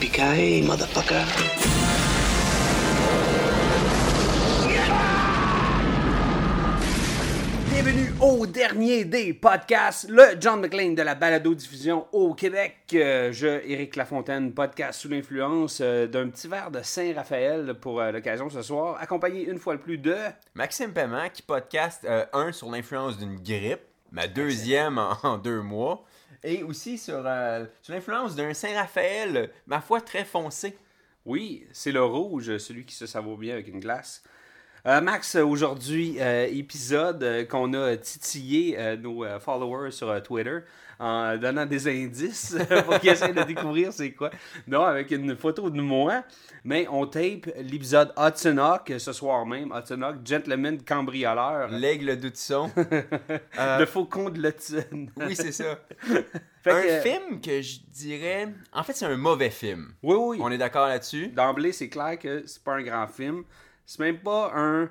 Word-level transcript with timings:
Yippee-ki-yay, 0.00 0.62
motherfucker. 0.62 1.24
Bienvenue 7.68 8.12
au 8.20 8.46
dernier 8.46 9.04
des 9.04 9.34
podcasts, 9.34 10.08
le 10.08 10.40
John 10.40 10.60
McClane 10.60 10.94
de 10.94 11.02
la 11.02 11.16
balado-diffusion 11.16 12.06
au 12.12 12.32
Québec. 12.34 12.76
Euh, 12.94 13.32
je, 13.32 13.48
Éric 13.68 13.96
Lafontaine, 13.96 14.52
podcast 14.52 15.00
sous 15.00 15.08
l'influence 15.08 15.80
euh, 15.82 16.06
d'un 16.06 16.28
petit 16.28 16.46
verre 16.46 16.70
de 16.70 16.80
Saint-Raphaël 16.80 17.74
pour 17.80 18.00
euh, 18.00 18.12
l'occasion 18.12 18.48
ce 18.50 18.62
soir, 18.62 18.98
accompagné 19.00 19.48
une 19.48 19.58
fois 19.58 19.72
le 19.72 19.80
plus 19.80 19.98
de... 19.98 20.14
Maxime 20.54 20.92
Paiement 20.92 21.28
qui 21.32 21.42
podcast 21.42 22.06
euh, 22.08 22.24
un 22.32 22.52
sur 22.52 22.70
l'influence 22.70 23.18
d'une 23.18 23.40
grippe, 23.40 23.80
ma 24.12 24.28
deuxième 24.28 24.98
en, 24.98 25.16
en 25.24 25.38
deux 25.38 25.60
mois, 25.60 26.04
et 26.42 26.62
aussi 26.62 26.98
sur, 26.98 27.22
euh, 27.26 27.64
sur 27.82 27.94
l'influence 27.94 28.34
d'un 28.34 28.54
Saint-Raphaël, 28.54 29.50
ma 29.66 29.80
foi 29.80 30.00
très 30.00 30.24
foncé. 30.24 30.76
Oui, 31.24 31.66
c'est 31.72 31.92
le 31.92 32.02
rouge, 32.02 32.56
celui 32.58 32.84
qui 32.84 32.94
se 32.94 33.06
savoure 33.06 33.36
bien 33.36 33.54
avec 33.54 33.68
une 33.68 33.80
glace. 33.80 34.22
Euh, 34.88 35.02
Max, 35.02 35.34
aujourd'hui, 35.34 36.16
euh, 36.18 36.46
épisode 36.50 37.22
euh, 37.22 37.44
qu'on 37.44 37.74
a 37.74 37.94
titillé 37.98 38.78
nos 38.96 39.22
followers 39.38 39.90
sur 39.90 40.22
Twitter 40.22 40.60
en 40.98 41.36
donnant 41.36 41.66
des 41.66 41.86
indices 41.88 42.56
pour 42.86 42.98
qu'ils 42.98 43.10
essaient 43.10 43.34
de 43.34 43.42
découvrir 43.42 43.92
c'est 43.92 44.12
quoi. 44.12 44.30
Non, 44.66 44.84
avec 44.84 45.10
une 45.10 45.36
photo 45.36 45.68
de 45.68 45.78
moi, 45.82 46.24
mais 46.64 46.86
on 46.90 47.06
tape 47.06 47.50
l'épisode 47.60 48.14
Hudson 48.16 48.56
Hawk 48.56 48.94
ce 48.96 49.12
soir 49.12 49.44
même. 49.44 49.74
Hudson 49.76 50.00
Hawk, 50.00 50.16
Gentleman 50.24 50.78
Cambrioleur, 50.82 51.68
L'aigle 51.68 52.16
d'Hudson. 52.16 52.70
le 53.58 53.84
faucon 53.84 54.30
de 54.30 54.40
l'Hudson. 54.40 55.08
oui, 55.18 55.36
c'est 55.36 55.52
ça. 55.52 55.78
Fait 56.62 56.72
un 56.72 56.82
que- 56.82 57.00
film 57.08 57.40
que 57.42 57.60
je 57.60 57.78
dirais... 57.92 58.48
En 58.72 58.82
fait, 58.82 58.94
c'est 58.94 59.06
un 59.06 59.16
mauvais 59.16 59.50
film. 59.50 59.92
Oui, 60.02 60.16
oui. 60.18 60.38
On 60.40 60.50
est 60.50 60.58
d'accord 60.58 60.88
là-dessus? 60.88 61.28
D'emblée, 61.28 61.72
c'est 61.72 61.90
clair 61.90 62.18
que 62.18 62.42
c'est 62.46 62.64
pas 62.64 62.74
un 62.74 62.82
grand 62.82 63.06
film. 63.06 63.44
C'est 63.88 64.00
même 64.00 64.18
pas 64.18 64.52
un, 64.54 64.90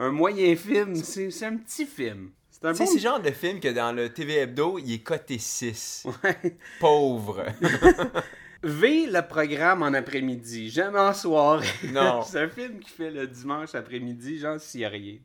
un 0.00 0.10
moyen 0.10 0.56
film, 0.56 0.94
c'est 0.94 1.44
un 1.44 1.58
petit 1.58 1.84
film. 1.84 2.30
C'est 2.50 2.64
un 2.64 2.72
bon 2.72 2.92
le 2.94 2.98
genre 2.98 3.20
de 3.20 3.30
film 3.30 3.60
que 3.60 3.68
dans 3.68 3.92
le 3.92 4.08
TV 4.08 4.38
Hebdo, 4.38 4.78
il 4.78 4.94
est 4.94 4.98
coté 5.00 5.36
6. 5.36 6.06
Ouais. 6.24 6.56
Pauvre. 6.80 7.44
V 8.62 9.06
le 9.06 9.20
programme 9.28 9.82
en 9.82 9.92
après-midi, 9.92 10.70
jamais 10.70 10.98
en 10.98 11.12
soirée. 11.12 11.68
Non. 11.92 12.22
c'est 12.26 12.40
un 12.40 12.48
film 12.48 12.78
qui 12.80 12.88
fait 12.90 13.10
le 13.10 13.26
dimanche 13.26 13.74
après-midi, 13.74 14.38
genre 14.38 14.58
s'il 14.58 14.80
y 14.80 14.84
a 14.86 14.88
rien. 14.88 15.18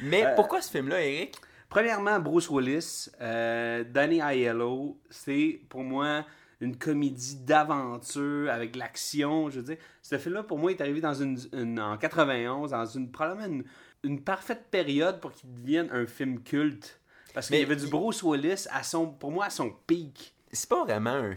Mais 0.00 0.24
Euh, 0.24 0.34
pourquoi 0.34 0.62
ce 0.62 0.70
film-là, 0.70 1.02
Eric? 1.04 1.36
Premièrement, 1.68 2.18
Bruce 2.20 2.48
Willis, 2.48 3.08
euh, 3.20 3.84
Danny 3.84 4.20
Aiello, 4.20 4.96
c'est 5.10 5.60
pour 5.68 5.84
moi 5.84 6.24
une 6.62 6.76
comédie 6.76 7.36
d'aventure 7.44 8.50
avec 8.50 8.76
l'action. 8.76 9.50
Je 9.50 9.60
veux 9.60 9.64
dire, 9.74 9.76
ce 10.00 10.16
film-là, 10.18 10.42
pour 10.44 10.58
moi, 10.58 10.70
est 10.70 10.80
arrivé 10.80 11.00
dans 11.00 11.14
une, 11.14 11.38
une- 11.52 11.80
en 11.80 11.96
91, 11.98 12.70
dans 12.70 12.86
une 12.86 13.10
probablement 13.10 13.46
une, 13.46 13.64
une 14.04 14.20
parfaite 14.22 14.66
période 14.70 15.20
pour 15.20 15.32
qu'il 15.32 15.52
devienne 15.52 15.88
un 15.92 16.06
film 16.06 16.40
culte. 16.42 17.00
Parce 17.34 17.48
qu'il 17.48 17.58
y 17.58 17.62
avait 17.62 17.76
du 17.76 17.86
Bruce 17.88 18.22
Willis, 18.22 18.66
à 18.70 18.82
son, 18.82 19.06
pour 19.08 19.30
moi, 19.32 19.46
à 19.46 19.50
son 19.50 19.70
pic. 19.86 20.34
c'est 20.52 20.68
pas 20.68 20.84
vraiment 20.84 21.10
un. 21.10 21.34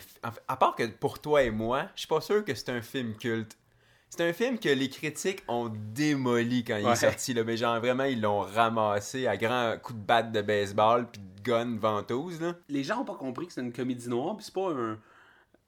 À 0.47 0.57
part 0.57 0.75
que 0.75 0.83
pour 0.87 1.19
toi 1.19 1.41
et 1.43 1.51
moi, 1.51 1.87
je 1.95 2.01
suis 2.01 2.07
pas 2.07 2.21
sûr 2.21 2.43
que 2.43 2.53
c'est 2.53 2.69
un 2.69 2.81
film 2.81 3.15
culte. 3.15 3.57
C'est 4.09 4.29
un 4.29 4.33
film 4.33 4.59
que 4.59 4.69
les 4.69 4.89
critiques 4.89 5.43
ont 5.47 5.69
démoli 5.93 6.63
quand 6.63 6.77
il 6.77 6.85
Ouais. 6.85 6.91
est 6.93 6.95
sorti. 6.95 7.33
Là. 7.33 7.43
Mais 7.43 7.57
genre, 7.57 7.79
vraiment, 7.79 8.03
ils 8.05 8.21
l'ont 8.21 8.41
ramassé 8.41 9.25
à 9.27 9.35
grands 9.37 9.75
coups 9.81 9.99
de 9.99 10.05
batte 10.05 10.31
de 10.31 10.41
baseball 10.41 11.07
puis 11.11 11.21
de 11.21 11.41
gun 11.41 11.77
ventouse. 11.77 12.39
Là. 12.41 12.55
Les 12.69 12.83
gens 12.83 12.97
n'ont 12.97 13.05
pas 13.05 13.15
compris 13.15 13.47
que 13.47 13.53
c'était 13.53 13.65
une 13.65 13.73
comédie 13.73 14.07
noire, 14.09 14.35
puis 14.37 14.45
c'est 14.45 14.53
pas 14.53 14.69
un. 14.71 14.97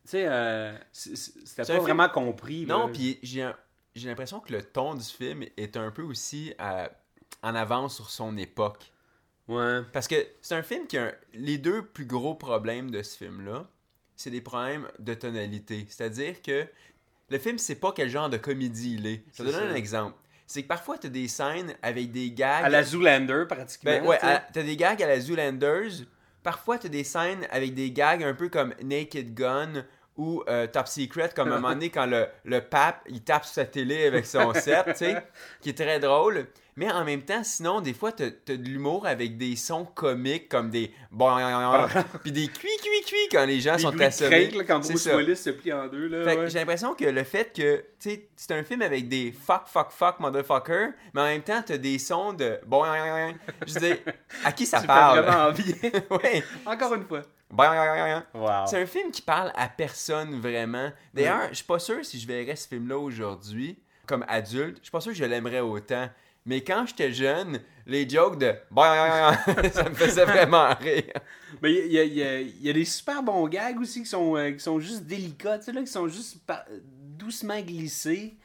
Tu 0.07 0.12
sais, 0.12 0.25
euh, 0.28 0.73
c'était 0.91 1.63
pas 1.63 1.66
film- 1.66 1.79
vraiment 1.79 2.07
compris. 2.09 2.66
Non, 2.66 2.90
puis 2.91 3.19
j'ai 3.23 3.50
j'ai 3.95 4.07
l'impression 4.07 4.40
que 4.40 4.53
le 4.53 4.62
ton 4.63 4.94
du 4.95 5.03
film 5.03 5.44
est 5.57 5.75
un 5.75 5.91
peu 5.91 6.03
aussi 6.03 6.53
euh, 6.62 6.88
en 7.44 7.56
avance 7.56 7.95
sur 7.95 8.09
son 8.09 8.38
époque. 8.38 8.91
Ouais. 9.47 9.81
Parce 9.91 10.07
que 10.07 10.16
c'est 10.41 10.56
un 10.56 10.62
film 10.63 10.88
qui 10.88 10.97
a 10.97 11.06
un- 11.07 11.12
les 11.34 11.57
deux 11.57 11.81
plus 11.85 12.06
gros 12.06 12.35
problèmes 12.35 12.91
de 12.91 13.01
ce 13.01 13.17
film-là, 13.17 13.67
c'est 14.16 14.29
des 14.29 14.41
problèmes 14.41 14.88
de 15.00 15.13
tonalité. 15.13 15.85
C'est-à-dire 15.90 16.41
que 16.41 16.67
le 17.29 17.38
film, 17.40 17.57
c'est 17.57 17.75
pas 17.75 17.91
quel 17.91 18.09
genre 18.09 18.29
de 18.29 18.38
comédie 18.38 18.96
il 18.96 19.07
est. 19.07 19.23
Je 19.34 19.44
te 19.44 19.50
ça. 19.51 19.59
un 19.62 19.75
exemple. 19.75 20.16
C'est 20.46 20.63
que 20.63 20.67
parfois, 20.67 20.97
tu 20.97 21.07
as 21.07 21.09
des 21.09 21.28
scènes 21.28 21.75
avec 21.81 22.12
des 22.12 22.31
gags. 22.31 22.63
À 22.63 22.69
la 22.69 22.84
Zoolander, 22.84 23.44
pratiquement. 23.50 23.91
Ben, 23.91 24.06
ouais, 24.06 24.17
t'as 24.19 24.63
des 24.63 24.78
gags 24.78 25.01
à 25.03 25.07
la 25.07 25.19
Zoolanders. 25.19 26.06
Parfois, 26.44 26.78
t'as 26.78 26.88
des 26.88 27.03
scènes 27.03 27.46
avec 27.51 27.73
des 27.73 27.91
gags 27.91 28.23
un 28.23 28.34
peu 28.34 28.47
comme 28.47 28.73
Naked 28.81 29.34
Gun 29.34 29.84
ou 30.17 30.44
euh, 30.50 30.67
Top 30.67 30.88
Secret, 30.88 31.31
comme 31.35 31.51
à 31.51 31.55
un 31.55 31.55
moment 31.61 31.73
donné 31.73 31.89
quand 31.89 32.05
le, 32.05 32.28
le 32.44 32.61
pape, 32.61 33.01
il 33.07 33.22
tape 33.22 33.45
sur 33.45 33.53
sa 33.53 33.66
télé 33.66 34.07
avec 34.07 34.25
son 34.25 34.53
set, 34.53 34.85
tu 34.88 34.95
sais, 34.95 35.23
qui 35.61 35.69
est 35.69 35.78
très 35.78 36.00
drôle. 36.00 36.47
Mais 36.77 36.91
en 36.91 37.03
même 37.03 37.23
temps, 37.23 37.43
sinon, 37.43 37.81
des 37.81 37.93
fois, 37.93 38.11
t'as 38.11 38.29
t'as 38.29 38.55
de 38.55 38.63
l'humour 38.63 39.05
avec 39.07 39.35
des 39.35 39.55
sons 39.55 39.83
comiques 39.83 40.47
comme 40.47 40.69
des 40.69 40.91
bon 41.11 41.35
puis 42.23 42.31
des 42.31 42.47
cuits 42.47 42.69
cuits 42.81 43.03
cuits 43.05 43.27
quand 43.31 43.45
les 43.45 43.59
gens 43.59 43.73
Les 43.75 43.81
sont 43.81 43.99
assommés. 43.99 44.49
craque, 44.49 44.55
là, 44.55 44.63
quand 44.63 44.83
C'est 44.83 44.93
Bruce 44.93 45.03
ça. 45.03 45.17
Willis 45.17 45.35
se 45.35 45.49
plie 45.49 45.73
en 45.73 45.87
deux. 45.87 46.07
Là, 46.07 46.23
ouais. 46.35 46.49
j'ai 46.49 46.59
l'impression 46.59 46.93
que 46.93 47.05
le 47.05 47.23
fait 47.23 47.51
que, 47.51 47.77
tu 47.99 48.11
sais, 48.11 48.29
c'est 48.35 48.51
un 48.51 48.63
film 48.63 48.83
avec 48.83 49.09
des 49.09 49.31
fuck, 49.31 49.63
fuck, 49.66 49.91
fuck, 49.91 50.19
motherfucker, 50.19 50.89
mais 51.13 51.21
en 51.21 51.25
même 51.25 51.41
temps, 51.41 51.63
t'as 51.66 51.77
des 51.77 51.97
sons 51.97 52.33
de 52.33 52.59
bon, 52.66 52.83
je 53.66 53.73
veux 53.73 53.79
dire, 53.79 53.97
à 54.45 54.51
qui 54.51 54.66
ça 54.67 54.79
Tu 54.81 54.87
parle? 54.87 55.19
vraiment 55.21 55.51
bien. 55.53 55.91
ouais. 56.11 56.43
Encore 56.66 56.93
une 56.93 57.05
fois. 57.05 57.23
Wow. 58.33 58.67
C'est 58.67 58.81
un 58.81 58.85
film 58.85 59.09
qui 59.09 59.21
parle 59.23 59.51
à 59.55 59.67
personne 59.67 60.39
vraiment. 60.39 60.91
D'ailleurs, 61.13 61.47
je 61.49 61.55
suis 61.55 61.66
pas 61.66 61.79
sûr 61.79 62.05
si 62.05 62.19
je 62.19 62.27
verrais 62.27 62.55
ce 62.55 62.67
film-là 62.67 62.97
aujourd'hui 62.99 63.79
comme 64.05 64.23
adulte. 64.27 64.77
Je 64.77 64.83
suis 64.83 64.91
pas 64.91 65.01
sûr 65.01 65.11
que 65.11 65.17
je 65.17 65.25
l'aimerais 65.25 65.59
autant. 65.59 66.07
Mais 66.47 66.62
quand 66.62 66.85
j'étais 66.88 67.13
jeune, 67.13 67.59
les 67.85 68.09
jokes 68.09 68.40
de 68.40 68.56
ça 69.72 69.88
me 69.90 69.94
faisait 69.94 70.25
vraiment 70.25 70.74
rire. 70.80 71.13
Mais 71.62 71.74
il 71.74 71.91
y, 71.91 72.00
a- 72.00 72.03
il 72.03 72.13
y 72.13 72.24
a- 72.24 72.40
il 72.41 72.62
y 72.63 72.69
a 72.69 72.74
des 72.74 72.85
super 72.85 73.22
bons 73.22 73.47
gags 73.47 73.80
aussi 73.80 74.00
qui 74.02 74.09
sont, 74.09 74.35
euh, 74.35 74.52
qui 74.52 74.59
sont 74.59 74.80
juste 74.80 75.03
délicats, 75.03 75.59
tu 75.59 75.66
sais, 75.66 75.72
là, 75.74 75.81
qui 75.81 75.88
sont 75.88 76.08
juste 76.08 76.38
doucement 77.18 77.59
glissés. 77.62 78.35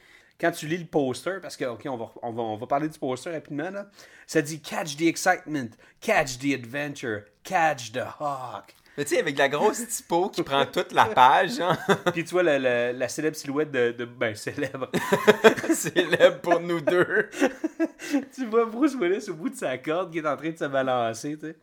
Quand 0.41 0.51
tu 0.51 0.67
lis 0.67 0.79
le 0.79 0.87
poster, 0.87 1.39
parce 1.41 1.57
que, 1.57 1.65
ok, 1.65 1.83
on 1.87 1.97
va, 1.97 2.11
on 2.23 2.33
va, 2.33 2.43
on 2.43 2.57
va 2.57 2.67
parler 2.67 2.89
du 2.89 2.99
poster 2.99 3.31
rapidement, 3.31 3.71
là. 3.71 3.89
Ça 4.27 4.43
dit 4.43 4.61
Catch 4.61 4.97
the 4.97 5.03
excitement, 5.03 5.69
catch 6.01 6.39
the 6.39 6.53
adventure, 6.55 7.23
catch 7.45 7.93
the 7.93 8.03
hawk. 8.19 8.75
Mais 8.99 9.05
tu 9.05 9.15
sais, 9.15 9.21
avec 9.21 9.39
la 9.39 9.49
grosse 9.49 9.87
typo 9.89 10.29
qui 10.29 10.43
prend 10.43 10.67
toute 10.67 10.93
la 10.93 11.07
page, 11.07 11.61
hein, 11.61 11.79
Puis 12.13 12.25
tu 12.25 12.31
vois 12.33 12.43
la, 12.43 12.59
la- 12.59 12.93
la 12.93 13.09
célèbre 13.09 13.37
silhouette 13.37 13.71
de. 13.71 13.93
de- 13.93 14.05
ben, 14.05 14.35
célèbre. 14.35 14.91
célèbre 15.75 16.41
pour 16.41 16.61
nous 16.61 16.81
deux. 16.81 17.29
tu 18.35 18.47
vois 18.47 18.67
Bruce 18.67 18.95
Willis 18.95 19.29
au 19.31 19.35
bout 19.35 19.49
de 19.49 19.57
sa 19.57 19.79
corde 19.79 20.13
qui 20.13 20.19
est 20.19 20.27
en 20.27 20.37
train 20.37 20.51
de 20.51 20.57
se 20.59 20.65
balancer, 20.65 21.37
tu 21.39 21.47
sais. 21.47 21.57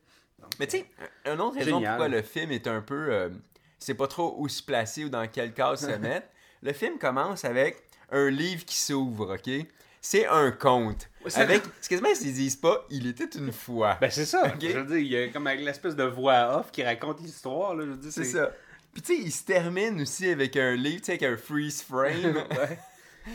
Mais 0.60 0.68
tu 0.68 0.78
sais, 0.78 0.86
un 1.26 1.34
un 1.34 1.40
autre 1.40 1.58
raison 1.58 1.78
Génial. 1.78 1.98
pourquoi 1.98 2.08
le 2.08 2.22
film 2.24 2.52
est 2.52 2.68
un 2.68 2.82
peu. 2.82 3.12
euh, 3.12 3.30
c'est 3.78 3.94
pas 3.94 4.08
trop 4.08 4.36
où 4.38 4.48
se 4.50 4.64
placer 4.64 5.06
ou 5.06 5.10
dans 5.10 5.28
quel 5.28 5.54
cas 5.54 5.76
se 5.76 5.92
mettre. 5.92 6.28
Le 6.62 6.74
film 6.74 6.98
commence 6.98 7.46
avec 7.46 7.84
un 8.12 8.30
livre 8.30 8.66
qui 8.66 8.78
s'ouvre, 8.78 9.36
ok? 9.36 9.66
C'est 10.02 10.26
un 10.28 10.52
conte. 10.52 11.09
C'est- 11.28 11.42
Avec. 11.42 11.64
C'est 11.82 11.90
quasiment 11.90 12.14
s'ils 12.16 12.34
disent 12.34 12.56
pas, 12.56 12.86
il 12.90 13.08
était 13.08 13.30
une 13.38 13.52
fois. 13.52 13.98
Ben, 14.02 14.10
c'est 14.10 14.26
ça. 14.26 14.46
Ok? 14.48 14.62
Je 14.62 14.78
veux 14.78 14.86
dire, 14.86 14.98
il 14.98 15.08
y 15.08 15.18
a 15.18 15.28
comme 15.30 15.48
avec 15.48 15.62
l'espèce 15.62 15.96
de 15.96 16.04
voix 16.04 16.58
off 16.60 16.72
qui 16.72 16.84
raconte 16.84 17.22
l'histoire, 17.22 17.76
là. 17.76 17.86
Je 17.86 17.90
veux 17.92 17.98
dire, 17.98 18.12
c'est 18.12 18.24
ça. 18.24 18.52
Puis 18.94 19.02
tu 19.04 19.16
sais, 19.16 19.22
il 19.22 19.32
se 19.32 19.44
termine 19.44 20.02
aussi 20.02 20.30
avec 20.30 20.56
un 20.58 20.76
livre, 20.76 20.98
tu 21.02 21.06
sais, 21.06 21.12
avec 21.14 21.24
un 21.24 21.38
freeze 21.38 21.82
frame. 21.82 22.44
Ouais. 22.52 22.80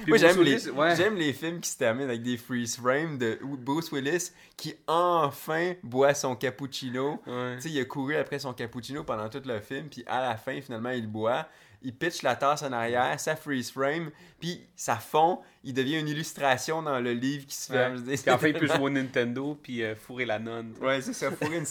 Puis 0.03 0.09
Moi, 0.09 0.19
j'aime 0.19 0.43
les, 0.43 0.69
ouais. 0.71 0.97
j'aime 0.97 1.15
les 1.15 1.33
films 1.33 1.61
qui 1.61 1.69
se 1.71 1.77
terminent 1.79 2.09
avec 2.09 2.23
des 2.23 2.37
freeze 2.37 2.75
frames 2.77 3.17
de 3.17 3.39
Bruce 3.43 3.93
Willis 3.93 4.33
qui 4.57 4.75
enfin 4.89 5.75
boit 5.85 6.15
son 6.15 6.35
cappuccino. 6.35 7.23
Ouais. 7.27 7.57
Tu 7.57 7.63
sais, 7.63 7.71
il 7.71 7.79
a 7.81 7.85
couru 7.85 8.17
après 8.17 8.41
son 8.41 8.53
cappuccino 8.55 9.05
pendant 9.05 9.29
tout 9.29 9.43
le 9.45 9.61
film, 9.61 9.89
puis 9.89 10.03
à 10.09 10.21
la 10.21 10.37
fin, 10.37 10.61
finalement, 10.61 10.91
il 10.91 11.07
boit. 11.07 11.47
Il 11.85 11.95
pitch 11.95 12.23
la 12.23 12.35
tasse 12.35 12.63
en 12.63 12.73
arrière, 12.73 13.21
ça 13.21 13.37
freeze 13.37 13.71
frame, 13.71 14.11
puis 14.41 14.67
ça 14.75 14.97
fond, 14.97 15.41
il 15.63 15.75
devient 15.75 16.01
une 16.01 16.09
illustration 16.09 16.83
dans 16.83 16.99
le 16.99 17.13
livre 17.13 17.47
qui 17.47 17.55
se 17.55 17.71
Ouais. 17.73 17.79
ferme. 17.79 17.97
Dis, 18.03 18.17
Puis 18.23 18.31
enfin, 18.31 18.49
il 18.49 18.55
peut 18.59 18.67
jouer 18.67 18.79
au 18.81 18.91
Nintendo 18.91 19.59
puis 19.63 19.83
euh, 19.83 19.95
fourrer 19.95 20.25
la 20.25 20.39
nonne. 20.39 20.73
Ouais, 20.81 21.01
c'est 21.03 21.13
ça, 21.13 21.31
fourrer 21.31 21.59
une. 21.59 21.67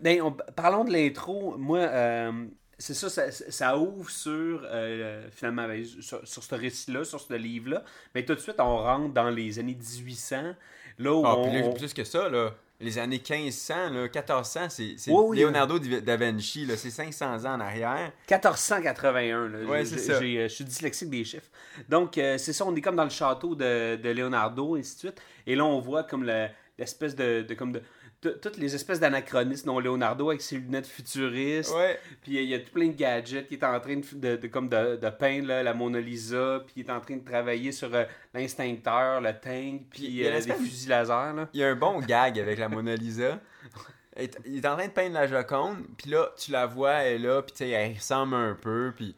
Ben, 0.00 0.20
on- 0.22 0.32
parlons 0.54 0.84
de 0.84 0.92
l'intro. 0.92 1.56
Moi, 1.56 1.78
euh, 1.78 2.44
c'est 2.78 2.94
ça, 2.94 3.08
ça, 3.08 3.30
ça 3.30 3.78
ouvre 3.78 4.10
sur, 4.10 4.60
euh, 4.64 5.26
finalement, 5.30 5.66
ben, 5.66 5.82
sur, 5.84 6.26
sur 6.26 6.42
ce 6.42 6.54
récit-là, 6.54 7.04
sur 7.04 7.20
ce 7.20 7.32
livre-là. 7.34 7.82
Mais 8.14 8.24
tout 8.24 8.34
de 8.34 8.40
suite, 8.40 8.56
on 8.60 8.76
rentre 8.78 9.14
dans 9.14 9.30
les 9.30 9.58
années 9.58 9.74
1800, 9.74 10.54
là 10.98 11.14
où 11.14 11.22
Ah, 11.24 11.36
on... 11.38 11.48
puis 11.48 11.58
là, 11.58 11.66
on- 11.66 11.72
plus 11.72 11.94
que 11.94 12.04
ça, 12.04 12.28
là, 12.28 12.54
les 12.80 12.98
années 12.98 13.18
1500, 13.28 13.74
là, 13.90 14.02
1400, 14.02 14.60
c'est 14.68 14.94
c'est 14.98 15.10
oui, 15.10 15.40
Leonardo 15.40 15.78
da 15.78 16.16
Vinci, 16.16 16.66
là, 16.66 16.76
c'est 16.76 16.90
500 16.90 17.44
ans 17.46 17.54
en 17.54 17.60
arrière. 17.60 18.12
1481. 18.28 19.48
Là. 19.48 19.58
Ouais, 19.64 19.78
J'ai- 19.84 19.84
c'est 19.86 19.98
ça. 19.98 20.20
j'ai- 20.20 20.38
euh, 20.38 20.48
Je 20.48 20.54
suis 20.54 20.64
dyslexique 20.64 21.10
des 21.10 21.24
chiffres. 21.24 21.48
Donc, 21.88 22.18
euh, 22.18 22.38
c'est 22.38 22.52
ça, 22.52 22.64
on 22.66 22.74
est 22.76 22.80
comme 22.80 22.96
dans 22.96 23.04
le 23.04 23.10
château 23.10 23.54
de, 23.54 23.96
de 23.96 24.10
Leonardo, 24.10 24.76
et 24.76 24.80
ainsi 24.80 24.94
de 24.94 24.98
suite. 25.00 25.20
Et 25.46 25.54
là, 25.54 25.64
on 25.64 25.80
voit 25.80 26.02
comme 26.04 26.24
le- 26.24 26.48
l'espèce 26.78 27.14
de, 27.16 27.42
de, 27.48 27.54
comme 27.54 27.72
de, 27.72 27.82
toutes 28.20 28.56
les 28.56 28.74
espèces 28.74 28.98
d'anachronismes 29.00 29.66
dont 29.66 29.78
Leonardo 29.78 30.28
avec 30.30 30.42
ses 30.42 30.56
lunettes 30.56 30.86
futuristes. 30.86 31.74
Ouais. 31.74 31.98
Puis 32.22 32.32
il 32.36 32.44
y 32.48 32.54
a 32.54 32.58
tout 32.58 32.72
plein 32.72 32.88
de 32.88 32.92
gadgets 32.96 33.46
qui 33.46 33.54
est 33.54 33.64
en 33.64 33.78
train 33.78 33.96
de, 33.96 34.04
de, 34.14 34.36
de- 34.36 34.46
comme 34.48 34.68
de, 34.68 34.96
de 34.96 35.10
peindre 35.10 35.48
là, 35.48 35.62
la 35.62 35.74
Mona 35.74 36.00
Lisa. 36.00 36.60
Puis 36.66 36.74
il 36.76 36.86
est 36.86 36.90
en 36.90 37.00
train 37.00 37.16
de 37.16 37.24
travailler 37.24 37.72
sur 37.72 37.94
euh, 37.94 38.04
l'instincteur, 38.34 39.20
le 39.20 39.32
tank, 39.32 39.82
Puis 39.90 40.02
il 40.02 40.06
puis 40.06 40.06
y 40.12 40.24
a 40.24 40.26
euh, 40.26 40.30
des 40.30 40.36
l'espèce- 40.36 40.58
fusils 40.58 40.88
laser. 40.88 41.34
Là. 41.34 41.48
Il 41.52 41.60
y 41.60 41.64
a 41.64 41.68
un 41.68 41.76
bon 41.76 42.00
gag 42.00 42.38
avec 42.38 42.58
la 42.58 42.68
Mona 42.68 42.94
Lisa. 42.96 43.40
Il 44.46 44.58
est- 44.58 44.66
en 44.66 44.76
train 44.76 44.86
de 44.86 44.92
peindre 44.92 45.14
la 45.14 45.26
Joconde, 45.26 45.84
puis 45.98 46.10
là, 46.10 46.30
tu 46.38 46.50
la 46.50 46.64
vois, 46.66 46.94
elle 47.02 47.20
est 47.20 47.26
là, 47.26 47.42
puis 47.42 47.52
tu 47.52 47.58
sais, 47.58 47.68
elle 47.70 47.94
ressemble 47.94 48.34
un 48.34 48.54
peu, 48.54 48.92
puis 48.96 49.14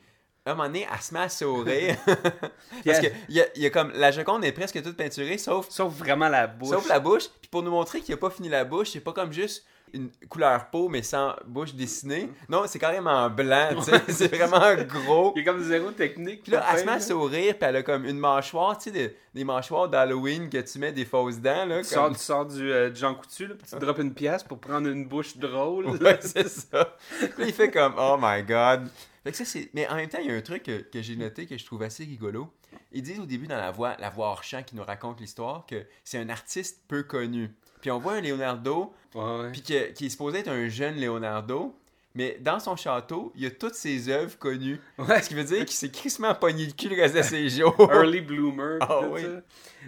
un 0.53 0.55
moment 0.55 0.69
donné, 0.69 0.87
elle 0.93 1.01
se 1.03 1.13
met 1.15 1.21
à 1.21 1.29
sourire. 1.29 1.97
Parce 2.85 3.01
que 3.01 3.07
y 3.29 3.41
a, 3.41 3.47
il 3.57 3.63
y 3.63 3.67
a 3.67 3.71
comme, 3.71 3.91
la 3.95 4.11
Joconde 4.11 4.45
est 4.45 4.53
presque 4.53 4.83
toute 4.83 4.97
peinturée, 4.97 5.39
sauf, 5.39 5.69
Sauf 5.71 5.93
vraiment 5.95 6.29
la 6.29 6.47
bouche. 6.47 6.71
sauf 6.71 6.89
la 6.89 7.01
bouche. 7.01 7.25
Puis 7.41 7.49
pour 7.51 7.63
nous 7.63 7.71
montrer 7.71 8.01
qu'il 8.01 8.15
a 8.15 8.19
pas 8.19 8.31
fini 8.31 8.49
la 8.49 8.65
bouche, 8.65 8.91
c'est 8.93 9.01
pas 9.01 9.13
comme 9.13 9.33
juste 9.33 9.65
une 9.95 10.11
couleur 10.29 10.67
peau, 10.69 10.91
mais 10.91 11.03
sans 11.03 11.35
bouche 11.47 11.73
dessinée. 11.73 12.31
Non, 12.47 12.65
c'est 12.67 12.79
carrément 12.79 13.31
blanc, 13.31 13.69
tu 13.77 13.85
sais, 13.85 14.03
c'est 14.09 14.35
vraiment 14.37 14.75
gros. 14.85 15.33
Il 15.37 15.43
y 15.43 15.49
a 15.49 15.51
comme 15.51 15.63
zéro 15.63 15.91
technique. 15.93 16.43
Puis 16.43 16.53
là, 16.53 16.63
elle 16.71 16.81
se 16.81 16.85
met 16.85 16.91
à 16.91 16.95
peindre, 16.97 17.01
là. 17.01 17.07
sourire, 17.07 17.55
puis 17.59 17.69
elle 17.71 17.77
a 17.77 17.83
comme 17.83 18.05
une 18.05 18.19
mâchoire, 18.19 18.77
tu 18.77 18.85
sais, 18.85 18.91
des, 18.91 19.17
des 19.35 19.45
mâchoires 19.45 19.89
d'Halloween 19.89 20.51
que 20.51 20.59
tu 20.59 20.79
mets 20.79 20.93
des 20.93 21.07
fausses 21.07 21.39
dents, 21.39 21.65
là. 21.65 21.79
Tu 21.79 21.85
sors, 21.89 22.05
comme- 22.05 22.17
tu 22.17 22.21
sors 22.23 22.45
du, 22.45 22.71
euh, 22.71 22.91
du 22.91 23.01
Jean 23.01 23.15
Coutu, 23.15 23.47
là, 23.47 23.55
puis 23.55 23.67
tu 23.67 23.79
drops 23.79 23.99
une 24.01 24.13
pièce 24.13 24.43
pour 24.43 24.59
prendre 24.59 24.89
une 24.89 25.07
bouche 25.09 25.39
drôle. 25.39 25.87
Ouais, 25.87 26.19
c'est 26.21 26.49
ça. 26.49 26.95
Puis 27.19 27.47
il 27.47 27.53
fait 27.55 27.71
comme 27.71 27.95
Oh 27.99 28.19
my 28.21 28.43
god. 28.43 28.91
Fait 29.25 29.31
que 29.33 29.37
ça, 29.37 29.45
c'est... 29.45 29.71
Mais 29.75 29.87
en 29.89 29.97
même 29.97 30.09
temps, 30.09 30.19
il 30.21 30.29
y 30.29 30.31
a 30.31 30.35
un 30.35 30.41
truc 30.41 30.63
que, 30.63 30.81
que 30.83 31.03
j'ai 31.03 31.17
noté 31.17 31.47
que 31.47 31.57
je 31.59 31.65
trouve 31.65 31.83
assez 31.83 32.05
rigolo. 32.05 32.53
Ils 32.93 33.03
disent 33.03 33.21
au 33.21 33.27
début 33.27 33.47
dans 33.47 33.57
la 33.59 33.71
voix, 33.71 33.97
la 33.99 34.11
voix 34.11 34.29
hors 34.29 34.43
champ 34.45 34.63
qui 34.63 34.77
nous 34.77 34.85
raconte 34.85 35.21
l'histoire 35.21 35.67
que 35.67 35.85
c'est 36.05 36.19
un 36.19 36.29
artiste 36.29 36.83
peu 36.89 37.03
connu. 37.03 37.51
Puis 37.81 37.91
on 37.91 37.99
voit 37.99 38.15
un 38.15 38.21
Leonardo, 38.21 38.93
Ouais, 39.15 39.51
puis 39.53 39.63
que- 39.63 39.93
qui 39.93 40.07
est 40.07 40.11
supposé 40.11 40.39
être 40.41 40.49
un 40.49 40.69
jeune 40.69 41.01
Leonardo, 41.01 41.75
mais 42.15 42.37
dans 42.41 42.59
son 42.59 42.75
château, 42.77 43.33
il 43.37 43.43
y 43.43 43.47
a 43.47 43.51
toutes 43.51 43.75
ses 43.75 44.09
œuvres 44.09 44.37
connues. 44.39 44.81
Ouais. 44.99 45.23
Ce 45.23 45.29
qui 45.29 45.35
veut 45.35 45.45
dire 45.45 45.59
qu'il 45.65 45.77
s'est 45.77 45.91
crissement 45.91 46.35
pogné 46.35 46.67
le 46.67 46.73
cul 46.73 46.89
le 46.89 46.97
reste 46.97 47.15
de 47.17 47.23
ses 47.23 47.49
jours. 47.61 47.75
Early 47.93 48.21
bloomer. 48.21 48.79
Ah 48.81 49.01
oui. 49.09 49.23
ça. 49.23 49.29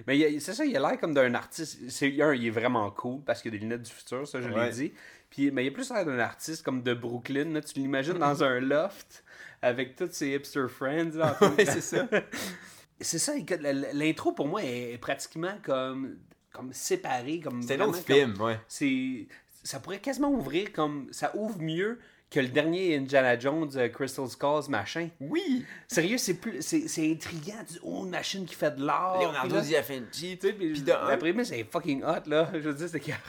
Mais 0.07 0.39
c'est 0.39 0.55
ça, 0.55 0.65
il 0.65 0.77
a 0.77 0.81
l'air 0.81 1.01
comme 1.01 1.13
d'un 1.15 1.35
artiste. 1.35 1.79
C'est, 1.89 2.21
un, 2.23 2.33
il 2.35 2.47
est 2.47 2.51
vraiment 2.51 2.91
cool 2.91 3.21
parce 3.25 3.43
qu'il 3.43 3.51
a 3.51 3.53
des 3.53 3.59
lunettes 3.59 3.83
du 3.83 3.91
futur, 3.91 4.27
ça, 4.29 4.41
je 4.41 4.49
Ouais. 4.49 4.67
l'ai 4.67 4.73
dit. 4.73 4.93
Puis, 5.31 5.51
mais 5.51 5.65
il 5.65 5.69
a 5.69 5.71
plus 5.71 5.91
l'air 5.91 6.05
d'un 6.05 6.19
artiste 6.19 6.65
comme 6.65 6.83
de 6.83 6.93
Brooklyn. 6.93 7.53
Là, 7.53 7.61
tu 7.61 7.79
l'imagines 7.79 8.19
dans 8.19 8.43
un 8.43 8.61
loft 8.61 9.25
avec 9.63 9.95
tous 9.97 10.09
ses 10.13 10.31
hipster 10.35 10.67
friends. 10.69 11.13
Là, 11.15 11.37
Ouais, 11.57 11.65
c'est 11.65 11.81
ça. 11.81 12.09
c'est 13.01 13.19
ça, 13.19 13.33
l'intro 13.95 14.33
pour 14.33 14.49
moi 14.49 14.63
est 14.65 14.99
pratiquement 14.99 15.55
comme, 15.63 16.19
comme 16.53 16.73
séparée. 16.73 17.41
Comme 17.41 17.63
C'est 17.63 17.81
un 17.81 17.85
autre 17.87 18.05
comme- 18.05 18.17
film, 18.17 18.41
ouais. 18.41 18.59
c'est 18.69 19.27
ça 19.63 19.79
pourrait 19.79 20.01
quasiment 20.01 20.31
ouvrir 20.33 20.73
comme 20.73 21.09
ça 21.13 21.37
ouvre 21.37 21.61
mieux 21.61 21.99
que 22.31 22.39
le 22.41 22.49
dernier 22.49 22.97
Indiana 22.97 23.37
Jones 23.39 23.71
euh, 23.77 23.89
Crystal 23.89 24.29
Skulls 24.29 24.69
machin. 24.69 25.09
Oui! 25.21 25.65
Sérieux, 25.89 26.17
c'est 26.17 26.35
plus 26.35 26.63
c'est, 26.63 26.87
c'est 26.87 27.11
intriguant, 27.11 27.57
dis, 27.67 27.79
oh 27.83 28.05
une 28.05 28.11
machine 28.11 28.47
qui 28.47 28.55
fait 28.55 28.77
de 28.77 28.85
l'art. 28.85 29.21
Leonardo 29.21 29.57
Vinci. 29.61 30.39
tu 30.39 30.47
sais, 30.47 30.53
puis 30.53 30.75
la 30.87 31.17
prémisse 31.17 31.49
c'est 31.49 31.65
fucking 31.65 32.03
hot 32.05 32.29
là, 32.29 32.49
je 32.55 32.59
veux 32.61 32.75
dire 32.75 32.89
c'est 32.89 33.01
carré. 33.01 33.21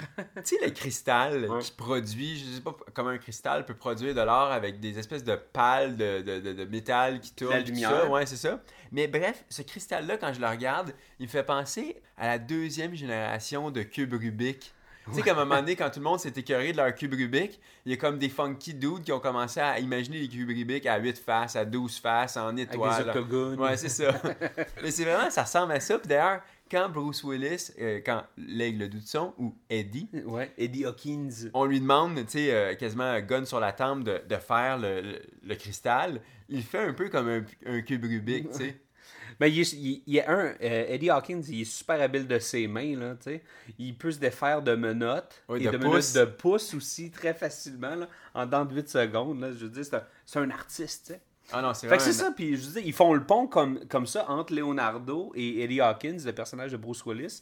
Tu 0.46 0.56
sais, 0.58 0.58
le 0.64 0.72
cristal 0.72 1.46
Ouais. 1.50 1.62
qui 1.62 1.72
produit, 1.72 2.38
je 2.38 2.46
sais 2.56 2.62
pas 2.62 2.76
comment 2.94 3.10
un 3.10 3.18
cristal 3.18 3.66
peut 3.66 3.74
produire 3.74 4.14
de 4.14 4.22
l'or 4.22 4.52
avec 4.52 4.80
des 4.80 5.00
espèces 5.00 5.24
de 5.24 5.36
pales 5.36 5.96
de, 5.98 6.22
de, 6.22 6.40
de, 6.40 6.54
de 6.54 6.66
métal 6.66 7.20
qui 7.20 7.32
tournent. 7.34 7.54
La 7.54 7.60
lumière. 7.62 7.90
ça. 7.90 8.08
Ouais, 8.10 8.26
c'est 8.28 8.36
ça. 8.38 8.62
Mais 8.92 9.08
bref, 9.08 9.44
ce 9.50 9.62
cristal-là, 9.64 10.18
quand 10.18 10.34
je 10.34 10.40
le 10.42 10.48
regarde, 10.48 10.94
il 11.20 11.26
me 11.26 11.32
fait 11.32 11.44
penser 11.44 11.96
à 12.18 12.28
la 12.28 12.38
deuxième 12.38 12.94
génération 12.94 13.72
de 13.72 13.82
cubes 13.82 14.14
Rubik. 14.14 14.74
Tu 15.10 15.16
sais, 15.16 15.22
qu'à 15.24 15.32
un 15.32 15.36
moment 15.46 15.56
donné, 15.60 15.76
quand 15.76 15.90
tout 15.90 16.00
le 16.00 16.04
monde 16.06 16.20
s'est 16.20 16.34
écœuré 16.36 16.72
de 16.74 16.78
leur 16.78 16.94
cube 16.94 17.14
Rubik, 17.14 17.60
il 17.86 17.92
y 17.92 17.96
a 17.96 17.98
comme 17.98 18.20
des 18.20 18.30
funky 18.30 18.74
dudes 18.74 19.02
qui 19.04 19.12
ont 19.12 19.20
commencé 19.20 19.60
à 19.60 19.80
imaginer 19.80 20.20
les 20.20 20.28
cubes 20.28 20.48
Rubik 20.48 20.86
à 20.86 20.98
8 21.00 21.18
faces, 21.18 21.56
à 21.56 21.66
12 21.66 21.98
faces, 22.00 22.38
en 22.38 22.50
Avec 22.50 22.72
étoiles. 22.72 23.04
des 23.04 23.10
octogones. 23.10 23.60
Ouais, 23.60 23.78
c'est 23.78 23.90
ça. 23.90 24.14
Mais 24.84 24.92
c'est 24.92 25.04
vraiment, 25.04 25.30
ça 25.32 25.44
ressemble 25.44 25.74
à 25.74 25.80
ça. 25.80 25.98
Puis 25.98 26.08
d'ailleurs, 26.08 26.42
quand 26.70 26.88
Bruce 26.90 27.24
Willis, 27.24 27.72
euh, 27.82 28.00
quand 28.06 28.24
l'aigle 28.38 28.88
d'Hudson 28.90 29.34
ou 29.38 29.56
Eddie, 29.70 30.08
Ouais, 30.26 30.52
Eddie 30.58 30.86
Hawkins. 30.86 31.50
on 31.54 31.66
lui 31.66 31.80
demande, 31.82 32.16
tu 32.18 32.24
sais, 32.34 32.54
euh, 32.54 32.76
quasiment 32.76 33.04
un 33.04 33.22
gun 33.22 33.44
sur 33.46 33.60
la 33.60 33.74
tempe 33.74 34.04
de, 34.04 34.22
de 34.30 34.36
faire 34.38 34.78
le, 34.78 35.02
le- 35.02 35.22
le 35.44 35.56
cristal, 35.56 36.22
il 36.48 36.64
fait 36.64 36.78
un 36.80 36.94
peu 36.94 37.10
comme 37.10 37.28
un, 37.28 37.44
un 37.66 37.82
cube 37.82 38.06
Rubik, 38.06 38.52
tu 38.52 38.58
sais. 38.58 38.78
Ben, 39.42 39.48
il, 39.48 39.60
il- 39.60 40.04
il 40.06 40.14
y 40.14 40.20
a 40.20 40.30
un, 40.32 40.54
euh, 40.62 40.86
Eddie 40.88 41.10
Hawkins, 41.10 41.42
il 41.50 41.62
est 41.62 41.66
super 41.66 42.00
habile 42.00 42.28
de 42.28 42.38
ses 42.38 42.68
mains, 42.68 42.96
là, 42.96 43.16
tu 43.16 43.24
sais. 43.24 43.42
Il 43.80 43.96
peut 43.96 44.12
se 44.12 44.20
défaire 44.20 44.62
de 44.62 44.76
menottes 44.76 45.42
Oui, 45.50 45.64
et 45.64 45.66
de 45.66 45.72
de, 45.72 45.78
menottes 45.78 46.14
de 46.14 46.26
pouces 46.26 46.76
aussi, 46.76 47.10
très 47.10 47.34
facilement, 47.34 47.96
là, 47.96 48.08
en 48.36 48.46
dans 48.46 48.66
de 48.66 48.76
8 48.76 48.88
secondes, 48.88 49.40
là. 49.42 49.48
Je 49.52 49.66
veux 49.66 49.70
dire, 49.70 49.84
c'est 50.28 50.38
un, 50.40 50.52
artiste, 50.52 51.08
tu 51.08 51.14
sais. 51.14 51.22
Ah 51.52 51.64
non, 51.64 51.74
c'est 51.74 51.88
Fait 51.90 51.98
que 51.98 52.04
c'est 52.04 52.14
ça, 52.14 52.32
puis 52.32 52.56
je 52.56 52.68
veux 52.68 52.74
dire, 52.74 52.84
ils 52.86 52.94
font 52.94 53.16
le 53.16 53.24
pont 53.24 53.48
comme, 53.48 53.80
comme 53.88 54.06
ça 54.06 54.30
entre 54.30 54.54
Leonardo 54.54 55.32
et 55.34 55.64
Eddie 55.64 55.82
Hawkins, 55.82 56.18
le 56.24 56.34
personnage 56.34 56.72
de 56.72 56.78
Bruce 56.78 57.04
Willis, 57.04 57.42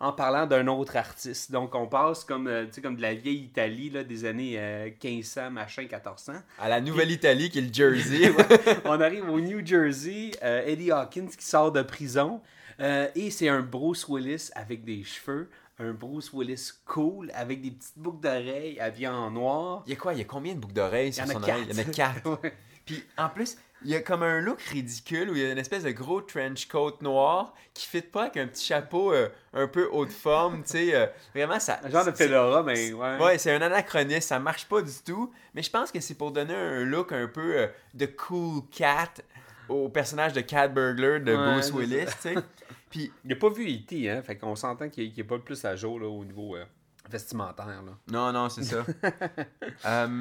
en 0.00 0.12
parlant 0.12 0.46
d'un 0.46 0.66
autre 0.66 0.96
artiste. 0.96 1.50
Donc 1.52 1.74
on 1.74 1.86
passe 1.86 2.24
comme, 2.24 2.46
euh, 2.46 2.66
comme 2.82 2.96
de 2.96 3.02
la 3.02 3.14
vieille 3.14 3.44
Italie 3.44 3.90
là, 3.90 4.04
des 4.04 4.24
années 4.24 4.54
euh, 4.58 4.90
1500, 5.02 5.50
machin, 5.50 5.82
1400. 5.82 6.32
À 6.58 6.68
la 6.68 6.80
Nouvelle-Italie, 6.80 7.50
qui 7.50 7.58
est 7.58 7.62
le 7.62 7.72
Jersey. 7.72 8.32
on 8.84 9.00
arrive 9.00 9.28
au 9.28 9.40
New 9.40 9.64
Jersey, 9.64 10.32
euh, 10.42 10.66
Eddie 10.66 10.90
Hawkins 10.90 11.28
qui 11.28 11.44
sort 11.46 11.72
de 11.72 11.82
prison, 11.82 12.40
euh, 12.80 13.08
et 13.14 13.30
c'est 13.30 13.48
un 13.48 13.60
Bruce 13.60 14.06
Willis 14.08 14.50
avec 14.54 14.84
des 14.84 15.04
cheveux, 15.04 15.48
un 15.78 15.92
Bruce 15.92 16.32
Willis 16.32 16.72
cool, 16.86 17.30
avec 17.34 17.60
des 17.62 17.70
petites 17.70 17.96
boucles 17.98 18.20
d'oreilles 18.20 18.78
habillé 18.80 19.08
en 19.08 19.30
noir. 19.30 19.82
Il 19.86 19.90
y 19.90 19.92
a 19.92 19.96
quoi? 19.96 20.12
Il 20.12 20.18
y 20.18 20.22
a 20.22 20.24
combien 20.24 20.54
de 20.54 20.58
boucles 20.60 20.74
d'oreilles 20.74 21.08
Il 21.08 21.10
y 21.10 21.12
sur 21.14 21.24
en 21.24 21.28
a 21.28 21.32
son 21.34 21.40
quatre. 21.40 21.50
oreille? 21.50 21.66
Il 21.70 21.76
y 21.76 21.80
en 21.80 21.88
a 21.88 21.92
quatre. 21.92 22.40
Ouais. 22.42 22.52
Puis 22.84 23.02
en 23.16 23.28
plus, 23.30 23.56
il 23.84 23.90
y 23.90 23.94
a 23.94 24.00
comme 24.00 24.22
un 24.22 24.40
look 24.40 24.60
ridicule 24.62 25.30
où 25.30 25.36
il 25.36 25.42
y 25.42 25.44
a 25.44 25.52
une 25.52 25.58
espèce 25.58 25.82
de 25.82 25.90
gros 25.90 26.22
trench 26.22 26.66
coat 26.66 26.96
noir 27.02 27.54
qui 27.74 27.86
fit 27.86 28.00
pas 28.02 28.22
avec 28.22 28.36
un 28.38 28.46
petit 28.46 28.64
chapeau 28.64 29.12
euh, 29.12 29.28
un 29.52 29.68
peu 29.68 29.88
haut 29.92 30.06
de 30.06 30.10
forme, 30.12 30.62
tu 30.62 30.70
sais. 30.70 30.94
euh, 30.94 31.06
vraiment, 31.34 31.60
ça... 31.60 31.80
Un 31.84 31.90
genre 31.90 32.04
de 32.04 32.12
fedora, 32.12 32.62
mais 32.62 32.92
ouais. 32.92 33.18
Ouais, 33.18 33.38
c'est 33.38 33.52
un 33.54 33.60
anachronisme, 33.60 34.20
ça 34.20 34.38
marche 34.38 34.66
pas 34.66 34.80
du 34.80 34.92
tout. 35.04 35.32
Mais 35.54 35.62
je 35.62 35.70
pense 35.70 35.92
que 35.92 36.00
c'est 36.00 36.14
pour 36.14 36.32
donner 36.32 36.54
un 36.54 36.84
look 36.84 37.12
un 37.12 37.28
peu 37.28 37.58
euh, 37.58 37.66
de 37.92 38.06
cool 38.06 38.62
cat 38.70 39.10
au 39.68 39.88
personnage 39.88 40.32
de 40.32 40.40
Cat 40.40 40.68
Burglar 40.68 41.20
de 41.20 41.34
Ouais, 41.34 41.52
Bruce 41.54 41.70
Willis, 41.72 42.06
tu 42.06 42.20
sais. 42.20 42.34
Puis, 42.90 43.12
Il 43.24 43.32
a 43.32 43.36
pas 43.36 43.48
vu 43.48 43.66
E.T., 43.66 44.08
hein, 44.10 44.22
fait 44.22 44.36
qu'on 44.36 44.54
s'entend 44.54 44.88
qu'il 44.88 45.12
n'est 45.16 45.24
pas 45.24 45.36
le 45.36 45.42
plus 45.42 45.64
à 45.64 45.74
jour 45.74 45.98
là, 45.98 46.06
au 46.06 46.24
niveau 46.24 46.56
vestimentaire. 47.10 47.66
Là. 47.66 47.92
non, 48.08 48.32
non, 48.32 48.48
c'est 48.48 48.62
ça. 48.62 48.84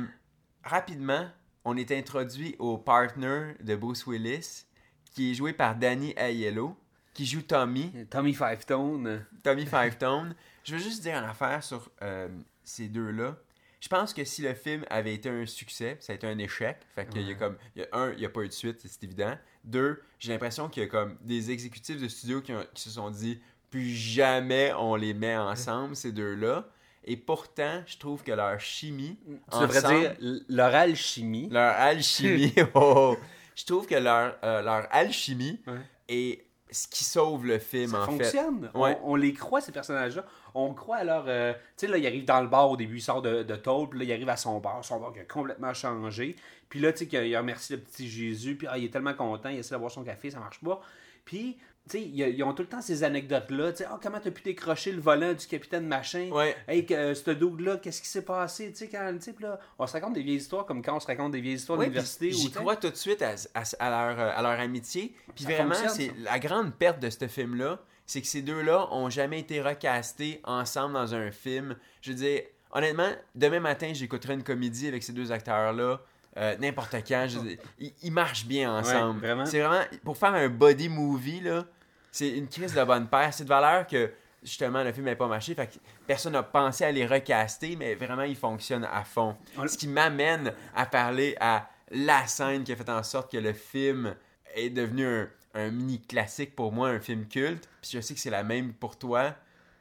Rapidement, 0.64 1.28
on 1.66 1.78
est 1.78 1.92
introduit 1.92 2.56
au 2.60 2.78
partner 2.78 3.54
de 3.62 3.76
Bruce 3.76 4.06
Willis, 4.08 4.66
qui 5.14 5.32
est 5.32 5.34
joué 5.34 5.54
par 5.54 5.76
Danny 5.76 6.14
Aiello, 6.18 6.76
qui 7.14 7.26
joue 7.26 7.42
Tommy. 7.42 7.92
Tommy 8.10 8.34
Five 8.34 8.66
Tone. 8.66 9.26
Tommy 9.44 9.66
Five 9.68 9.98
Tone. 9.98 10.36
Je 10.64 10.74
veux 10.76 10.82
juste 10.82 11.02
dire 11.04 11.16
une 11.18 11.30
affaire 11.30 11.64
sur 11.64 11.90
euh, 12.02 12.28
ces 12.64 12.88
deux-là. 12.88 13.38
Je 13.80 13.90
pense 13.90 14.14
que 14.14 14.24
si 14.24 14.42
le 14.42 14.54
film 14.54 14.86
avait 14.90 15.14
été 15.14 15.30
un 15.30 15.46
succès, 15.46 15.98
ça 16.00 16.14
a 16.14 16.16
été 16.16 16.26
un 16.26 16.38
échec. 16.38 16.78
Fait 16.96 17.06
qu'il 17.08 17.22
y 17.28 17.32
a 17.32 17.36
comme. 17.36 17.58
il 17.76 17.82
y 17.82 17.86
a 17.86 17.88
un, 17.92 18.12
il 18.14 18.20
n'y 18.20 18.26
a 18.26 18.30
pas 18.30 18.42
eu 18.42 18.48
de 18.48 18.54
suite, 18.54 18.80
c'est 18.86 19.04
évident. 19.04 19.38
Deux, 19.66 20.02
j'ai 20.20 20.32
l'impression 20.32 20.70
qu'il 20.70 20.84
y 20.84 20.86
a 20.86 20.90
comme 20.90 21.18
des 21.22 21.52
exécutifs 21.52 22.02
de 22.02 22.08
studio 22.08 22.42
qui, 22.42 22.54
ont- 22.54 22.66
qui 22.74 22.82
se 22.82 22.90
sont 22.92 23.10
dit 23.12 23.42
plus 23.70 23.90
jamais 23.90 24.72
on 24.78 24.96
les 24.96 25.14
met 25.14 25.36
ensemble, 25.36 25.96
ces 25.98 26.12
deux-là. 26.14 26.66
Et 27.06 27.18
pourtant, 27.18 27.82
je 27.86 27.98
trouve 27.98 28.24
que 28.24 28.32
leur 28.32 28.60
chimie. 28.60 29.18
Tu 29.52 29.60
devrais 29.60 29.80
ensemble- 29.86 30.00
dire 30.00 30.16
l- 30.22 30.42
leur 30.50 30.74
alchimie. 30.74 31.50
leur 31.52 31.74
alchimie. 31.76 32.54
oh, 32.76 33.18
je 33.56 33.66
trouve 33.66 33.86
que 33.88 33.96
leur, 33.96 34.36
euh, 34.44 34.62
leur 34.62 34.88
alchimie 34.92 35.60
Ouais. 35.68 35.74
est 36.08 36.46
ce 36.72 36.88
qui 36.88 37.04
sauve 37.04 37.46
le 37.46 37.60
film, 37.60 37.92
Ça 37.92 38.02
en 38.02 38.06
fait. 38.06 38.24
fonctionne. 38.24 38.72
Ouais. 38.74 38.98
On, 39.04 39.12
on 39.12 39.16
les 39.16 39.34
croit, 39.34 39.62
ces 39.62 39.72
personnages-là. 39.72 40.26
On 40.56 40.74
croit 40.74 40.98
à 40.98 41.04
leur. 41.04 41.26
euh, 41.28 41.54
tu 41.54 41.86
sais, 41.86 41.88
là, 41.88 41.98
il 41.98 42.08
arrive 42.08 42.26
dans 42.26 42.42
le 42.42 42.48
bar 42.48 42.72
au 42.72 42.78
début, 42.78 42.98
il 42.98 43.02
sort 43.02 43.22
de, 43.22 43.44
de 43.44 43.56
tôle, 43.56 43.90
puis 43.90 44.00
là, 44.00 44.06
il 44.06 44.12
arrive 44.14 44.30
à 44.30 44.38
son 44.38 44.60
bar, 44.60 44.84
son 44.84 45.00
bar 45.00 45.14
qui 45.14 45.20
a 45.20 45.24
complètement 45.26 45.74
changé. 45.74 46.36
Puis 46.70 46.80
là, 46.80 46.92
tu 46.94 47.06
sais, 47.08 47.28
il 47.28 47.38
remercie 47.38 47.74
le 47.74 47.80
petit 47.80 48.10
Jésus, 48.10 48.56
puis 48.56 48.66
ah, 48.70 48.78
il 48.80 48.86
est 48.86 48.90
tellement 48.90 49.14
content, 49.14 49.50
il 49.50 49.58
essaie 49.60 49.72
d'avoir 49.76 49.92
son 49.92 50.04
café, 50.04 50.32
ça 50.32 50.40
marche 50.40 50.60
pas. 50.62 50.82
Puis, 51.26 51.58
ils 51.94 52.44
ont 52.44 52.54
tout 52.54 52.64
le 52.64 52.70
temps 52.70 52.82
ces 52.82 53.04
anecdotes-là. 53.04 53.72
Ah, 53.90 54.00
comment 54.02 54.20
t'as 54.20 54.32
pu 54.32 54.42
décrocher 54.42 54.92
le 54.92 55.02
volant 55.02 55.34
du 55.34 55.46
capitaine 55.46 55.86
machin? 55.88 56.30
Ouais. 56.32 56.56
Hey, 56.68 56.86
euh, 56.92 57.14
ce 57.14 57.32
dude-là, 57.32 57.78
qu'est-ce 57.78 58.02
qui 58.02 58.08
s'est 58.08 58.24
passé? 58.24 58.70
Tu 58.72 58.78
sais, 58.78 58.88
quand, 58.90 59.12
tu 59.16 59.22
sais, 59.22 59.34
puis 59.34 59.44
là, 59.44 59.60
on 59.78 59.86
se 59.86 59.94
raconte 59.94 60.14
des 60.14 60.22
vieilles 60.24 60.38
histoires 60.38 60.66
comme 60.66 60.82
quand 60.82 60.96
on 60.96 61.00
se 61.00 61.08
raconte 61.08 61.32
des 61.34 61.42
vieilles 61.42 61.56
histoires 61.56 61.78
Ouais, 61.80 61.86
d'université. 61.86 62.32
J'y 62.32 62.52
crois 62.52 62.76
tout 62.78 62.90
de 62.90 62.96
suite 62.96 63.22
à, 63.22 63.36
à- 63.54 63.64
à 63.80 63.90
leur, 64.14 64.20
euh, 64.20 64.32
à 64.36 64.42
leur 64.42 64.60
amitié. 64.60 65.14
Puis 65.36 65.46
vraiment, 65.46 65.76
c'est 65.90 66.12
la 66.20 66.40
grande 66.40 66.74
perte 66.74 67.00
de 67.00 67.10
ce 67.10 67.28
film-là, 67.28 67.80
c'est 68.06 68.22
que 68.22 68.28
ces 68.28 68.42
deux-là 68.42 68.88
ont 68.94 69.10
jamais 69.10 69.40
été 69.40 69.62
recastés 69.62 70.42
ensemble 70.44 70.94
dans 70.94 71.14
un 71.16 71.32
film. 71.32 71.76
Je 72.02 72.12
veux 72.12 72.18
dire, 72.18 72.42
honnêtement, 72.72 73.10
demain 73.36 73.60
matin, 73.60 73.92
j'écouterai 73.94 74.34
une 74.34 74.44
comédie 74.44 74.88
avec 74.88 75.04
ces 75.04 75.14
deux 75.14 75.32
acteurs-là. 75.32 76.02
euh, 76.38 76.56
N'importe 76.60 76.96
quand, 77.08 77.28
je 77.30 77.38
ils, 77.80 77.94
ils 78.02 78.12
marchent 78.12 78.46
bien 78.46 78.74
ensemble. 78.76 79.22
C'est 79.46 79.60
vraiment, 79.62 79.84
pour 80.04 80.18
faire 80.18 80.34
un 80.34 80.50
body 80.50 80.90
movie, 80.90 81.40
là, 81.42 81.66
c'est 82.14 82.30
une 82.30 82.48
crise 82.48 82.74
de 82.74 82.84
bonne 82.86 83.08
paire. 83.10 83.34
C'est 83.34 83.44
de 83.44 83.50
valeur 83.50 83.86
que, 83.88 84.12
justement, 84.42 84.84
le 84.84 84.94
film 84.94 85.06
n'a 85.08 85.16
pas 85.18 85.28
marché. 85.28 85.54
Fait 85.56 85.68
que 85.68 85.74
personne 86.08 86.34
n'a 86.34 86.44
pensé 86.44 86.86
à 86.86 86.92
les 86.92 87.06
recaster, 87.06 87.76
mais 87.76 87.96
vraiment, 87.96 88.22
ils 88.24 88.36
fonctionnent 88.38 88.88
à 88.90 89.04
fond. 89.04 89.36
On- 89.58 89.68
Ce 89.68 89.78
qui 89.78 89.88
m'amène 89.88 90.54
à 90.76 90.86
parler 90.86 91.36
à 91.42 91.68
la 91.92 92.26
scène 92.28 92.64
qui 92.64 92.72
a 92.72 92.76
fait 92.76 92.90
en 92.90 93.04
sorte 93.04 93.32
que 93.32 93.38
le 93.38 93.52
film 93.54 94.16
est 94.56 94.70
devenu 94.70 95.06
un, 95.06 95.28
un 95.56 95.70
mini 95.72 96.02
classique 96.02 96.56
pour 96.56 96.72
moi, 96.72 96.90
un 96.90 97.00
film 97.00 97.28
culte. 97.28 97.68
Puis 97.82 97.92
je 97.94 98.00
sais 98.00 98.14
que 98.14 98.20
c'est 98.20 98.30
la 98.30 98.44
même 98.44 98.74
pour 98.74 98.98
toi. 98.98 99.36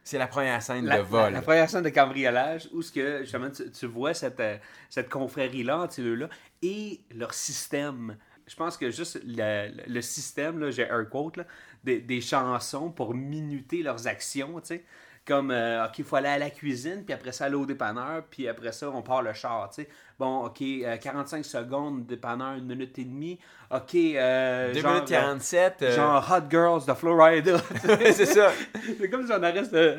C'est 0.04 0.18
la 0.18 0.26
première 0.26 0.60
scène 0.62 0.84
la, 0.86 0.98
de 0.98 1.02
vol. 1.02 1.20
la- 1.24 1.30
la 1.30 1.42
première 1.42 1.70
scène 1.70 1.84
de 1.84 1.88
cambriolage 1.90 2.68
où 2.72 2.82
ce 2.82 2.90
que 2.90 3.20
justement 3.22 3.50
tu, 3.50 3.70
tu 3.70 3.86
vois 3.86 4.14
cette, 4.14 4.40
euh, 4.40 4.56
cette 4.90 5.08
confrérie-là 5.08 5.78
entre 5.78 5.92
ces 5.94 6.02
deux-là 6.02 6.28
et 6.60 7.00
leur 7.14 7.32
système. 7.34 8.16
Je 8.48 8.56
pense 8.56 8.76
que 8.76 8.90
juste 8.90 9.20
le, 9.24 9.70
le 9.86 10.00
système, 10.02 10.58
là, 10.58 10.72
j'ai 10.72 10.90
un 10.90 11.04
quote, 11.04 11.36
là, 11.36 11.44
des, 11.84 12.00
des 12.00 12.20
chansons 12.20 12.90
pour 12.90 13.14
minuter 13.14 13.82
leurs 13.82 14.06
actions, 14.06 14.60
tu 14.60 14.66
sais. 14.68 14.84
Comme, 15.24 15.52
euh, 15.52 15.86
OK, 15.86 15.98
il 15.98 16.04
faut 16.04 16.16
aller 16.16 16.28
à 16.28 16.38
la 16.38 16.50
cuisine, 16.50 17.04
puis 17.04 17.14
après 17.14 17.30
ça, 17.30 17.44
aller 17.44 17.54
au 17.54 17.64
dépanneur, 17.64 18.24
puis 18.28 18.48
après 18.48 18.72
ça, 18.72 18.90
on 18.90 19.02
part 19.02 19.22
le 19.22 19.32
char, 19.32 19.72
sais. 19.72 19.88
Bon, 20.18 20.46
OK, 20.46 20.60
euh, 20.62 20.96
45 20.96 21.44
secondes, 21.44 22.06
dépanneur, 22.06 22.54
une 22.54 22.66
minute 22.66 22.98
et 22.98 23.04
demie. 23.04 23.38
OK, 23.70 23.94
euh, 23.94 24.72
2 24.72 24.80
genre, 24.80 24.94
minutes 24.94 25.08
47. 25.08 25.82
euh, 25.82 25.86
euh, 25.86 25.96
genre 25.96 26.28
Hot 26.30 26.50
Girls 26.50 26.86
de 26.86 26.94
Florida. 26.94 27.56
c'est 27.84 28.26
ça. 28.26 28.52
c'est 28.98 29.08
comme 29.08 29.24
si 29.26 29.32
on 29.32 29.42
arrête 29.42 29.72
de... 29.72 29.96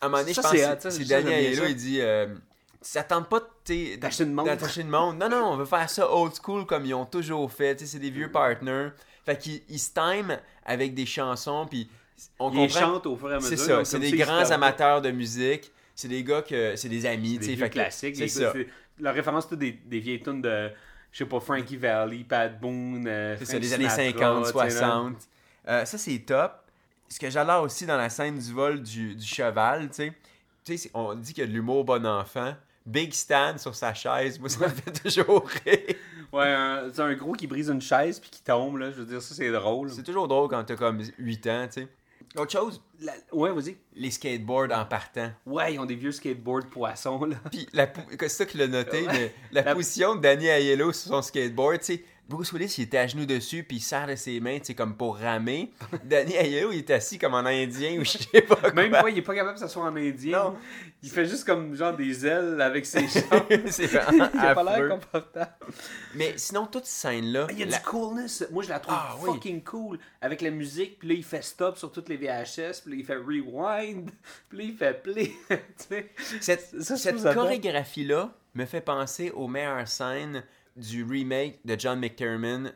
À 0.00 0.06
un 0.06 0.08
moment 0.08 0.22
donné, 0.22 0.34
je 0.34 0.40
pense 0.40 0.50
c'est 0.50 0.78
que 0.78 0.90
c'est 0.90 1.10
Aiello, 1.10 1.62
ça. 1.62 1.68
il 1.68 1.76
dit 1.76 1.98
euh, 2.00 2.26
Ça 2.80 3.02
tente 3.02 3.28
pas 3.28 3.40
d'attacher 3.66 4.24
une 4.24 4.90
montre. 4.90 5.14
Non, 5.16 5.28
non, 5.28 5.52
on 5.52 5.56
veut 5.56 5.64
faire 5.64 5.88
ça 5.88 6.10
old 6.12 6.32
school 6.34 6.66
comme 6.66 6.84
ils 6.84 6.94
ont 6.94 7.06
toujours 7.06 7.50
fait. 7.50 7.80
C'est 7.86 7.98
des 7.98 8.10
vieux 8.10 8.30
partners. 8.30 8.88
Fait 9.24 9.38
qu'ils 9.38 9.62
ils 9.68 9.78
se 9.78 9.90
time 9.92 10.38
avec 10.64 10.94
des 10.94 11.06
chansons, 11.06 11.66
puis 11.68 11.88
on 12.38 12.50
Ils 12.52 12.56
comprend. 12.68 12.80
chantent 12.80 13.06
au 13.06 13.16
fur 13.16 13.30
et 13.30 13.34
à 13.34 13.36
mesure. 13.36 13.48
C'est 13.50 13.56
ça, 13.56 13.84
c'est 13.84 13.98
des 13.98 14.12
grands 14.12 14.50
amateurs 14.50 15.00
de 15.02 15.10
musique. 15.10 15.70
C'est 15.94 16.08
des 16.08 16.22
gars 16.24 16.42
que. 16.42 16.74
C'est 16.76 16.88
des 16.88 17.06
amis, 17.06 17.38
C'est 17.40 17.40
tu 17.40 17.46
des 17.46 17.52
sais. 17.54 17.56
fait 17.62 17.68
que- 17.68 17.74
classiques. 17.74 18.16
C'est 18.16 18.28
ça. 18.28 18.52
La 19.00 19.12
référence, 19.12 19.46
c'est 19.48 19.58
des, 19.58 19.72
des 19.72 19.98
vieilles 19.98 20.22
tunes 20.22 20.40
de, 20.42 20.70
je 21.10 21.18
sais 21.18 21.24
pas, 21.24 21.40
Frankie 21.40 21.76
Valley, 21.76 22.24
Pat 22.28 22.60
Boone, 22.60 23.06
euh, 23.08 23.34
C'est 23.38 23.44
ça, 23.44 23.58
les 23.58 23.72
années 23.72 23.88
Sinatra, 23.88 24.42
50, 24.42 24.44
tu 24.46 24.52
sais, 24.52 24.58
là. 24.58 24.70
60. 24.70 25.16
Euh, 25.68 25.84
ça, 25.84 25.98
c'est 25.98 26.18
top. 26.20 26.52
Ce 27.08 27.18
que 27.18 27.28
j'adore 27.30 27.64
aussi 27.64 27.86
dans 27.86 27.96
la 27.96 28.08
scène 28.08 28.38
du 28.38 28.52
vol 28.52 28.82
du, 28.82 29.14
du 29.16 29.26
cheval, 29.26 29.88
tu 29.88 29.94
sais, 29.96 30.12
tu 30.64 30.78
sais, 30.78 30.90
on 30.94 31.14
dit 31.14 31.32
qu'il 31.34 31.42
y 31.42 31.46
a 31.46 31.48
de 31.48 31.52
l'humour 31.52 31.84
bon 31.84 32.06
enfant. 32.06 32.54
Big 32.86 33.12
Stan 33.12 33.56
sur 33.58 33.74
sa 33.74 33.94
chaise, 33.94 34.38
moi, 34.38 34.48
ça 34.48 34.60
me 34.60 34.68
fait 34.68 34.92
toujours 34.92 35.46
rire. 35.64 35.96
Ouais, 36.34 36.52
un- 36.52 36.90
c'est 36.92 37.00
un 37.02 37.14
gros 37.14 37.32
qui 37.32 37.46
brise 37.46 37.68
une 37.70 37.80
chaise 37.80 38.18
puis 38.18 38.30
qui 38.30 38.42
tombe, 38.42 38.76
là. 38.78 38.90
Je 38.90 38.96
veux 38.96 39.06
dire, 39.06 39.22
ça, 39.22 39.34
c'est 39.34 39.50
drôle. 39.52 39.90
C'est 39.90 40.02
toujours 40.02 40.28
drôle 40.28 40.48
quand 40.48 40.64
t'as 40.64 40.76
comme 40.76 41.00
8 41.18 41.46
ans, 41.46 41.66
tu 41.72 41.82
sais. 41.82 41.88
Autre 42.36 42.50
chose, 42.50 42.82
La- 43.00 43.12
Ouais, 43.32 43.52
vas-y. 43.52 43.76
les 43.94 44.10
skateboards 44.10 44.72
en 44.72 44.84
partant. 44.86 45.30
Ouais, 45.46 45.74
ils 45.74 45.78
ont 45.78 45.84
des 45.84 45.94
vieux 45.94 46.10
skateboards 46.10 46.66
poissons, 46.66 47.24
là. 47.26 47.36
Puis, 47.52 47.68
la 47.72 47.86
c'est 48.20 48.28
ça 48.28 48.44
qu'il 48.46 48.60
a 48.62 48.66
noté, 48.66 49.06
mais 49.06 49.32
la, 49.52 49.62
La- 49.62 49.74
position 49.74 50.16
de 50.16 50.20
Danny 50.20 50.46
Aiello 50.46 50.90
sur 50.92 51.10
son 51.10 51.22
skateboard, 51.22 51.78
tu 51.78 51.84
sais, 51.84 52.04
Bruce 52.26 52.52
Willis, 52.52 52.74
il 52.78 52.84
était 52.84 52.96
à 52.98 53.06
genoux 53.06 53.26
dessus, 53.26 53.64
puis 53.64 53.76
il 53.76 53.80
serre 53.80 54.06
de 54.06 54.14
ses 54.16 54.40
mains, 54.40 54.58
tu 54.58 54.64
sais, 54.66 54.74
comme 54.74 54.96
pour 54.96 55.18
ramer. 55.18 55.70
Danny 56.04 56.34
Aiello, 56.34 56.72
il 56.72 56.78
est 56.78 56.90
assis 56.90 57.18
comme 57.18 57.34
en 57.34 57.44
indien 57.44 57.98
ou 58.00 58.04
je 58.04 58.16
sais 58.16 58.40
pas 58.40 58.56
quoi. 58.56 58.72
Même 58.72 58.90
pas, 58.92 59.10
il 59.10 59.18
est 59.18 59.22
pas 59.22 59.34
capable 59.34 59.54
de 59.56 59.60
s'asseoir 59.60 59.92
en 59.92 59.96
indien. 59.96 60.44
Non. 60.44 60.56
Il 61.02 61.10
fait 61.10 61.26
juste 61.26 61.44
comme 61.44 61.74
genre 61.74 61.94
des 61.94 62.26
ailes 62.26 62.58
avec 62.62 62.86
ses 62.86 63.06
jambes. 63.08 63.66
c'est 63.66 63.90
il 64.12 64.40
a 64.40 64.54
pas 64.54 64.62
l'air 64.78 64.88
confortable. 64.88 65.52
Mais 66.14 66.32
sinon, 66.36 66.66
toute 66.66 66.86
cette 66.86 67.12
scène-là, 67.12 67.46
Il 67.50 67.58
y 67.58 67.62
a 67.62 67.66
la- 67.66 67.76
du 67.76 67.84
coolness. 67.84 68.46
Moi, 68.50 68.62
je 68.62 68.70
la 68.70 68.80
trouve 68.80 68.96
Ah, 68.98 69.16
oui. 69.20 69.26
fucking 69.34 69.62
cool. 69.62 69.98
Avec 70.22 70.40
la 70.40 70.50
musique, 70.50 70.98
puis 70.98 71.08
là, 71.08 71.14
il 71.14 71.24
fait 71.24 71.44
stop 71.44 71.76
sur 71.76 71.92
toutes 71.92 72.08
les 72.08 72.16
VHS, 72.16 72.80
puis 72.84 72.92
là, 72.92 72.96
il 72.96 73.04
fait 73.04 73.16
rewind, 73.16 74.10
puis 74.48 74.58
là, 74.58 74.64
il 74.64 74.74
fait 74.74 75.02
play. 75.02 75.32
cette, 76.40 76.82
cette 76.82 77.22
chorégraphie-là 77.34 78.32
me 78.54 78.64
fait 78.64 78.80
penser 78.80 79.30
aux 79.32 79.46
meilleures 79.48 79.86
scènes 79.88 80.42
du 80.76 81.04
remake 81.04 81.60
de 81.64 81.76
John 81.78 81.98
McTiernan, 82.00 82.66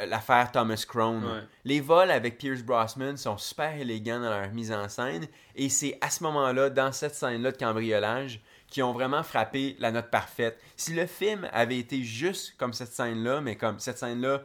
euh, 0.00 0.06
l'affaire 0.06 0.52
Thomas 0.52 0.84
Crown. 0.86 1.24
Ouais. 1.24 1.40
Les 1.64 1.80
vols 1.80 2.10
avec 2.10 2.38
Pierce 2.38 2.62
Brosnan 2.62 3.16
sont 3.16 3.38
super 3.38 3.74
élégants 3.76 4.20
dans 4.20 4.30
leur 4.30 4.50
mise 4.52 4.72
en 4.72 4.88
scène, 4.88 5.26
et 5.56 5.68
c'est 5.68 5.96
à 6.00 6.10
ce 6.10 6.22
moment-là, 6.24 6.70
dans 6.70 6.92
cette 6.92 7.14
scène-là 7.14 7.52
de 7.52 7.56
cambriolage, 7.56 8.40
qui 8.68 8.82
ont 8.82 8.92
vraiment 8.92 9.22
frappé 9.22 9.76
la 9.78 9.90
note 9.90 10.10
parfaite. 10.10 10.60
Si 10.76 10.92
le 10.92 11.06
film 11.06 11.48
avait 11.52 11.78
été 11.78 12.02
juste 12.02 12.54
comme 12.58 12.74
cette 12.74 12.92
scène-là, 12.92 13.40
mais 13.40 13.56
comme 13.56 13.78
cette 13.78 13.96
scène-là 13.98 14.42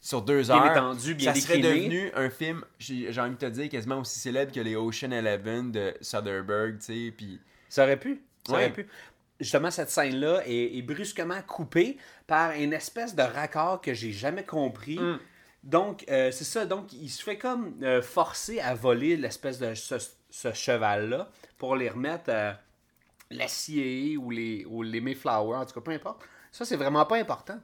sur 0.00 0.22
deux 0.22 0.42
Bien 0.44 0.56
heures, 0.56 0.72
étendu, 0.72 1.14
bien 1.14 1.34
ça 1.34 1.40
serait 1.40 1.58
décliné. 1.58 1.80
devenu 1.88 2.10
un 2.14 2.30
film, 2.30 2.64
j'ai 2.78 3.12
j'ai 3.12 3.20
envie 3.20 3.34
de 3.34 3.40
te 3.40 3.46
dire, 3.46 3.68
quasiment 3.68 3.98
aussi 3.98 4.18
célèbre 4.18 4.52
que 4.52 4.60
les 4.60 4.74
Ocean 4.74 5.10
Eleven 5.10 5.70
de 5.70 5.92
Soderbergh, 6.00 6.78
tu 6.78 6.84
sais, 7.08 7.14
puis... 7.14 7.38
Ça 7.68 7.82
aurait 7.82 7.98
pu. 7.98 8.22
Ça 8.46 8.52
Ouais. 8.54 8.58
aurait 8.60 8.72
pu. 8.72 8.88
Justement, 9.40 9.70
cette 9.70 9.90
scène-là 9.90 10.42
est, 10.46 10.76
est 10.78 10.82
brusquement 10.82 11.40
coupée 11.46 11.96
par 12.26 12.52
une 12.52 12.72
espèce 12.72 13.14
de 13.14 13.22
raccord 13.22 13.80
que 13.80 13.94
j'ai 13.94 14.10
jamais 14.12 14.44
compris. 14.44 14.98
Mm. 14.98 15.18
Donc, 15.64 16.04
euh, 16.10 16.30
c'est 16.32 16.44
ça. 16.44 16.66
Donc, 16.66 16.92
il 16.92 17.08
se 17.08 17.22
fait 17.22 17.38
comme 17.38 17.74
euh, 17.82 18.02
forcer 18.02 18.60
à 18.60 18.74
voler 18.74 19.16
l'espèce 19.16 19.58
de 19.58 19.74
ce, 19.74 19.96
ce 20.30 20.52
cheval-là 20.52 21.28
pour 21.56 21.76
les 21.76 21.88
remettre 21.88 22.30
à 22.30 22.58
la 23.30 23.46
CIA 23.46 24.18
ou 24.18 24.30
les, 24.30 24.64
ou 24.66 24.82
les 24.82 25.00
Mayflower, 25.00 25.58
en 25.58 25.66
tout 25.66 25.74
cas, 25.74 25.80
peu 25.80 25.90
importe. 25.92 26.22
Ça, 26.50 26.64
c'est 26.64 26.76
vraiment 26.76 27.04
pas 27.04 27.16
important. 27.18 27.58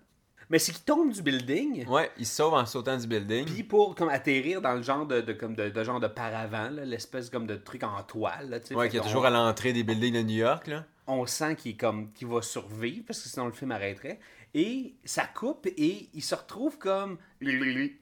Mais 0.51 0.59
c'est 0.59 0.73
qu'il 0.73 0.85
tombe 0.85 1.11
du 1.11 1.23
building. 1.23 1.87
Ouais, 1.89 2.11
il 2.19 2.27
se 2.27 2.37
sauve 2.37 2.53
en 2.55 2.67
sautant 2.67 2.97
du 2.99 3.07
building. 3.07 3.47
Puis 3.47 3.63
pour 3.63 3.95
comme 3.95 4.11
atterrir 4.11 4.61
dans 4.61 4.75
le 4.75 4.83
genre 4.83 5.07
de, 5.07 5.23
de- 5.23 5.33
comme 5.33 5.55
de, 5.57 5.71
de 5.71 5.85
genre 5.85 6.01
de 6.01 6.07
paravent, 6.07 6.69
l'espèce 6.71 7.31
comme 7.31 7.47
de 7.47 7.57
truc 7.57 7.83
en 7.83 8.03
toile. 8.03 8.51
Là, 8.51 8.59
ouais, 8.77 8.89
qui 8.91 8.99
est 8.99 9.01
toujours 9.01 9.25
à 9.25 9.31
l'entrée 9.31 9.73
des 9.73 9.83
buildings 9.83 10.15
de 10.15 10.23
New 10.23 10.37
York, 10.37 10.67
là. 10.67 10.85
On 11.07 11.27
sent 11.27 11.57
qu'il 11.57 11.73
est 11.73 11.77
comme 11.77 12.13
qu'il 12.13 12.29
va 12.29 12.43
survivre 12.43 13.05
parce 13.07 13.21
que 13.23 13.29
sinon 13.29 13.47
le 13.47 13.53
film 13.53 13.73
arrêterait 13.73 14.19
et 14.55 14.95
ça 15.05 15.25
coupe 15.27 15.67
et 15.67 16.09
il 16.15 16.23
se 16.23 16.35
retrouve 16.35 16.79
comme 16.79 17.19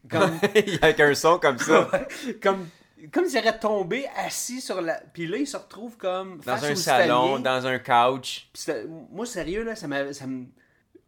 comme 0.09 0.39
Avec 0.83 1.01
un 1.01 1.15
son 1.15 1.39
comme 1.39 1.59
ça. 1.59 1.91
comme 2.43 2.69
comme 3.13 3.27
s'il 3.27 3.41
aurait 3.41 3.59
tombé 3.59 4.07
assis 4.17 4.61
sur 4.61 4.81
la 4.81 5.01
puis 5.13 5.27
là 5.27 5.39
il 5.39 5.47
se 5.47 5.57
retrouve 5.57 5.97
comme 5.97 6.37
Dans 6.39 6.57
face 6.57 6.65
un 6.65 6.73
au 6.73 6.77
salon, 6.77 7.39
dans 7.41 7.67
un 7.67 7.79
couch. 7.79 8.49
Moi 9.11 9.27
sérieux 9.27 9.65
là 9.65 9.75
ça 9.75 9.89
m'a 9.89 10.13
ça 10.13 10.27
me 10.27 10.47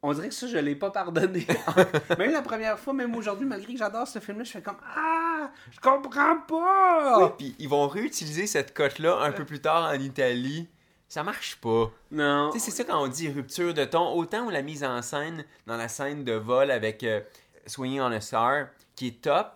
on 0.03 0.13
dirait 0.13 0.29
que 0.29 0.35
ça 0.35 0.47
je 0.49 0.59
l'ai 0.59 0.75
pas 0.75 0.91
pardonné 0.91 1.47
même 2.19 2.33
la 2.33 2.43
première 2.43 2.79
fois 2.79 2.93
même 2.93 3.15
aujourd'hui 3.15 3.47
malgré 3.47 3.73
que 3.73 3.79
j'adore 3.79 4.07
ce 4.07 4.19
film 4.19 4.39
là 4.39 4.45
je 4.45 4.51
fais 4.51 4.63
comme 4.63 4.77
ah 4.97 5.51
je 5.71 5.81
comprends 5.81 6.39
pas 6.49 7.19
Oui, 7.23 7.29
puis 7.39 7.57
ils 7.59 7.69
vont 7.69 7.87
réutiliser 7.87 8.47
cette 8.47 8.75
cote-là 8.75 9.21
un 9.23 9.33
peu 9.33 9.45
plus 9.45 9.61
tard 9.61 9.91
en 9.91 10.01
Italie. 10.01 10.69
Ça 11.15 11.23
marche 11.23 11.55
pas. 11.61 11.93
non 12.11 12.51
Tu 12.53 12.59
sais, 12.59 12.73
c'est 12.73 12.77
ça 12.79 12.83
quand 12.83 13.01
on 13.01 13.07
dit 13.07 13.29
rupture 13.29 13.73
de 13.73 13.85
ton. 13.85 14.15
Autant 14.15 14.47
où 14.47 14.51
la 14.51 14.63
mise 14.63 14.83
en 14.83 15.01
scène 15.01 15.45
dans 15.65 15.77
la 15.77 15.87
scène 15.87 16.25
de 16.25 16.33
vol 16.33 16.73
avec 16.73 17.05
euh, 17.05 17.21
Swinging 17.67 18.01
on 18.01 18.11
a 18.11 18.21
Star, 18.21 18.67
qui 18.97 19.07
est 19.07 19.21
top, 19.23 19.53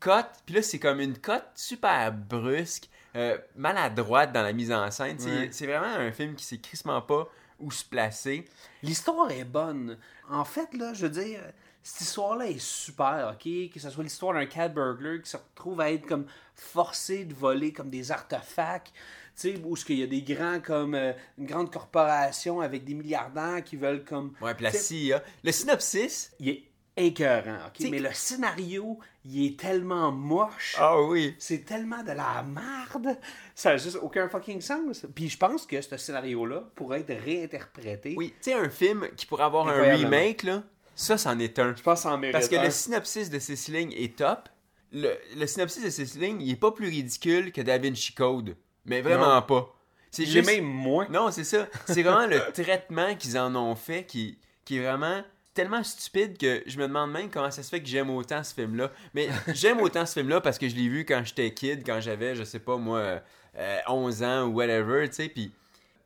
cote, 0.00 0.30
puis 0.46 0.54
là, 0.54 0.62
c'est 0.62 0.78
comme 0.78 1.00
une 1.00 1.18
cote 1.18 1.44
super 1.54 2.10
brusque, 2.14 2.88
euh, 3.14 3.36
maladroite 3.56 4.32
dans 4.32 4.40
la 4.40 4.54
mise 4.54 4.72
en 4.72 4.90
scène. 4.90 5.18
Ouais. 5.20 5.50
C'est 5.52 5.66
vraiment 5.66 5.84
un 5.84 6.12
film 6.12 6.34
qui 6.34 6.46
sait 6.46 6.56
crissement 6.56 7.02
pas 7.02 7.28
où 7.60 7.70
se 7.70 7.84
placer. 7.84 8.46
L'histoire 8.82 9.30
est 9.30 9.44
bonne. 9.44 9.98
En 10.30 10.46
fait, 10.46 10.72
là, 10.72 10.94
je 10.94 11.02
veux 11.02 11.12
dire, 11.12 11.40
cette 11.82 12.00
histoire-là 12.00 12.46
est 12.46 12.58
super, 12.58 13.34
ok? 13.34 13.70
Que 13.70 13.78
ce 13.78 13.90
soit 13.90 14.02
l'histoire 14.02 14.32
d'un 14.32 14.46
cat 14.46 14.68
burglar 14.68 15.20
qui 15.22 15.28
se 15.28 15.36
retrouve 15.36 15.78
à 15.80 15.92
être 15.92 16.06
comme 16.06 16.24
forcé 16.54 17.26
de 17.26 17.34
voler 17.34 17.72
comme 17.72 17.90
des 17.90 18.10
artefacts, 18.10 18.94
sais, 19.36 19.54
où 19.64 19.74
qu'il 19.74 19.98
y 19.98 20.02
a 20.02 20.06
des 20.06 20.22
grands 20.22 20.60
comme 20.60 20.94
euh, 20.94 21.12
une 21.38 21.46
grande 21.46 21.70
corporation 21.72 22.60
avec 22.60 22.84
des 22.84 22.94
milliardaires 22.94 23.62
qui 23.64 23.76
veulent 23.76 24.04
comme. 24.04 24.32
Ouais, 24.40 24.54
puis 24.54 24.64
la 24.64 24.72
CIA. 24.72 25.22
Le 25.44 25.52
synopsis? 25.52 26.32
Il 26.40 26.48
est 26.48 26.62
écœurant, 26.96 27.58
ok? 27.68 27.88
Mais 27.90 27.98
le 27.98 28.12
scénario, 28.12 28.98
il 29.24 29.46
est 29.46 29.60
tellement 29.60 30.10
moche. 30.12 30.76
Ah 30.78 31.00
oui. 31.02 31.34
C'est 31.38 31.64
tellement 31.64 32.02
de 32.02 32.12
la 32.12 32.42
merde. 32.42 33.18
Ça 33.54 33.70
n'a 33.70 33.76
juste 33.76 33.98
aucun 34.00 34.28
fucking 34.28 34.60
sens. 34.60 35.06
Puis 35.14 35.28
je 35.28 35.36
pense 35.36 35.66
que 35.66 35.80
ce 35.80 35.96
scénario-là 35.96 36.64
pourrait 36.74 37.00
être 37.00 37.22
réinterprété. 37.22 38.14
Oui, 38.16 38.32
tu 38.42 38.50
sais, 38.50 38.54
un 38.54 38.70
film 38.70 39.08
qui 39.16 39.26
pourrait 39.26 39.44
avoir 39.44 39.68
un 39.68 39.82
remake, 39.96 40.44
là, 40.44 40.62
ça, 40.94 41.18
c'en 41.18 41.38
est 41.38 41.58
un. 41.58 41.74
Je 41.76 41.82
pense 41.82 42.06
en 42.06 42.16
mérite 42.16 42.32
Parce 42.32 42.48
que 42.48 42.56
un. 42.56 42.64
le 42.64 42.70
synopsis 42.70 43.28
de 43.28 43.38
Céciline 43.38 43.92
est 43.92 44.16
top. 44.16 44.48
le, 44.92 45.10
le 45.36 45.46
synopsis 45.46 45.82
de 45.82 46.20
lignes, 46.20 46.40
il 46.40 46.52
est 46.52 46.56
pas 46.56 46.72
plus 46.72 46.88
ridicule 46.88 47.52
que 47.52 47.60
Da 47.60 47.76
Vinci 47.76 48.14
Code. 48.14 48.56
Mais 48.86 49.00
vraiment 49.02 49.34
Non. 49.36 49.42
pas. 49.42 49.72
C'est 50.10 50.24
juste... 50.24 50.46
même 50.46 50.64
moins. 50.64 51.06
Non, 51.10 51.30
c'est 51.30 51.44
ça. 51.44 51.66
C'est 51.86 52.02
vraiment 52.02 52.26
le 52.26 52.40
traitement 52.52 53.14
qu'ils 53.16 53.38
en 53.38 53.54
ont 53.54 53.74
fait 53.74 54.04
qui, 54.04 54.38
qui 54.64 54.78
est 54.78 54.82
vraiment 54.82 55.22
tellement 55.52 55.82
stupide 55.82 56.36
que 56.38 56.62
je 56.66 56.78
me 56.78 56.86
demande 56.86 57.10
même 57.12 57.30
comment 57.30 57.50
ça 57.50 57.62
se 57.62 57.68
fait 57.70 57.80
que 57.82 57.88
j'aime 57.88 58.10
autant 58.10 58.42
ce 58.44 58.54
film-là. 58.54 58.90
Mais 59.14 59.28
j'aime 59.54 59.80
autant 59.80 60.06
ce 60.06 60.14
film-là 60.14 60.40
parce 60.40 60.58
que 60.58 60.68
je 60.68 60.74
l'ai 60.74 60.88
vu 60.88 61.04
quand 61.04 61.22
j'étais 61.24 61.52
kid, 61.52 61.84
quand 61.84 62.00
j'avais, 62.00 62.34
je 62.34 62.44
sais 62.44 62.58
pas 62.60 62.76
moi, 62.76 63.20
euh, 63.56 63.78
11 63.88 64.22
ans 64.22 64.42
ou 64.44 64.54
whatever, 64.54 65.06
tu 65.08 65.14
sais. 65.16 65.28
Puis 65.28 65.50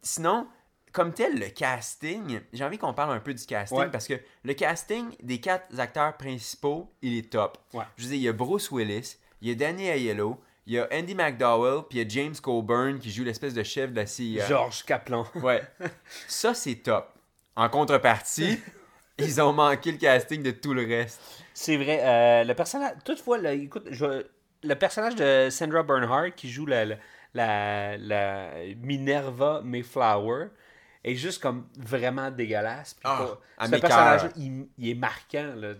sinon, 0.02 0.46
comme 0.92 1.12
tel, 1.12 1.38
le 1.38 1.46
casting, 1.49 2.40
j'ai 2.52 2.64
envie 2.64 2.78
qu'on 2.78 2.94
parle 2.94 3.12
un 3.12 3.20
peu 3.20 3.34
du 3.34 3.44
casting 3.44 3.78
Ouais. 3.78 3.88
parce 3.90 4.06
que 4.08 4.14
le 4.44 4.54
casting 4.54 5.06
des 5.22 5.40
quatre 5.40 5.78
acteurs 5.78 6.16
principaux, 6.16 6.90
il 7.02 7.16
est 7.18 7.30
top. 7.30 7.58
Ouais. 7.75 7.84
Je 7.96 8.04
veux 8.04 8.08
dire, 8.10 8.18
il 8.18 8.22
y 8.22 8.28
a 8.28 8.32
Bruce 8.32 8.70
Willis, 8.72 9.16
il 9.42 9.49
y 9.49 9.52
a 9.52 9.54
Danny 9.54 9.87
Aiello, 9.87 10.40
il 10.71 10.75
y 10.75 10.79
a 10.79 10.89
Andy 10.93 11.15
McDowell, 11.17 11.83
puis 11.89 11.99
il 11.99 12.03
y 12.03 12.07
a 12.07 12.09
James 12.09 12.35
Coburn 12.41 12.99
qui 13.00 13.11
joue 13.11 13.25
l'espèce 13.25 13.55
de 13.55 13.62
chef 13.65 13.91
de 13.91 13.97
la 13.97 14.07
CIA. 14.07 14.47
Georges 14.47 14.85
Kaplan. 14.85 15.27
Ouais. 15.43 15.62
Ça, 16.29 16.55
c'est 16.55 16.77
top. 16.77 17.12
En 17.57 17.69
contrepartie, 17.69 18.59
ils 19.19 19.41
ont 19.43 19.53
manqué 19.53 19.91
le 19.93 19.99
casting 19.99 20.43
de 20.43 20.53
tout 20.53 20.73
le 20.73 20.87
reste. 20.87 21.21
C'est 21.55 21.77
vrai. 21.77 22.00
euh, 22.03 22.45
le 22.45 22.55
personnage. 22.55 22.93
Toutefois, 23.05 23.39
là, 23.39 23.53
écoute, 23.53 23.89
je- 23.91 24.25
le 24.62 24.75
personnage 24.75 25.17
de 25.17 25.49
Sandra 25.50 25.83
Bernhardt 25.83 26.33
qui 26.37 26.49
joue 26.50 26.67
la, 26.67 26.85
la, 26.85 26.97
la, 27.35 27.97
la 27.99 28.50
Minerva 28.81 29.62
Mayflower 29.65 30.47
est 31.03 31.15
juste 31.15 31.43
comme 31.43 31.67
vraiment 31.79 32.31
dégueulasse. 32.31 32.95
Puis 32.95 33.03
Ah, 33.05 33.27
ce 33.65 33.71
personnage 33.77 34.31
il, 34.37 34.69
il 34.79 34.91
est 34.91 34.95
marquant, 34.95 35.53
là, 35.57 35.73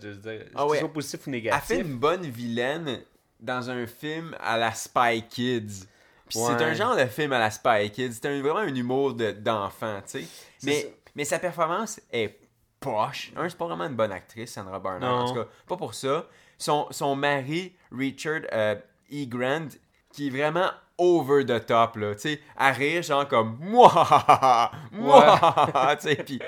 Ah 0.55 0.65
ouais. 0.65 0.85
positif 0.89 1.21
ou 1.21 1.29
Elle 1.29 1.31
négatif. 1.33 1.63
fait 1.67 1.79
une 1.81 1.97
bonne 1.97 2.23
vilaine 2.23 3.01
dans 3.41 3.69
un 3.69 3.85
film 3.87 4.35
à 4.39 4.57
la 4.57 4.73
Spy 4.73 5.23
Kids. 5.29 5.85
Puis 6.29 6.39
c'est 6.39 6.63
un 6.63 6.73
genre 6.73 6.95
de 6.95 7.05
film 7.05 7.33
à 7.33 7.39
la 7.39 7.51
Spy 7.51 7.89
Kids. 7.91 8.13
C'est 8.13 8.25
un- 8.27 8.41
vraiment 8.41 8.59
un 8.59 8.73
humour 8.73 9.13
de- 9.13 9.31
d'enfant, 9.31 9.99
tu 10.05 10.19
sais. 10.19 10.21
ça. 10.23 10.27
Mais, 10.63 10.93
mais 11.15 11.25
sa 11.25 11.39
performance 11.39 11.99
est 12.11 12.39
poche. 12.79 13.31
Un, 13.35 13.49
c'est 13.49 13.57
pas 13.57 13.65
vraiment 13.67 13.85
une 13.85 13.95
bonne 13.95 14.11
actrice, 14.13 14.53
Sandra 14.53 14.79
Bernard. 14.79 15.01
Non. 15.01 15.23
En 15.25 15.27
tout 15.27 15.39
cas, 15.41 15.47
pas 15.67 15.77
pour 15.77 15.93
ça. 15.93 16.25
Son, 16.57 16.87
son 16.91 17.15
mari, 17.15 17.75
Richard 17.91 18.41
euh, 18.53 18.75
E. 19.11 19.25
Grant, 19.25 19.67
qui 20.13 20.27
est 20.27 20.29
vraiment 20.29 20.69
over 20.97 21.43
the 21.45 21.65
top, 21.65 21.95
là. 21.97 22.13
Tu 22.15 22.21
sais, 22.21 22.41
à 22.55 22.71
rire, 22.71 23.01
genre 23.03 23.27
comme 23.27 23.57
moi, 23.61 24.71
moi, 24.91 25.95
tu 25.99 26.07
sais. 26.07 26.15
Puis 26.15 26.39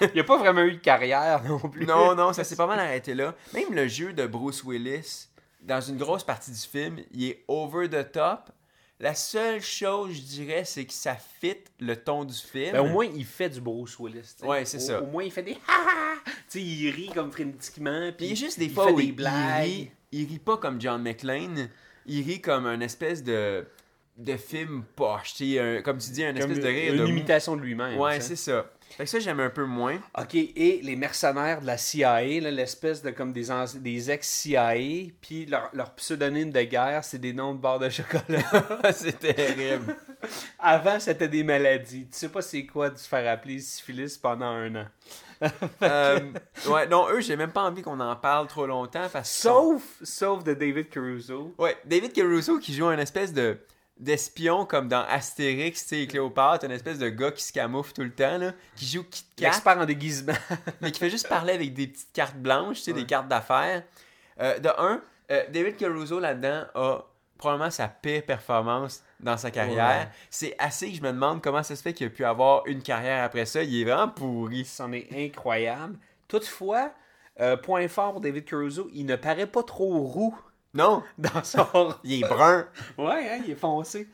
Il 0.00 0.10
n'y 0.14 0.20
a 0.20 0.24
pas 0.24 0.36
vraiment 0.36 0.62
eu 0.62 0.72
de 0.72 0.78
carrière 0.80 1.42
non 1.44 1.58
plus. 1.60 1.86
non, 1.86 2.14
non, 2.14 2.32
ça 2.32 2.44
s'est 2.44 2.56
pas 2.56 2.66
mal 2.66 2.78
arrêté 2.80 3.14
là. 3.14 3.34
Même 3.54 3.72
le 3.72 3.88
jeu 3.88 4.12
de 4.12 4.26
Bruce 4.26 4.62
Willis, 4.64 5.28
dans 5.62 5.80
une 5.80 5.96
grosse 5.96 6.24
partie 6.24 6.50
du 6.50 6.58
film, 6.58 6.98
il 7.12 7.24
est 7.24 7.44
over 7.48 7.88
the 7.88 8.10
top. 8.12 8.50
La 8.98 9.14
seule 9.14 9.62
chose, 9.62 10.14
je 10.14 10.20
dirais, 10.20 10.64
c'est 10.66 10.84
que 10.84 10.92
ça 10.92 11.14
fit 11.16 11.56
le 11.78 11.96
ton 11.96 12.24
du 12.26 12.34
film. 12.34 12.72
Ben, 12.72 12.80
au 12.80 12.88
moins, 12.88 13.06
il 13.06 13.24
fait 13.24 13.48
du 13.48 13.60
Bruce 13.60 13.98
Willis. 13.98 14.20
tu 14.20 14.40
sais. 14.40 14.46
Ouais, 14.46 14.64
c'est 14.66 14.76
Au- 14.76 14.80
ça. 14.80 15.02
Au 15.02 15.06
moins, 15.06 15.24
il 15.24 15.30
fait 15.30 15.42
des 15.42 15.52
ha 15.52 15.56
ha. 15.72 16.14
Tu 16.26 16.32
sais, 16.48 16.62
il 16.62 16.90
rit 16.90 17.08
comme 17.14 17.32
frénétiquement. 17.32 18.10
Puis 18.16 18.26
il 18.26 18.28
y 18.30 18.32
a 18.32 18.34
juste 18.34 18.58
des 18.58 18.66
il 18.66 18.72
fois 18.74 18.88
fait 18.88 18.92
où 18.92 18.96
des 18.98 19.04
il 19.04 19.12
blagues. 19.16 19.62
rit, 19.64 19.90
il 20.12 20.26
rit 20.28 20.38
pas 20.38 20.58
comme 20.58 20.78
John 20.80 21.02
McClane, 21.02 21.70
il 22.04 22.22
rit 22.26 22.42
comme 22.42 22.66
un 22.66 22.80
espèce 22.80 23.22
de, 23.24 23.66
de 24.18 24.36
film 24.36 24.84
poche, 24.96 25.32
tu 25.34 25.52
sais, 25.54 25.58
un- 25.60 25.80
comme 25.82 25.96
tu 25.96 26.10
dis, 26.10 26.22
un 26.24 26.34
espèce 26.36 26.58
de 26.60 26.66
rire 26.66 26.92
une 26.92 27.00
de... 27.04 27.06
imitation 27.06 27.56
de 27.56 27.62
lui-même. 27.62 27.98
Ouais, 27.98 28.20
c'est 28.20 28.36
ça. 28.36 28.70
Fait 28.96 29.04
que 29.04 29.10
ça, 29.10 29.18
j'aime 29.18 29.40
un 29.40 29.50
peu 29.50 29.64
moins. 29.64 29.98
OK, 30.18 30.34
et 30.34 30.80
les 30.82 30.96
mercenaires 30.96 31.60
de 31.60 31.66
la 31.66 31.78
CIA, 31.78 32.22
l'espèce 32.50 33.02
de 33.02 33.10
comme 33.10 33.32
des, 33.32 33.46
des 33.76 34.10
ex-CIA, 34.10 35.12
puis 35.20 35.46
leur, 35.46 35.70
leur 35.72 35.94
pseudonyme 35.94 36.50
de 36.50 36.62
guerre, 36.62 37.04
c'est 37.04 37.18
des 37.18 37.32
noms 37.32 37.54
de 37.54 37.60
barres 37.60 37.78
de 37.78 37.88
chocolat. 37.88 38.42
c'est 38.92 39.18
terrible. 39.18 39.96
Avant, 40.58 40.98
c'était 41.00 41.28
des 41.28 41.44
maladies. 41.44 42.06
Tu 42.10 42.18
sais 42.18 42.28
pas 42.28 42.42
c'est 42.42 42.66
quoi 42.66 42.90
de 42.90 42.98
se 42.98 43.08
faire 43.08 43.30
appeler 43.30 43.58
syphilis 43.60 44.18
pendant 44.18 44.46
un 44.46 44.74
an. 44.76 44.86
Euh, 45.82 46.20
ouais, 46.68 46.86
non, 46.86 47.08
eux, 47.08 47.20
j'ai 47.20 47.34
même 47.34 47.50
pas 47.50 47.62
envie 47.62 47.80
qu'on 47.80 47.98
en 47.98 48.14
parle 48.14 48.46
trop 48.46 48.66
longtemps 48.66 49.08
parce. 49.10 49.30
Sauf, 49.30 49.82
sauf 50.02 50.44
de 50.44 50.52
David 50.52 50.90
Caruso. 50.90 51.54
Ouais, 51.56 51.78
David 51.86 52.12
Caruso 52.12 52.58
qui 52.58 52.74
joue 52.74 52.84
un 52.84 52.98
espèce 52.98 53.32
de 53.32 53.58
d'espion 54.00 54.64
comme 54.64 54.88
dans 54.88 55.04
Astérix, 55.08 55.92
et 55.92 56.06
Cléopâtre, 56.06 56.64
un 56.64 56.70
espèce 56.70 56.98
de 56.98 57.08
gars 57.08 57.30
qui 57.30 57.42
se 57.42 57.52
camoufle 57.52 57.92
tout 57.92 58.02
le 58.02 58.10
temps, 58.10 58.38
là, 58.38 58.52
qui 58.74 58.86
joue 58.86 59.04
Kit 59.04 59.24
Kat, 59.36 59.46
L'expert 59.48 59.78
en 59.78 59.84
déguisement. 59.84 60.32
mais 60.80 60.90
qui 60.90 60.98
fait 60.98 61.10
juste 61.10 61.28
parler 61.28 61.52
avec 61.52 61.74
des 61.74 61.86
petites 61.86 62.12
cartes 62.12 62.36
blanches, 62.36 62.78
tu 62.78 62.82
sais, 62.84 62.92
des 62.92 63.06
cartes 63.06 63.28
d'affaires. 63.28 63.84
Euh, 64.40 64.58
de 64.58 64.68
un, 64.78 65.02
euh, 65.30 65.44
David 65.50 65.76
Caruso 65.76 66.18
là-dedans 66.18 66.64
a 66.74 67.00
probablement 67.36 67.70
sa 67.70 67.88
pire 67.88 68.24
performance 68.24 69.02
dans 69.20 69.36
sa 69.36 69.50
carrière. 69.50 70.06
Ouais. 70.06 70.08
C'est 70.30 70.56
assez 70.58 70.90
que 70.90 70.96
je 70.96 71.02
me 71.02 71.12
demande 71.12 71.42
comment 71.42 71.62
ça 71.62 71.76
se 71.76 71.82
fait 71.82 71.92
qu'il 71.92 72.06
a 72.06 72.10
pu 72.10 72.24
avoir 72.24 72.66
une 72.66 72.82
carrière 72.82 73.24
après 73.24 73.46
ça. 73.46 73.62
Il 73.62 73.80
est 73.80 73.84
vraiment 73.84 74.08
pourri. 74.08 74.64
C'en 74.64 74.92
est 74.92 75.08
incroyable. 75.12 75.96
Toutefois, 76.28 76.92
euh, 77.40 77.56
point 77.56 77.88
fort 77.88 78.12
pour 78.12 78.20
David 78.20 78.44
Caruso, 78.44 78.88
il 78.92 79.06
ne 79.06 79.16
paraît 79.16 79.46
pas 79.46 79.62
trop 79.62 79.98
roux 80.00 80.38
Non, 80.74 81.02
dans 81.18 81.42
son 81.44 81.94
il 82.04 82.22
est 82.24 82.28
brun. 82.28 82.66
Ouais, 82.98 83.28
hein, 83.30 83.42
il 83.44 83.50
est 83.52 83.56
foncé. 83.56 84.08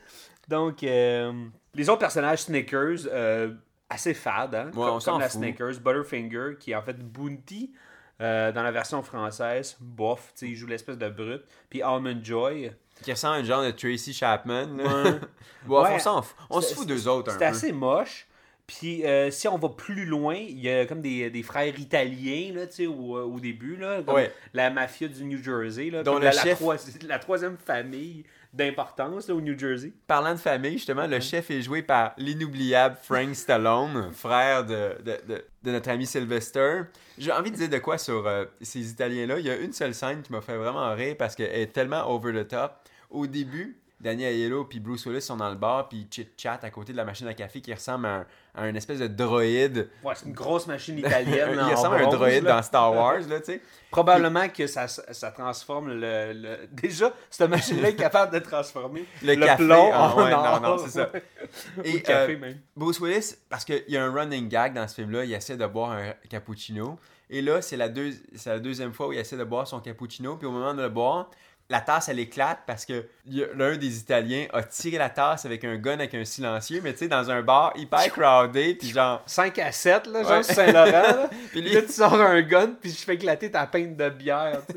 Donc, 0.49 0.83
euh, 0.83 1.33
les 1.75 1.89
autres 1.89 1.99
personnages 2.01 2.43
Snickers, 2.43 3.07
euh, 3.11 3.53
assez 3.91 4.15
fades, 4.15 4.55
hein, 4.55 4.71
Ouais, 4.75 4.99
comme, 5.05 5.21
la 5.21 5.29
fout. 5.29 5.41
Snickers, 5.41 5.81
Butterfinger, 5.81 6.57
qui 6.59 6.71
est 6.73 6.75
en 6.75 6.83
fait 6.83 6.97
Bounty 6.99 7.73
euh, 8.21 8.51
dans 8.53 8.63
la 8.63 8.71
version 8.71 9.03
française, 9.03 9.77
bof, 9.81 10.33
tu 10.33 10.47
sais, 10.47 10.47
il 10.49 10.55
joue 10.57 10.67
l'espèce 10.67 10.97
de 10.97 11.09
brute, 11.09 11.43
puis 11.69 11.83
Almond 11.83 12.21
Joy. 12.23 12.73
Qui 13.03 13.13
ressemble 13.13 13.35
à 13.35 13.39
un 13.39 13.45
genre 13.45 13.63
de 13.63 13.73
Tracy 13.73 14.15
Chapman. 14.15 14.79
Ouais. 14.79 15.21
Bon, 15.67 15.83
Ouais. 15.83 15.91
on 15.95 15.99
s'en 15.99 16.23
fout. 16.23 16.37
On 16.49 16.61
se 16.61 16.75
fout 16.75 16.87
d'eux 16.87 17.09
autres 17.09 17.33
un 17.35 17.39
C'est 17.39 17.45
assez 17.45 17.73
moche. 17.73 18.27
Puis 18.67 19.05
euh, 19.07 19.31
si 19.31 19.47
on 19.47 19.59
va 19.59 19.69
plus 19.69 20.05
loin, 20.07 20.35
il 20.35 20.59
y 20.59 20.69
a 20.69 20.87
comme 20.87 21.01
des, 21.01 21.31
des 21.31 21.43
frères 21.45 21.79
italiens 21.79 22.53
là, 22.53 22.67
tu 22.67 22.73
sais, 22.75 22.87
au, 22.87 23.17
au 23.17 23.39
début, 23.39 23.77
là, 23.77 24.03
comme 24.03 24.17
Ouais. 24.17 24.33
la 24.55 24.71
mafia 24.71 25.07
du 25.07 25.25
New 25.25 25.41
Jersey, 25.43 25.91
là, 25.91 26.03
Dont 26.03 26.19
le 26.19 26.25
la, 26.25 26.33
la 26.33 26.43
chef- 26.43 26.59
troi- 26.59 26.77
la 27.07 27.19
troisième 27.21 27.57
famille 27.59 28.25
d'importance 28.53 29.29
là, 29.29 29.35
au 29.35 29.41
New 29.41 29.57
Jersey. 29.59 29.93
Parlant 30.07 30.33
de 30.33 30.39
famille, 30.41 30.73
justement, 30.73 31.07
le 31.07 31.21
chef 31.21 31.51
est 31.51 31.63
joué 31.63 31.83
par 31.83 32.15
l'inoubliable 32.17 32.97
Frank 33.03 33.35
Stallone, 33.35 34.11
frère 34.13 34.65
de, 34.65 34.97
de, 35.05 35.17
de- 35.29 35.45
de 35.63 35.71
notre 35.71 35.91
ami 35.91 36.07
Sylvester. 36.07 36.83
J'ai 37.19 37.33
envie 37.33 37.51
de 37.51 37.57
dire 37.57 37.69
de 37.69 37.79
quoi 37.79 37.99
sur 37.99 38.27
euh, 38.27 38.47
ces 38.63 38.91
Italiens-là. 38.91 39.39
Il 39.39 39.47
y 39.47 39.51
a 39.51 39.57
une 39.57 39.73
seule 39.73 39.95
scène 39.95 40.23
qui 40.23 40.33
m'a 40.33 40.41
fait 40.41 40.57
vraiment 40.57 40.93
rire 40.95 41.15
parce 41.19 41.35
qu'elle 41.37 41.55
est 41.55 41.73
tellement 41.73 42.11
over 42.13 42.33
the 42.33 42.49
top. 42.49 42.73
Au 43.11 43.27
début, 43.27 43.77
Danny 44.07 44.23
Aiello 44.23 44.69
et 44.73 44.79
Bruce 44.79 45.05
Willis 45.05 45.21
sont 45.23 45.37
dans 45.37 45.49
le 45.51 45.57
bar 45.57 45.89
puis 45.89 46.07
chit-chat 46.09 46.61
à 46.63 46.71
côté 46.71 46.93
de 46.93 46.97
la 46.97 47.05
machine 47.05 47.27
à 47.27 47.35
café 47.35 47.61
qui 47.61 47.75
ressemble 47.75 48.07
à 48.07 48.25
un, 48.55 48.73
à 48.73 48.77
espèce 48.77 49.01
de 49.01 49.09
droïde. 49.09 49.89
Ouais, 50.05 50.15
c'est 50.15 50.27
une 50.27 50.33
grosse 50.33 50.69
machine 50.69 50.97
italienne. 50.97 51.51
il 51.69 51.75
ressemble 51.75 51.97
à 51.97 52.07
un 52.07 52.09
droïde 52.09 52.45
là. 52.45 52.57
dans 52.57 52.63
Star 52.63 52.95
Wars, 52.95 53.19
là, 53.29 53.41
tu 53.41 53.47
sais. 53.47 53.63
Probablement 53.91 54.49
que 54.49 54.69
ça, 54.69 54.87
ça 54.87 55.31
transforme 55.33 55.89
le, 55.89 56.33
le- 56.33 56.69
Déjà, 56.71 57.13
cette 57.31 57.51
machine-là 57.51 57.89
est 57.89 57.97
capable 57.97 58.33
de 58.33 58.39
transformer 58.39 59.05
Le 59.25 59.35
café 59.35 59.65
plomb 59.65 59.93
en- 59.93 60.13
en 60.13 60.17
ouais, 60.25 60.31
non, 60.31 60.37
or. 60.39 60.61
non, 60.61 60.79
c'est 60.79 60.91
ça. 60.91 61.11
Et, 61.85 61.93
le 61.95 61.99
café, 61.99 62.35
euh, 62.35 62.39
même. 62.39 62.59
Bruce 62.77 63.01
Willis, 63.01 63.35
parce 63.51 63.65
qu'il 63.65 63.83
y 63.89 63.97
a 63.97 64.05
un 64.05 64.13
running 64.13 64.49
gag 64.49 64.73
dans 64.75 64.87
ce 64.87 64.95
film-là, 64.95 65.25
il 65.25 65.33
essaie 65.33 65.57
de 65.57 65.67
boire 65.67 65.91
un 65.91 66.13
cappuccino. 66.31 66.97
Et 67.29 67.43
là, 67.43 67.61
c'est 67.61 67.77
la, 67.77 67.89
deux- 67.89 68.13
c'est 68.37 68.51
la 68.51 68.61
deuxième 68.61 68.93
fois 68.93 69.09
où 69.09 69.13
il 69.13 69.19
essaie 69.19 69.37
de 69.37 69.43
boire 69.45 69.67
son 69.67 69.81
cappuccino. 69.81 70.37
Puis 70.37 70.47
au 70.47 70.53
moment 70.53 70.75
de 70.75 70.83
le 70.83 70.89
boire, 70.89 71.29
la 71.69 71.81
tasse, 71.81 72.09
elle 72.09 72.19
éclate 72.21 72.61
parce 72.67 72.85
que 72.85 73.07
l'un 73.27 73.77
des 73.77 73.99
Italiens 73.99 74.47
a 74.53 74.63
tiré 74.63 74.99
la 74.99 75.11
tasse 75.11 75.45
avec 75.45 75.65
un 75.65 75.77
gun 75.77 75.95
avec 75.95 76.15
un 76.15 76.25
silencieux, 76.25 76.81
mais 76.83 76.93
tu 76.93 77.01
sais, 77.01 77.09
dans 77.09 77.31
un 77.31 77.43
bar 77.43 77.73
hyper 77.77 78.05
crowded. 78.13 78.79
Puis 78.79 78.89
genre. 78.91 79.23
5 79.27 79.59
à 79.59 79.73
7, 79.73 80.07
là, 80.07 80.23
genre 80.23 80.33
Ouais. 80.33 80.43
sur 80.43 80.55
Saint-Laurent. 80.55 80.91
là. 80.93 81.31
Puis 81.51 81.63
lui- 81.63 81.73
là, 81.73 81.83
tu 81.83 81.93
sors 81.93 82.15
un 82.15 82.41
gun, 82.43 82.73
puis 82.81 82.91
je 82.91 83.05
fais 83.05 83.15
éclater 83.15 83.51
ta 83.51 83.67
pinte 83.67 83.97
de 83.97 84.09
bière. 84.11 84.63
Tu, 84.69 84.77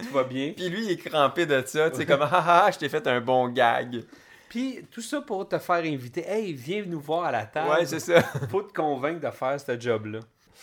tu 0.00 0.06
vas 0.12 0.24
bien. 0.24 0.52
Puis 0.56 0.68
lui, 0.68 0.84
il 0.84 0.90
est 0.92 0.96
crampé 0.96 1.46
de 1.46 1.62
ça. 1.66 1.90
Tu 1.90 1.96
sais, 1.98 2.06
comme, 2.06 2.22
ah 2.22 2.28
ah, 2.32 2.64
ah, 2.66 2.70
je 2.70 2.78
t'ai 2.78 2.88
fait 2.88 3.06
un 3.06 3.20
bon 3.20 3.48
gag. 3.48 4.02
Puis 4.48 4.86
tout 4.90 5.02
ça 5.02 5.20
pour 5.20 5.46
te 5.46 5.58
faire 5.58 5.76
inviter. 5.84 6.24
Hey, 6.26 6.52
viens 6.54 6.82
nous 6.86 7.00
voir 7.00 7.24
à 7.26 7.32
la 7.32 7.44
table. 7.44 7.68
Ouais, 7.70 7.84
c'est 7.86 8.00
ça. 8.00 8.22
Faut 8.50 8.62
te 8.62 8.72
convaincre 8.72 9.20
de 9.20 9.30
faire 9.30 9.60
ce 9.60 9.78
job-là. 9.78 10.20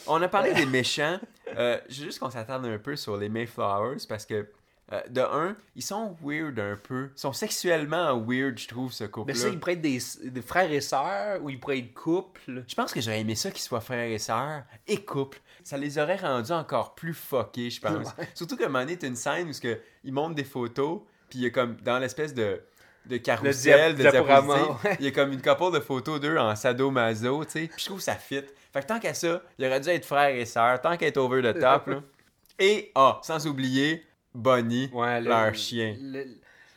On 0.08 0.20
a 0.22 0.28
parlé 0.28 0.54
des 0.54 0.66
méchants. 0.66 1.20
Euh, 1.58 1.78
juste 1.88 2.18
qu'on 2.20 2.30
s'attarde 2.32 2.66
un 2.66 2.78
peu 2.80 2.96
sur 2.96 3.16
les 3.18 3.30
Mayflowers 3.30 3.98
parce 4.10 4.26
que, 4.26 4.48
euh, 4.94 5.02
de 5.10 5.22
un, 5.22 5.56
ils 5.76 5.82
sont 5.82 6.16
weird 6.22 6.60
un 6.60 6.76
peu. 6.76 7.10
Ils 7.16 7.20
sont 7.20 7.34
sexuellement 7.34 8.20
weird, 8.20 8.60
je 8.60 8.68
trouve, 8.68 8.94
ce 8.94 9.04
Mais 9.04 9.10
couple-là. 9.10 9.36
ça, 9.40 9.50
ils 9.50 9.60
pourraient 9.60 9.74
être 9.74 9.82
des, 9.82 10.00
des 10.26 10.42
frères 10.44 10.72
et 10.72 10.82
sœurs, 10.82 11.42
ou 11.42 11.50
ils 11.50 11.60
pourraient 11.60 11.80
être 11.80 11.94
couple. 11.94 12.64
Je 12.68 12.76
pense 12.76 12.94
que 12.94 13.02
j'aurais 13.02 13.22
aimé 13.22 13.34
ça 13.34 13.50
qu'ils 13.50 13.64
soient 13.64 13.82
frères 13.82 14.12
et 14.12 14.20
sœurs 14.20 14.64
et 14.88 15.04
couple. 15.04 15.40
Ça 15.64 15.78
les 15.78 15.98
aurait 15.98 16.18
rendus 16.18 16.52
encore 16.52 16.94
plus 16.94 17.16
fuckés, 17.16 17.72
je 17.72 17.82
pense. 17.82 18.10
Surtout 18.36 18.56
moment 18.68 18.80
donné, 18.80 18.98
t'as 18.98 19.08
une 19.08 19.16
scène 19.16 19.50
où 19.50 19.60
que, 19.60 19.80
ils 20.04 20.14
montrent 20.14 20.36
des 20.36 20.44
photos, 20.44 21.02
puis 21.30 21.40
il 21.40 21.42
y 21.44 21.48
a 21.48 21.50
comme 21.50 21.78
dans 21.78 21.98
l'espèce 21.98 22.36
de, 22.36 22.62
de 23.08 23.18
carrousel, 23.18 23.96
de 23.96 24.02
diaporama, 24.02 24.54
diapositive, 24.54 24.86
ouais. 24.86 24.98
il 25.00 25.06
y 25.06 25.08
a 25.08 25.12
comme 25.12 25.32
une 25.32 25.42
couple 25.42 25.72
de 25.72 25.80
photos 25.80 26.20
d'eux 26.20 26.38
en 26.38 26.56
sadomaso, 26.56 27.44
tu 27.46 27.52
sais. 27.52 27.68
Puis 27.68 27.80
je 27.80 27.86
trouve 27.86 28.02
ça 28.02 28.16
fit. 28.16 28.44
Fait 28.72 28.82
que 28.82 28.86
tant 28.86 29.00
qu'à 29.00 29.16
ça, 29.16 29.42
il 29.58 29.66
aurait 29.66 29.80
dû 29.80 29.90
être 29.90 30.06
frères 30.06 30.36
et 30.36 30.46
sœurs, 30.46 30.80
tant 30.82 30.96
qu'à 30.96 31.08
être 31.08 31.18
over 31.18 31.42
the 31.42 31.60
top, 31.60 31.88
là. 31.88 32.02
Et, 32.60 32.92
ah, 32.96 33.20
sans 33.22 33.48
oublier, 33.48 34.06
Bonnie, 34.36 34.90
Ouais, 34.94 35.22
le- 35.22 35.30
leur 35.30 35.56
chien. 35.56 35.96
le- 36.00 36.26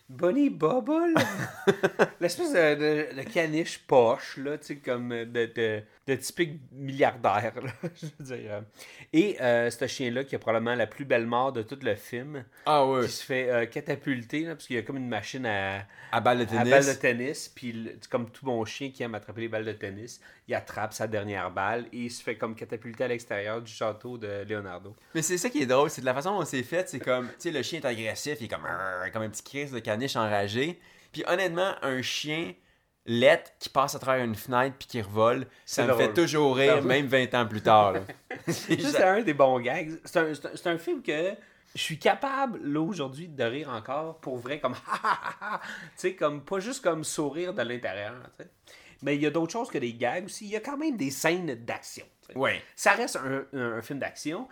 Bonnie 0.09 0.49
Bubble, 0.49 1.14
l'espèce 2.21 2.53
de, 2.53 2.75
de- 3.14 3.16
de 3.21 3.23
caniche 3.29 3.79
poche, 3.87 4.38
là, 4.38 4.57
tu 4.57 4.66
sais, 4.68 4.77
comme 4.77 5.11
de, 5.11 5.25
de, 5.55 5.83
de 6.09 6.14
typique 6.14 6.59
milliardaire, 6.73 7.53
là, 7.62 7.71
je 7.94 8.07
veux 8.18 8.37
dire. 8.37 8.62
Et 9.12 9.37
euh, 9.42 9.68
ce 9.68 9.87
chien-là, 9.87 10.25
qui 10.25 10.35
a 10.35 10.38
probablement 10.38 10.75
la 10.75 10.87
plus 10.87 11.05
belle 11.05 11.27
mort 11.27 11.53
de 11.53 11.61
tout 11.61 11.79
le 11.83 11.94
film, 11.97 12.44
Ah 12.64 12.83
qui 13.03 13.09
se 13.11 13.23
fait 13.23 13.51
euh, 13.51 13.66
catapulter, 13.66 14.44
là, 14.44 14.55
parce 14.55 14.66
qu'il 14.66 14.77
y 14.77 14.79
a 14.79 14.83
comme 14.83 14.97
une 14.97 15.09
machine 15.09 15.44
à, 15.44 15.87
à 16.11 16.21
balle 16.21 16.38
de 16.38 16.42
à 16.44 16.47
tennis. 16.47 16.71
balle 16.71 16.87
de 16.87 16.92
tennis, 16.99 17.49
puis 17.55 17.90
comme 18.09 18.31
tout 18.31 18.47
bon 18.47 18.64
chien 18.64 18.90
qui 18.90 19.03
aime 19.03 19.14
attraper 19.14 19.42
les 19.42 19.49
balles 19.49 19.66
de 19.66 19.73
tennis, 19.73 20.18
il 20.49 20.55
attrape 20.55 20.94
sa 20.94 21.07
dernière 21.07 21.51
balle 21.51 21.85
et 21.92 21.99
il 21.99 22.11
se 22.11 22.23
fait 22.23 22.37
comme 22.37 22.55
catapulter 22.55 23.05
à 23.05 23.09
l'extérieur 23.09 23.61
du 23.61 23.71
château 23.71 24.16
de 24.16 24.47
Leonardo. 24.49 24.97
Mais 25.14 25.21
c'est 25.21 25.37
ça 25.37 25.51
qui 25.51 25.61
est 25.61 25.66
drôle, 25.66 25.90
c'est 25.90 26.01
de 26.01 26.07
la 26.07 26.14
façon 26.14 26.38
dont 26.38 26.44
c'est 26.47 26.62
fait, 26.62 26.88
c'est 26.88 27.01
comme, 27.01 27.27
tu 27.29 27.35
sais, 27.38 27.51
le 27.51 27.62
chien 27.62 27.81
est 27.81 27.87
agressif, 27.87 28.38
il 28.40 28.44
est 28.47 28.49
comme, 28.49 28.64
Arr 28.64 29.12
comme 29.12 29.23
un 29.23 29.29
petit 29.31 29.42
crise 29.42 29.73
de 29.73 29.79
caniche 29.79 30.16
enragé. 30.16 30.81
Puis 31.12 31.23
honnêtement, 31.27 31.75
un 31.83 32.01
chien 32.01 32.55
laid 33.09 33.42
qui 33.59 33.68
passe 33.71 33.94
à 33.94 33.99
travers 33.99 34.23
une 34.25 34.35
fenêtre 34.37 34.77
puis 34.79 34.87
qui 34.87 35.01
revole, 35.03 35.47
ça 35.64 35.85
me 35.87 35.94
fait 35.94 36.12
toujours 36.12 36.57
rire, 36.57 36.83
même 36.85 37.07
20 37.07 37.35
ans 37.35 37.47
plus 37.47 37.62
tard. 37.62 37.92
là. 37.94 38.01
Ça, 38.47 38.53
c'est 38.53 39.03
un 39.03 39.23
des 39.23 39.35
bons 39.35 39.59
gags. 39.61 39.99
C'est 40.05 40.18
un, 40.21 40.33
un- 40.33 40.73
un 40.75 40.79
film 40.79 41.03
que 41.03 41.33
je 41.75 41.81
suis 41.83 41.99
capable, 41.99 42.61
là, 42.62 42.81
aujourd'hui, 42.81 43.27
de 43.29 43.44
rire 43.44 43.71
encore 43.71 44.18
pour 44.21 44.37
vrai, 44.38 44.61
comme 44.61 44.75
ha 44.75 45.01
ha 45.03 45.18
ha 45.23 45.37
ha. 45.55 45.61
Tu 45.62 45.68
sais, 45.97 46.14
comme 46.14 46.42
pas 46.44 46.61
juste 46.61 46.83
comme 46.85 47.03
sourire 47.03 47.53
de 47.55 47.62
l'intérieur. 47.62 48.14
Mais 49.03 49.16
il 49.16 49.23
y 49.23 49.27
a 49.27 49.31
d'autres 49.31 49.53
choses 49.53 49.71
que 49.71 49.79
des 49.79 49.94
gags 49.94 50.25
aussi. 50.27 50.44
Il 50.47 50.51
y 50.51 50.57
a 50.57 50.61
quand 50.61 50.77
même 50.77 50.97
des 50.97 51.11
scènes 51.11 51.55
d'action. 51.64 52.05
Ouais. 52.35 52.62
Ça 52.77 52.92
reste 52.92 53.16
un, 53.16 53.44
un- 53.59 53.73
un 53.79 53.83
film 53.83 53.99
d'action. 53.99 54.49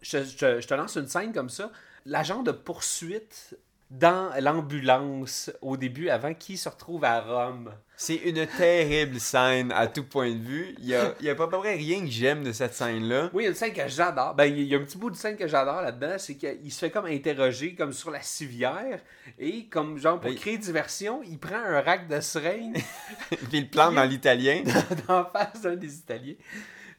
Je, 0.00 0.18
je- 0.24 0.60
je 0.60 0.66
te 0.66 0.74
lance 0.74 0.96
une 0.96 1.06
scène 1.08 1.32
comme 1.32 1.50
ça. 1.50 1.70
L'agent 2.06 2.42
de 2.42 2.50
poursuite 2.52 3.56
dans 3.92 4.30
l'ambulance 4.40 5.50
au 5.60 5.76
début, 5.76 6.08
avant 6.08 6.32
qu'il 6.32 6.56
se 6.56 6.68
retrouve 6.68 7.04
à 7.04 7.20
Rome. 7.20 7.70
C'est 7.94 8.16
une 8.16 8.46
terrible 8.46 9.20
scène 9.20 9.70
à 9.70 9.86
tout 9.86 10.04
point 10.04 10.32
de 10.32 10.42
vue. 10.42 10.74
Il 10.78 10.86
y 10.86 10.94
a, 10.94 11.14
il 11.20 11.26
y 11.26 11.30
a 11.30 11.34
pas 11.34 11.46
peu 11.46 11.58
près 11.58 11.74
rien 11.74 12.00
que 12.00 12.10
j'aime 12.10 12.42
de 12.42 12.52
cette 12.52 12.72
scène-là. 12.72 13.28
Oui, 13.34 13.42
il 13.42 13.44
y 13.44 13.46
a 13.48 13.50
une 13.50 13.54
scène 13.54 13.74
que 13.74 13.86
j'adore. 13.86 14.34
Ben, 14.34 14.46
il 14.46 14.62
y 14.62 14.74
a 14.74 14.78
un 14.78 14.82
petit 14.82 14.96
bout 14.96 15.10
de 15.10 15.16
scène 15.16 15.36
que 15.36 15.46
j'adore 15.46 15.82
là-dedans, 15.82 16.14
c'est 16.16 16.36
qu'il 16.36 16.72
se 16.72 16.78
fait 16.78 16.90
comme 16.90 17.04
interroger 17.04 17.74
comme 17.74 17.92
sur 17.92 18.10
la 18.10 18.22
civière 18.22 18.98
et 19.38 19.66
comme 19.66 19.98
genre 19.98 20.18
pour 20.18 20.34
créer 20.34 20.56
diversion, 20.56 21.22
il 21.22 21.38
prend 21.38 21.56
un 21.56 21.82
rack 21.82 22.08
de 22.08 22.20
seringues 22.20 22.82
Puis 23.28 23.46
il 23.52 23.68
plante 23.68 23.94
dans 23.94 24.04
l'italien. 24.04 24.62
d'en 25.06 25.26
face 25.26 25.60
d'un 25.60 25.76
des 25.76 25.94
Italiens. 25.94 26.34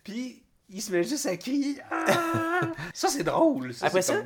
Puis 0.03 0.43
il 0.69 0.81
se 0.81 0.91
met 0.91 1.03
juste 1.03 1.25
à 1.25 1.35
crier. 1.37 1.77
Ah! 1.91 2.61
Ça 2.93 3.07
c'est 3.07 3.23
drôle. 3.23 3.73
Ça, 3.73 3.87
Après 3.87 4.03
ça, 4.03 4.21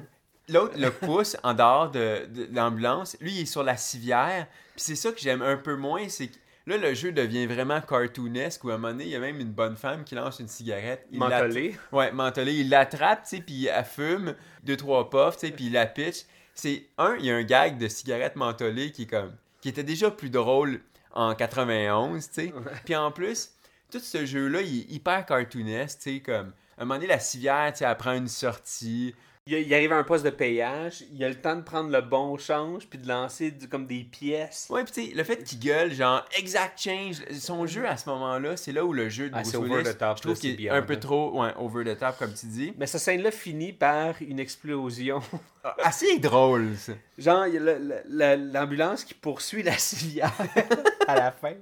L'autre 0.49 0.75
le 0.77 0.91
pousse 0.91 1.35
en 1.43 1.53
dehors 1.53 1.91
de, 1.91 2.25
de 2.27 2.47
l'ambulance. 2.55 3.17
Lui, 3.19 3.33
il 3.33 3.41
est 3.41 3.45
sur 3.45 3.63
la 3.63 3.75
civière. 3.77 4.47
Puis 4.75 4.81
c'est 4.83 4.95
ça 4.95 5.11
que 5.11 5.19
j'aime 5.19 5.41
un 5.41 5.57
peu 5.57 5.75
moins, 5.75 6.07
c'est 6.07 6.27
que 6.27 6.37
là, 6.67 6.77
le 6.77 6.93
jeu 6.93 7.11
devient 7.11 7.45
vraiment 7.47 7.81
cartoonesque 7.81 8.63
où 8.63 8.69
à 8.69 8.75
un 8.75 8.77
moment 8.77 8.93
donné, 8.93 9.05
il 9.05 9.09
y 9.09 9.15
a 9.15 9.19
même 9.19 9.39
une 9.39 9.51
bonne 9.51 9.75
femme 9.75 10.03
qui 10.03 10.15
lance 10.15 10.39
une 10.39 10.47
cigarette. 10.47 11.05
Il 11.11 11.19
Mentholé. 11.19 11.71
l'att- 11.71 11.79
Ouais, 11.91 12.11
mentholé. 12.11 12.53
Il 12.53 12.69
l'attrape, 12.69 13.23
tu 13.23 13.37
sais, 13.37 13.41
puis 13.41 13.65
elle 13.67 13.83
fume 13.85 14.35
deux, 14.63 14.77
trois 14.77 15.09
puffs, 15.09 15.37
tu 15.37 15.47
sais, 15.47 15.51
puis 15.51 15.65
il 15.65 15.73
la 15.73 15.85
pitch. 15.85 16.23
C'est 16.53 16.87
un, 16.97 17.15
il 17.19 17.25
y 17.25 17.31
a 17.31 17.35
un 17.35 17.43
gag 17.43 17.77
de 17.77 17.87
cigarette 17.87 18.35
mentholée 18.35 18.91
qui 18.91 19.03
est 19.03 19.07
comme... 19.07 19.33
qui 19.61 19.69
était 19.69 19.83
déjà 19.83 20.09
plus 20.11 20.29
drôle 20.29 20.81
en 21.13 21.35
91, 21.35 22.27
tu 22.27 22.33
sais. 22.33 22.53
Puis 22.85 22.95
en 22.95 23.11
plus, 23.11 23.51
tout 23.91 23.99
ce 23.99 24.25
jeu-là, 24.25 24.61
il 24.61 24.79
est 24.81 24.91
hyper 24.91 25.25
cartoonesque, 25.25 25.99
tu 25.99 26.13
sais, 26.15 26.19
comme... 26.21 26.53
À 26.77 26.83
un 26.83 26.85
moment 26.85 26.95
donné, 26.95 27.07
la 27.07 27.19
civière, 27.19 27.71
tu 27.73 27.79
sais, 27.79 27.85
elle 27.85 27.97
prend 27.97 28.13
une 28.13 28.27
sortie. 28.27 29.15
Il, 29.47 29.73
arrive 29.73 29.93
à 29.93 29.97
un 29.97 30.03
poste 30.03 30.25
de 30.25 30.29
payage, 30.29 31.03
il 31.13 31.23
a 31.23 31.29
le 31.29 31.35
temps 31.35 31.55
de 31.55 31.61
prendre 31.61 31.89
le 31.89 32.01
bon 32.01 32.37
change 32.37 32.85
puis 32.87 32.99
de 32.99 33.07
lancer 33.07 33.51
du- 33.51 33.67
comme 33.69 33.87
des 33.87 34.03
pièces. 34.03 34.67
Ouais, 34.69 34.83
pis 34.83 34.91
tu 34.91 35.05
sais, 35.09 35.15
le 35.15 35.23
fait 35.23 35.43
qu'il 35.43 35.59
gueule, 35.59 35.93
genre, 35.93 36.25
exact 36.37 36.79
change, 36.79 37.21
son 37.39 37.65
jeu 37.65 37.87
à 37.87 37.95
ce 37.97 38.09
moment-là, 38.09 38.57
c'est 38.57 38.71
là 38.73 38.83
où 38.83 38.91
le 38.93 39.07
jeu 39.09 39.29
de 39.29 39.35
Ah, 39.35 39.41
Bruce 39.41 39.55
over 39.55 39.83
the 39.83 39.97
top, 39.97 40.17
je 40.17 40.21
trouve 40.23 40.37
qu'il 40.39 40.65
est 40.65 40.69
un 40.69 40.81
peu 40.81 40.97
trop, 40.99 41.41
ouais, 41.41 41.51
over 41.57 41.83
the 41.85 41.97
top, 41.97 42.17
comme 42.17 42.33
tu 42.33 42.45
dis. 42.47 42.73
Mais 42.77 42.87
cette 42.87 43.01
scène-là 43.01 43.31
finit 43.31 43.73
par 43.73 44.15
une 44.21 44.39
explosion. 44.39 45.21
Assez 45.83 46.17
drôle, 46.19 46.75
ça. 46.77 46.93
Genre, 47.17 47.45
l'ambulance 48.07 49.03
qui 49.03 49.13
poursuit 49.13 49.63
la 49.63 49.77
civière 49.77 50.31
à 51.07 51.15
la 51.15 51.31
fin 51.31 51.53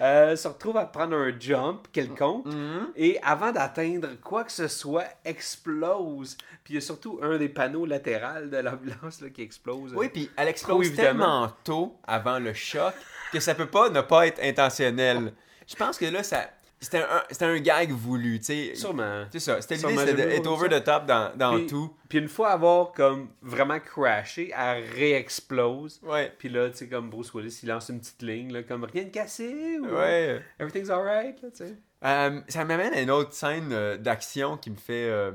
euh, 0.00 0.36
se 0.36 0.46
retrouve 0.48 0.76
à 0.76 0.84
prendre 0.86 1.16
un 1.16 1.32
jump 1.38 1.86
quelconque 1.92 2.46
Mhm. 2.46 2.88
et 2.96 3.18
avant 3.22 3.50
d'atteindre 3.52 4.08
quoi 4.22 4.44
que 4.44 4.52
ce 4.52 4.68
soit, 4.68 5.04
explose. 5.24 6.36
Puis 6.70 6.76
il 6.76 6.80
y 6.82 6.84
a 6.84 6.86
surtout 6.86 7.18
un 7.20 7.36
des 7.36 7.48
panneaux 7.48 7.84
latéraux 7.84 8.46
de 8.46 8.56
l'ambulance 8.58 9.24
qui 9.34 9.42
explose. 9.42 9.92
Oui, 9.92 10.08
puis 10.08 10.30
elle 10.36 10.46
explose 10.46 10.86
évidemment. 10.86 11.08
tellement 11.48 11.52
tôt 11.64 11.96
avant 12.06 12.38
le 12.38 12.54
choc 12.54 12.94
que 13.32 13.40
ça 13.40 13.56
peut 13.56 13.66
pas 13.66 13.88
ne 13.90 14.00
pas 14.02 14.28
être 14.28 14.40
intentionnel. 14.40 15.32
Je 15.66 15.74
pense 15.74 15.98
que 15.98 16.04
là, 16.04 16.22
ça 16.22 16.48
c'était 16.78 16.98
un, 17.02 17.22
c'était 17.28 17.44
un 17.46 17.58
gag 17.58 17.90
voulu, 17.90 18.38
tu 18.38 18.44
sais. 18.44 18.74
Sûrement. 18.76 19.24
C'est 19.32 19.40
ça, 19.40 19.60
c'était 19.60 19.74
l'idée, 19.74 19.96
c'était 19.98 20.14
d'être 20.14 20.46
over 20.46 20.68
the 20.68 20.82
top 20.84 21.06
dans, 21.06 21.36
dans 21.36 21.56
Puis- 21.56 21.66
tout. 21.66 21.92
Puis 22.08 22.18
une 22.18 22.28
fois 22.28 22.50
avoir 22.50 22.92
comme 22.92 23.30
vraiment 23.42 23.80
crashé, 23.80 24.52
elle 24.56 24.84
réexplose. 24.94 26.00
Ouais. 26.04 26.32
Puis 26.38 26.48
là, 26.48 26.70
tu 26.70 26.76
sais, 26.76 26.88
comme 26.88 27.10
Bruce 27.10 27.34
Willis, 27.34 27.58
il 27.64 27.68
lance 27.68 27.88
une 27.88 27.98
petite 28.00 28.22
ligne, 28.22 28.52
là, 28.52 28.62
comme 28.62 28.84
rien 28.84 29.02
de 29.04 29.10
cassé 29.10 29.78
ou 29.80 29.86
Ouais. 29.88 30.40
everything's 30.60 30.88
alright, 30.90 31.42
là, 31.42 31.48
tu 31.50 31.56
sais. 31.66 31.74
Euh, 32.04 32.40
ça 32.48 32.64
m'amène 32.64 32.94
à 32.94 33.00
une 33.00 33.10
autre 33.10 33.32
scène 33.34 33.70
euh, 33.72 33.96
d'action 33.98 34.56
qui 34.56 34.70
me 34.70 34.76
fait. 34.76 35.08
euh, 35.10 35.32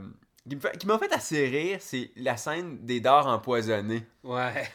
qui 0.49 0.55
fait- 0.59 0.77
qui 0.77 0.87
m'a 0.87 0.97
fait 0.97 1.11
assez 1.13 1.47
rire, 1.47 1.77
c'est 1.81 2.11
la 2.15 2.37
scène 2.37 2.79
des 2.85 2.99
dards 2.99 3.27
empoisonnés. 3.27 4.03
Ouais. 4.23 4.69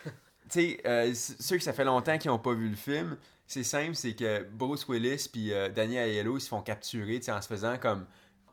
Tu 0.50 0.60
sais, 0.60 0.80
euh, 0.84 1.12
ceux 1.14 1.56
que 1.58 1.62
ça 1.62 1.72
fait 1.72 1.84
longtemps 1.84 2.18
qui 2.18 2.26
n'ont 2.28 2.38
pas 2.38 2.52
vu 2.54 2.68
le 2.68 2.76
film, 2.76 3.16
c'est 3.46 3.62
simple, 3.62 3.94
c'est 3.94 4.14
que 4.14 4.44
Bruce 4.52 4.86
Willis 4.88 5.28
puis 5.32 5.52
euh, 5.52 5.68
Danny 5.68 5.96
Aiello, 5.96 6.38
ils 6.38 6.40
se 6.40 6.48
font 6.48 6.60
capturer, 6.62 7.20
tu 7.20 7.26
sais, 7.26 7.32
en 7.32 7.40
se 7.40 7.48
faisant 7.48 7.78
comme. 7.78 8.06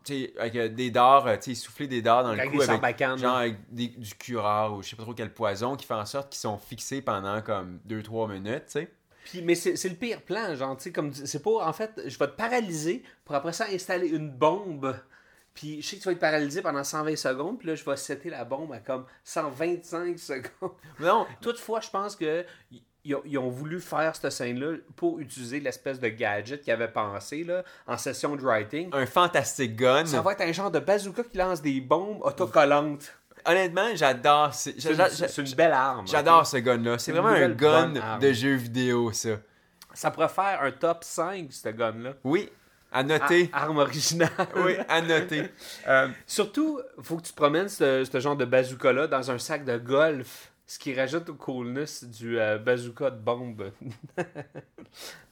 Tu 0.03 0.13
sais, 0.25 0.33
avec 0.39 0.55
euh, 0.55 0.69
des 0.69 0.89
dards, 0.91 1.27
euh, 1.27 1.35
tu 1.37 1.53
sais, 1.53 1.61
souffler 1.61 1.87
des 1.87 2.01
dards 2.01 2.23
dans 2.23 2.33
le 2.33 2.39
Avec 2.39 2.51
cou 2.51 2.59
des 2.59 2.69
avec, 2.69 2.97
genre 3.17 3.35
avec 3.37 3.57
des- 3.71 3.87
du 3.89 4.13
curare 4.15 4.73
ou 4.75 4.81
je 4.83 4.89
sais 4.89 4.95
pas 4.95 5.03
trop 5.03 5.13
quel 5.13 5.33
poison 5.33 5.75
qui 5.75 5.85
fait 5.85 5.95
en 5.95 6.05
sorte 6.05 6.29
qu'ils 6.31 6.39
sont 6.39 6.57
fixés 6.57 7.01
pendant 7.01 7.41
comme 7.41 7.79
2-3 7.85 8.29
minutes, 8.31 8.65
tu 8.67 8.71
sais. 8.73 8.91
Puis, 9.25 9.41
mais 9.41 9.55
c'est 9.55 9.75
c'est 9.75 9.89
le 9.89 9.95
pire 9.95 10.21
plan, 10.21 10.55
genre, 10.55 10.77
tu 10.77 10.83
sais, 10.83 10.91
comme, 10.93 11.13
c'est 11.13 11.41
pas, 11.43 11.67
en 11.67 11.73
fait, 11.73 11.91
je 12.05 12.17
vais 12.17 12.27
te 12.27 12.35
paralyser 12.37 13.03
pour 13.25 13.35
après 13.35 13.51
ça 13.53 13.65
installer 13.73 14.07
une 14.07 14.29
bombe. 14.31 14.95
Puis 15.57 15.81
je 15.81 15.87
sais 15.87 15.95
que 15.95 16.03
tu 16.03 16.07
vas 16.07 16.11
être 16.11 16.19
paralysé 16.19 16.61
pendant 16.61 16.83
120 16.83 17.15
secondes, 17.15 17.57
puis 17.57 17.67
là, 17.67 17.73
je 17.73 17.83
vais 17.83 17.97
setter 17.97 18.29
la 18.29 18.45
bombe 18.45 18.71
à 18.73 18.77
comme 18.77 19.05
125 19.23 20.19
secondes. 20.19 20.71
Non, 20.99 21.25
Toutefois, 21.41 21.81
je 21.81 21.89
pense 21.89 22.15
que 22.15 22.45
ils 23.03 23.37
ont, 23.37 23.49
voulu 23.49 23.79
faire 23.79 24.15
cette 24.15 24.31
scène-là 24.31 24.77
pour 24.95 25.19
utiliser 25.19 25.59
l'espèce 25.59 25.99
de 25.99 26.09
gadget 26.09 26.61
qu'ils 26.61 26.73
avaient 26.73 26.91
pensé, 26.91 27.43
là, 27.43 27.63
en 27.87 27.97
session 27.97 28.35
de 28.35 28.41
writing. 28.41 28.89
un 28.93 29.05
fantastic 29.07 29.75
gun. 29.77 30.05
Ça 30.05 30.21
va 30.21 30.33
être 30.33 30.41
un 30.41 30.51
genre 30.51 30.69
de 30.69 30.79
bazooka 30.79 31.23
qui 31.23 31.37
lance 31.37 31.61
des 31.61 31.81
bombes 31.81 32.21
autocollantes. 32.21 33.17
Honnêtement, 33.45 33.95
j'adore. 33.95 34.53
c'est- 34.53 34.77
une, 34.77 35.55
belle 35.55 35.71
arme. 35.71 36.05
J'adore 36.05 36.45
ce 36.45 36.57
gun-là. 36.57 36.99
C'est 36.99 37.13
vraiment 37.13 37.29
un 37.29 37.49
gun 37.49 38.19
de 38.19 38.33
jeu 38.33 38.53
vidéo, 38.53 39.11
ça. 39.11 39.37
Ça 39.93 40.11
pourrait 40.11 40.29
faire 40.29 40.61
un 40.61 40.71
top 40.71 41.03
5, 41.03 41.51
ce 41.51 41.69
gun-là. 41.69 42.13
Oui, 42.25 42.51
à 42.91 43.03
noter. 43.03 43.49
Arme 43.53 43.77
originale. 43.79 44.29
Oui, 44.55 44.73
à 44.87 45.01
noter. 45.01 45.43
Euh, 45.87 46.07
Surtout, 46.25 46.79
faut 47.01 47.17
que 47.17 47.23
tu 47.23 47.33
promènes 47.33 47.69
ce, 47.69 48.03
ce 48.03 48.19
genre 48.19 48.35
de 48.35 48.45
bazooka-là 48.45 49.07
dans 49.07 49.29
un 49.31 49.37
sac 49.37 49.65
de 49.65 49.77
golf. 49.77 50.51
Ce 50.69 50.77
qui 50.79 50.93
rajoute 50.93 51.29
au 51.29 51.35
coolness 51.35 52.03
du 52.03 52.37
euh, 52.39 52.57
bazooka 52.57 53.09
de 53.11 53.19
bombe. 53.19 53.71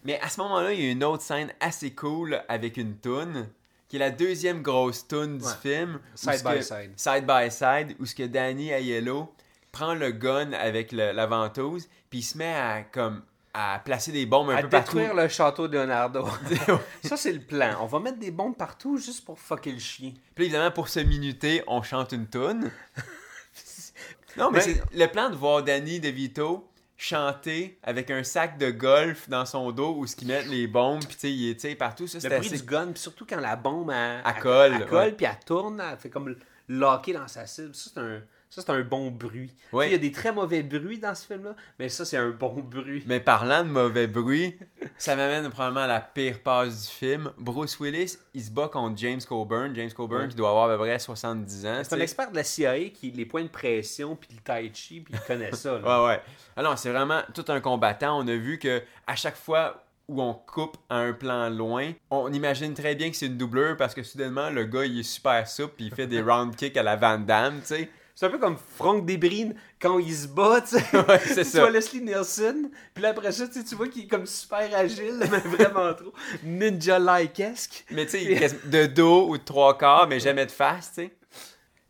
mais 0.04 0.20
à 0.22 0.30
ce 0.30 0.40
moment-là, 0.42 0.72
il 0.74 0.82
y 0.82 0.88
a 0.88 0.92
une 0.92 1.04
autre 1.04 1.24
scène 1.24 1.52
assez 1.60 1.92
cool 1.94 2.42
avec 2.48 2.78
une 2.78 2.96
toune, 2.98 3.48
qui 3.88 3.98
est 3.98 4.00
la 4.00 4.12
deuxième 4.12 4.62
grosse 4.62 5.08
toune 5.08 5.38
du 5.40 5.44
Ouais. 5.46 5.52
film. 5.62 6.00
Side 6.16 6.44
by 6.44 6.56
que- 6.58 6.62
side. 6.62 6.92
Side 6.96 7.26
by 7.26 7.52
side, 7.52 7.96
où 8.00 8.06
ce 8.06 8.16
que 8.16 8.24
Danny 8.24 8.70
Aiello 8.70 9.34
prend 9.72 9.94
le 9.94 10.12
gun 10.12 10.54
avec 10.54 10.92
le- 10.92 11.12
la 11.12 11.26
ventouse, 11.26 11.88
puis 12.10 12.20
il 12.20 12.24
se 12.24 12.38
met 12.38 12.54
à, 12.54 12.84
comme, 12.84 13.22
à 13.58 13.80
placer 13.80 14.12
des 14.12 14.26
bombes 14.26 14.50
un 14.50 14.58
à 14.58 14.62
peu 14.64 14.70
partout. 14.70 14.98
détruire 14.98 15.16
le 15.16 15.30
château 15.30 15.68
de 15.70 15.78
Leonardo. 15.78 16.28
Ça, 17.04 17.16
c'est 17.16 17.32
le 17.32 17.40
plan. 17.40 17.78
On 17.80 17.86
va 17.86 18.00
mettre 18.00 18.20
des 18.20 18.32
bombes 18.32 18.56
partout 18.58 18.98
juste 18.98 19.24
pour 19.24 19.40
fucker 19.40 19.72
le 19.72 19.80
chien. 19.80 20.12
Puis 20.36 20.46
évidemment, 20.46 20.72
pour 20.72 20.90
se 20.90 21.00
minuter, 21.00 21.64
on 21.68 21.82
chante 21.82 22.12
une 22.12 22.28
toune. 22.28 22.70
non, 24.38 24.52
mais 24.52 24.60
Ben- 24.60 24.62
c'est 24.62 24.98
le 24.98 25.08
plan 25.08 25.30
de 25.30 25.36
voir 25.36 25.64
Danny 25.64 26.00
DeVito 26.02 26.68
chanter 26.98 27.78
avec 27.84 28.10
un 28.12 28.24
sac 28.24 28.58
de 28.58 28.72
golf 28.72 29.28
dans 29.30 29.46
son 29.46 29.72
dos 29.72 29.96
où 29.98 30.08
ce 30.08 30.16
qu'ils 30.16 30.28
mettent 30.30 30.48
les 30.48 30.68
bombes, 30.68 31.04
puis 31.06 31.16
tu 31.16 31.20
sais, 31.20 31.32
il 31.32 31.50
est 31.50 31.76
partout. 31.76 32.08
Ça, 32.08 32.20
Le 32.22 32.36
bruit 32.38 32.48
assez... 32.48 32.58
du 32.58 32.64
gun, 32.64 32.88
puis 32.88 33.00
surtout 33.02 33.26
quand 33.28 33.40
la 33.40 33.56
bombe 33.56 33.92
elle, 33.92 34.22
Elle 34.26 34.42
colle, 34.42 34.74
elle 34.74 34.86
colle 34.86 34.98
ouais. 35.08 35.12
puis 35.12 35.26
elle 35.26 35.40
tourne, 35.46 35.82
elle 35.92 35.98
fait 35.98 36.10
comme 36.10 36.36
locké 36.70 37.14
dans 37.14 37.28
sa 37.28 37.46
cible. 37.46 37.76
Ça, 37.76 37.90
c'est 37.94 38.00
un, 38.00 38.22
ça, 38.50 38.62
c'est 38.62 38.70
un 38.72 38.82
bon 38.82 39.12
bruit. 39.12 39.50
Tu 39.50 39.56
sais, 39.70 39.76
Ouais. 39.76 39.90
Il 39.90 39.92
y 39.92 39.96
a 39.96 39.98
des 39.98 40.12
très 40.12 40.32
mauvais 40.32 40.64
bruits 40.64 41.00
dans 41.00 41.14
ce 41.14 41.26
film-là, 41.26 41.56
mais 41.78 41.90
ça, 41.90 42.06
c'est 42.06 42.16
un 42.18 42.30
bon 42.30 42.54
bruit. 42.54 43.04
Mais 43.06 43.20
parlant 43.20 43.64
de 43.64 43.70
mauvais 43.70 44.08
bruit, 44.08 44.58
ça 44.98 45.16
m'amène 45.16 45.50
probablement 45.50 45.82
à 45.82 45.88
la 45.88 46.00
pire 46.00 46.42
passe 46.42 46.84
du 46.88 46.92
film. 46.94 47.32
Bruce 47.38 47.78
Willis, 47.80 48.18
il 48.34 48.44
se 48.44 48.52
bat 48.52 48.70
contre 48.70 48.98
James 48.98 49.20
Coburn. 49.28 49.76
James 49.76 49.92
Coburn 49.92 50.30
qui 50.30 50.36
doit 50.36 50.50
avoir 50.50 50.70
à 50.70 50.74
peu 50.78 50.84
près 50.84 50.98
70 51.00 51.66
ans. 51.66 51.82
C'est 51.84 51.96
un 51.96 52.00
expert 52.00 52.32
de 52.32 52.36
la 52.38 52.44
CIA 52.44 52.90
qui 52.90 53.12
les 53.12 53.26
points 53.26 53.44
de 53.44 53.50
pression, 53.50 54.16
puis 54.16 54.30
le 54.34 54.42
tai 54.42 54.72
chi, 54.74 55.02
puis 55.02 55.14
il 55.14 55.20
connaît 55.22 55.52
ça. 55.54 55.80
là. 55.80 55.80
Ouais, 56.06 56.08
ouais. 56.08 56.22
Alors, 56.56 56.78
c'est 56.78 56.92
vraiment 56.92 57.22
tout 57.34 57.46
un 57.50 57.60
combattant. 57.60 58.18
On 58.20 58.28
a 58.28 58.36
vu 58.36 58.58
que 58.60 58.82
à 59.08 59.16
chaque 59.16 59.36
fois 59.36 59.82
où 60.08 60.22
on 60.22 60.34
coupe 60.36 60.78
à 60.90 60.98
un 60.98 61.14
plan 61.14 61.50
loin, 61.50 61.92
on 62.12 62.32
imagine 62.32 62.74
très 62.76 62.94
bien 62.96 63.10
que 63.10 63.16
c'est 63.18 63.26
une 63.26 63.38
doubleur 63.38 63.76
parce 63.76 63.94
que 63.96 64.04
soudainement, 64.04 64.50
le 64.52 64.64
gars, 64.66 64.86
il 64.86 65.00
est 65.00 65.04
super 65.04 65.48
souple 65.48 65.74
puis 65.78 65.86
il 65.88 65.94
fait 65.96 66.06
des 66.08 66.22
round 66.22 66.56
kicks 66.56 66.78
à 66.78 66.84
la 66.84 66.96
Van 66.96 67.18
Damme, 67.18 67.60
tu 67.62 67.68
sais. 67.68 67.90
C'est 68.18 68.28
un 68.28 68.30
peu 68.30 68.38
comme 68.40 68.56
Franck 68.78 69.06
Desbrines 69.06 69.56
quand 69.80 70.00
il 70.00 70.16
se 70.16 70.28
bat, 70.30 70.62
tu 70.62 70.78
sais. 70.80 70.84
Ouais, 71.08 71.20
c'est 71.20 71.44
tu 71.44 71.50
ça. 71.50 71.60
vois 71.60 71.70
Leslie 71.70 72.02
Nielsen, 72.02 72.70
puis 72.94 73.04
là, 73.04 73.10
après 73.10 73.34
ça, 73.34 73.46
tu 73.48 73.62
tu 73.64 73.76
vois 73.76 73.90
qu'il 73.90 74.04
est 74.06 74.08
comme 74.08 74.26
super 74.26 74.74
agile, 74.74 75.20
mais 75.30 75.40
vraiment 75.40 75.94
trop. 75.94 76.14
Ninja-like-esque. 76.44 77.86
Mais 77.92 78.06
tu 78.06 78.12
sais, 78.12 78.24
il 78.24 78.70
de 78.70 78.86
dos 78.86 79.28
ou 79.30 79.38
de 79.38 79.44
trois 79.44 79.78
quarts, 79.78 80.08
mais 80.08 80.20
jamais 80.20 80.46
de 80.46 80.52
face, 80.52 80.90
tu 80.96 81.04
sais. 81.04 81.12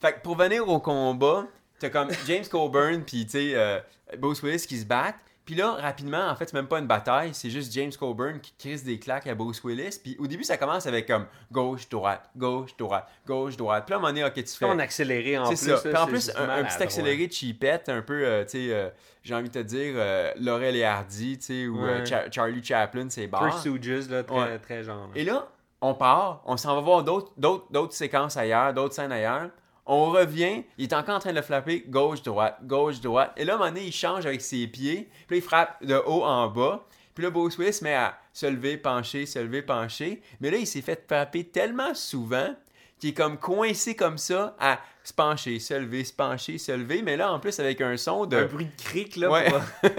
Fait 0.01 0.13
que 0.13 0.21
pour 0.21 0.35
venir 0.35 0.67
au 0.67 0.79
combat, 0.79 1.47
t'as 1.79 1.89
comme 1.89 2.09
James 2.27 2.45
Coburn 2.49 3.03
puis 3.05 3.25
tu 3.25 3.31
sais, 3.31 3.51
euh, 3.55 3.79
Bruce 4.17 4.41
Willis 4.43 4.65
qui 4.67 4.79
se 4.79 4.85
battent. 4.85 5.15
Puis 5.45 5.53
là, 5.55 5.73
rapidement, 5.73 6.27
en 6.27 6.35
fait, 6.35 6.45
c'est 6.49 6.55
même 6.55 6.67
pas 6.67 6.79
une 6.79 6.87
bataille, 6.87 7.33
c'est 7.33 7.51
juste 7.51 7.71
James 7.73 7.91
Coburn 7.99 8.39
qui 8.39 8.53
crisse 8.57 8.83
des 8.83 8.97
claques 8.97 9.27
à 9.27 9.35
Bruce 9.35 9.63
Willis. 9.63 9.99
Puis 10.03 10.15
au 10.19 10.25
début, 10.25 10.43
ça 10.43 10.57
commence 10.57 10.87
avec 10.87 11.05
comme 11.07 11.27
gauche, 11.51 11.87
droite, 11.87 12.29
gauche, 12.35 12.75
droite, 12.77 13.07
gauche, 13.27 13.55
droite. 13.55 13.83
Puis 13.85 13.91
là, 13.91 13.97
à 13.97 13.99
un 13.99 14.01
moment 14.01 14.11
donné, 14.13 14.25
ok, 14.25 14.33
tu 14.43 14.57
fais. 14.57 14.65
En 14.65 14.79
accéléré 14.79 15.37
en 15.37 15.45
C'est 15.45 15.51
plus. 15.51 15.65
ça. 15.65 15.71
là, 15.75 15.79
Puis 15.81 15.95
en 15.97 16.05
c'est 16.19 16.33
plus, 16.33 16.41
un, 16.49 16.63
petit 16.63 16.81
accéléré 16.83 17.27
de 17.27 17.31
cheapette, 17.33 17.89
un 17.89 18.01
peu, 18.01 18.25
euh, 18.25 18.43
tu 18.43 18.49
sais, 18.51 18.73
euh, 18.73 18.89
j'ai 19.21 19.35
envie 19.35 19.49
de 19.49 19.53
te 19.53 19.63
dire, 19.63 19.93
euh, 19.97 20.31
Laurel 20.39 20.75
et 20.75 20.83
Hardy, 20.83 21.37
tu 21.37 21.45
sais, 21.45 21.67
ou 21.67 21.79
euh, 21.85 21.99
Ouais. 21.99 22.05
Cha- 22.07 22.31
Charlie 22.31 22.63
Chaplin, 22.63 23.05
c'est 23.09 23.27
barre. 23.27 23.59
Stooges, 23.59 24.09
là, 24.09 24.23
très, 24.23 24.35
Ouais. 24.35 24.57
très 24.59 24.83
genre. 24.83 25.01
là. 25.07 25.11
Et 25.13 25.23
là, 25.23 25.47
on 25.81 25.93
part, 25.93 26.41
on 26.45 26.57
s'en 26.57 26.73
va 26.73 26.81
voir 26.81 27.03
d'autres- 27.03 27.33
d'autres 27.37 27.65
d'autres 27.69 27.93
séquences 27.93 28.35
ailleurs, 28.37 28.73
d'autres 28.73 28.95
scènes 28.95 29.11
ailleurs. 29.11 29.49
On 29.85 30.09
revient, 30.09 30.63
il 30.77 30.85
est 30.85 30.93
encore 30.93 31.15
en 31.15 31.19
train 31.19 31.29
de 31.31 31.35
le 31.35 31.41
flapper 31.43 31.83
gauche-droite, 31.87 32.57
gauche-droite. 32.63 33.33
Et 33.37 33.45
là, 33.45 33.53
à 33.53 33.55
un 33.55 33.59
moment 33.59 33.69
donné, 33.71 33.85
il 33.85 33.91
change 33.91 34.25
avec 34.25 34.41
ses 34.41 34.65
pieds, 34.67 35.09
puis 35.27 35.37
là, 35.37 35.37
il 35.37 35.41
frappe 35.43 35.83
de 35.85 35.95
haut 36.05 36.23
en 36.23 36.47
bas. 36.47 36.85
Puis 37.13 37.23
là, 37.23 37.29
Willis 37.33 37.73
se 37.73 37.83
met 37.83 37.93
à 37.93 38.17
se 38.33 38.45
lever, 38.45 38.77
pencher, 38.77 39.25
se 39.25 39.39
lever, 39.39 39.61
pencher. 39.61 40.21
Mais 40.41 40.49
là, 40.51 40.57
il 40.57 40.67
s'est 40.67 40.81
fait 40.81 41.01
frapper 41.07 41.45
tellement 41.45 41.93
souvent 41.93 42.53
qu'il 42.99 43.11
est 43.11 43.13
comme 43.13 43.37
coincé 43.37 43.95
comme 43.95 44.17
ça 44.17 44.55
à 44.59 44.79
se 45.03 45.13
pencher, 45.13 45.59
se 45.59 45.73
lever, 45.75 46.03
se 46.03 46.13
pencher, 46.13 46.57
se 46.57 46.71
lever. 46.71 47.01
Mais 47.01 47.15
là, 47.15 47.31
en 47.31 47.39
plus, 47.39 47.57
avec 47.59 47.79
un 47.81 47.95
son 47.95 48.25
de... 48.25 48.37
Un 48.37 48.45
bruit 48.45 48.65
de 48.65 48.81
cric, 48.83 49.15
là. 49.17 49.29
Ouais. 49.29 49.49
pour- 49.49 49.61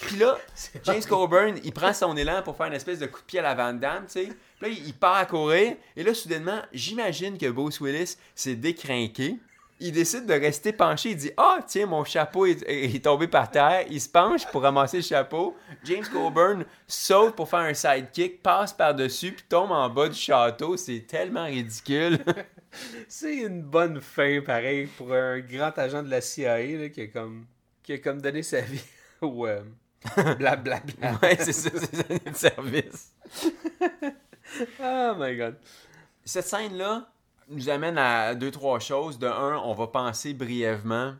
Puis 0.00 0.16
là, 0.16 0.36
James 0.84 1.02
Coburn, 1.08 1.54
il 1.64 1.72
prend 1.72 1.92
son 1.92 2.16
élan 2.16 2.42
pour 2.42 2.56
faire 2.56 2.66
une 2.66 2.74
espèce 2.74 2.98
de 2.98 3.06
coup 3.06 3.20
de 3.20 3.24
pied 3.26 3.38
à 3.38 3.42
la 3.42 3.54
Van 3.54 3.72
Damme, 3.72 4.04
tu 4.06 4.24
sais. 4.24 4.28
Là, 4.64 4.70
il 4.70 4.94
part 4.94 5.16
à 5.16 5.26
courir. 5.26 5.76
Et 5.94 6.02
là, 6.02 6.14
soudainement, 6.14 6.62
j'imagine 6.72 7.36
que 7.36 7.50
Bruce 7.50 7.82
Willis 7.82 8.16
s'est 8.34 8.54
décrinqué. 8.54 9.38
Il 9.78 9.92
décide 9.92 10.24
de 10.24 10.32
rester 10.32 10.72
penché. 10.72 11.10
Il 11.10 11.16
dit 11.16 11.30
Ah, 11.36 11.58
tiens, 11.66 11.84
mon 11.84 12.02
chapeau 12.02 12.46
est, 12.46 12.62
est 12.66 13.04
tombé 13.04 13.28
par 13.28 13.50
terre. 13.50 13.84
Il 13.90 14.00
se 14.00 14.08
penche 14.08 14.46
pour 14.46 14.62
ramasser 14.62 14.98
le 14.98 15.02
chapeau. 15.02 15.54
James 15.84 16.06
Coburn 16.10 16.64
saute 16.88 17.36
pour 17.36 17.46
faire 17.46 17.58
un 17.58 17.74
sidekick, 17.74 18.42
passe 18.42 18.72
par-dessus, 18.72 19.32
puis 19.32 19.44
tombe 19.46 19.70
en 19.70 19.90
bas 19.90 20.08
du 20.08 20.18
château. 20.18 20.78
C'est 20.78 21.00
tellement 21.00 21.44
ridicule. 21.44 22.18
C'est 23.08 23.36
une 23.36 23.60
bonne 23.60 24.00
fin, 24.00 24.40
pareil, 24.40 24.86
pour 24.86 25.12
un 25.12 25.40
grand 25.40 25.76
agent 25.78 26.02
de 26.02 26.10
la 26.10 26.22
CIA 26.22 26.56
là, 26.56 26.88
qui, 26.88 27.02
a 27.02 27.06
comme, 27.08 27.44
qui 27.82 27.92
a 27.92 27.98
comme 27.98 28.22
donné 28.22 28.42
sa 28.42 28.62
vie 28.62 28.82
au 29.20 29.46
euh, 29.46 29.60
blablabla. 30.38 31.18
ouais, 31.22 31.36
c'est 31.38 31.52
ça, 31.52 31.70
c'est 31.74 31.96
ça, 32.34 32.52
service. 32.54 33.12
Oh 34.82 35.14
my 35.18 35.36
god. 35.36 35.56
Cette 36.24 36.46
scène-là 36.46 37.08
nous 37.48 37.68
amène 37.68 37.98
à 37.98 38.34
deux, 38.34 38.50
trois 38.50 38.78
choses. 38.78 39.18
De 39.18 39.26
un, 39.26 39.56
on 39.58 39.74
va 39.74 39.86
penser 39.86 40.34
brièvement, 40.34 41.14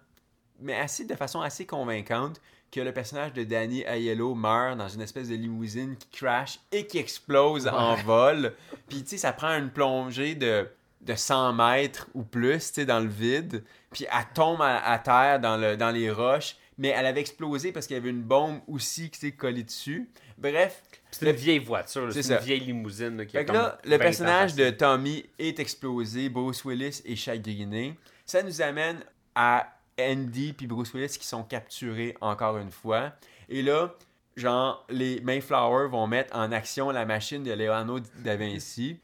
mais 0.60 0.74
assez, 0.74 1.04
de 1.04 1.14
façon 1.14 1.40
assez 1.40 1.66
convaincante, 1.66 2.40
que 2.70 2.80
le 2.80 2.92
personnage 2.92 3.32
de 3.32 3.44
Danny 3.44 3.82
Aiello 3.82 4.34
meurt 4.34 4.76
dans 4.76 4.88
une 4.88 5.02
espèce 5.02 5.28
de 5.28 5.36
limousine 5.36 5.96
qui 5.96 6.08
crash 6.18 6.58
et 6.72 6.86
qui 6.86 6.98
explose 6.98 7.68
en 7.68 7.94
vol. 7.96 8.54
Puis, 8.88 9.02
tu 9.02 9.10
sais, 9.10 9.18
ça 9.18 9.32
prend 9.32 9.56
une 9.56 9.70
plongée 9.70 10.34
de, 10.34 10.68
de 11.02 11.14
100 11.14 11.52
mètres 11.52 12.08
ou 12.14 12.24
plus, 12.24 12.68
tu 12.68 12.80
sais, 12.80 12.86
dans 12.86 13.00
le 13.00 13.08
vide. 13.08 13.62
Puis, 13.92 14.06
elle 14.10 14.26
tombe 14.34 14.60
à, 14.60 14.78
à 14.78 14.98
terre 14.98 15.38
dans, 15.38 15.56
le, 15.56 15.76
dans 15.76 15.90
les 15.90 16.10
roches. 16.10 16.56
Mais 16.76 16.88
elle 16.88 17.06
avait 17.06 17.20
explosé 17.20 17.70
parce 17.70 17.86
qu'il 17.86 17.94
y 17.94 18.00
avait 18.00 18.10
une 18.10 18.22
bombe 18.22 18.60
aussi 18.66 19.08
qui 19.08 19.20
s'est 19.20 19.32
collée 19.32 19.62
dessus. 19.62 20.10
Bref, 20.38 20.82
C'est 21.10 21.26
une 21.30 21.36
vieille 21.36 21.58
voiture, 21.58 22.12
C'est 22.12 22.28
une 22.34 22.38
vieille 22.40 22.60
limousine. 22.60 23.16
là, 23.16 23.24
qui 23.24 23.32
fait 23.32 23.44
que 23.44 23.52
là, 23.52 23.78
20 23.84 23.90
le 23.90 23.98
personnage 23.98 24.54
de. 24.54 24.70
Tommy 24.70 25.24
est 25.38 25.58
explosé, 25.58 26.28
Bruce 26.28 26.64
Willis 26.64 27.02
est 27.04 27.16
chagriné. 27.16 27.96
Ça 28.26 28.42
nous 28.42 28.60
amène 28.62 28.98
à 29.34 29.68
Andy 30.00 30.52
puis 30.52 30.66
Bruce 30.66 30.92
Willis 30.94 31.16
qui 31.18 31.26
sont 31.26 31.44
capturés 31.44 32.16
encore 32.20 32.58
une 32.58 32.70
fois. 32.72 33.12
Et 33.48 33.62
là, 33.62 33.94
genre, 34.36 34.84
les 34.90 35.20
Mayflower 35.20 35.88
vont 35.88 36.06
mettre 36.06 36.36
en 36.36 36.50
action 36.52 36.90
la 36.90 37.04
machine 37.04 37.42
de 37.44 37.52
Leonardo 37.52 38.00
da 38.24 38.34
Vinci. 38.36 38.98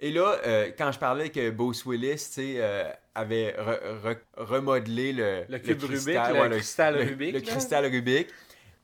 Et 0.00 0.12
là, 0.12 0.36
euh, 0.46 0.70
quand 0.78 0.92
je 0.92 0.98
parlais 1.00 1.30
que 1.30 1.50
Bruce 1.50 1.84
Willis, 1.84 2.14
tu 2.14 2.18
sais, 2.18 2.54
euh, 2.58 2.84
avait 3.16 3.56
re- 3.58 4.04
re- 4.04 4.18
remodelé 4.36 5.12
le, 5.12 5.42
Le 5.48 5.58
cube 5.58 5.78
cristal, 5.82 6.34
le 6.94 7.02
Rubik, 7.02 7.32
le 7.34 7.40
cristal 7.40 7.86
Rubik, 7.86 8.28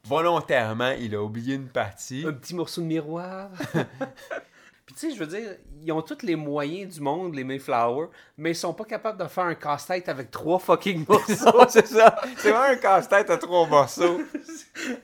volontairement, 0.05 0.91
il 0.93 1.15
a 1.15 1.23
oublié 1.23 1.55
une 1.55 1.69
partie. 1.69 2.25
Un 2.27 2.33
petit 2.33 2.55
morceau 2.55 2.81
de 2.81 2.87
miroir. 2.87 3.51
Puis 4.87 4.95
tu 4.95 5.09
sais, 5.09 5.15
je 5.15 5.19
veux 5.19 5.27
dire, 5.27 5.57
ils 5.83 5.93
ont 5.93 6.03
tous 6.03 6.23
les 6.23 6.37
moyens 6.37 6.95
du 6.95 7.01
monde, 7.01 7.35
les 7.35 7.45
Mayflower, 7.45 8.09
mais 8.37 8.51
ils 8.51 8.57
sont 8.57 8.75
pas 8.75 8.85
capables 8.85 9.19
de 9.19 9.27
faire 9.27 9.45
un 9.45 9.55
casse-tête 9.55 10.09
avec 10.11 10.31
trois 10.31 10.59
fucking 10.59 11.07
morceaux. 11.09 11.65
c'est 11.69 11.87
ça. 11.87 12.17
C'est 12.37 12.51
vraiment 12.51 12.73
un 12.73 12.77
casse-tête 12.77 13.31
à 13.31 13.39
trois 13.39 13.67
morceaux. 13.67 14.21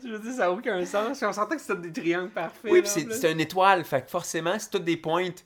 je 0.03 0.09
veux 0.09 0.19
dire, 0.19 0.33
ça 0.33 0.43
n'a 0.43 0.53
aucun 0.53 0.85
sens. 0.85 1.17
Puis 1.17 1.27
On 1.27 1.33
sentait 1.33 1.57
que 1.57 1.63
c'était 1.63 1.81
des 1.81 1.93
triangles 1.93 2.31
parfaits. 2.31 2.71
Oui, 2.71 2.83
puis 2.83 2.91
c'est 3.11 3.33
une 3.33 3.41
étoile, 3.41 3.85
fait 3.85 4.03
que 4.03 4.11
forcément, 4.11 4.59
c'est 4.59 4.71
toutes 4.71 4.85
des 4.85 4.99
pointes. 4.99 5.45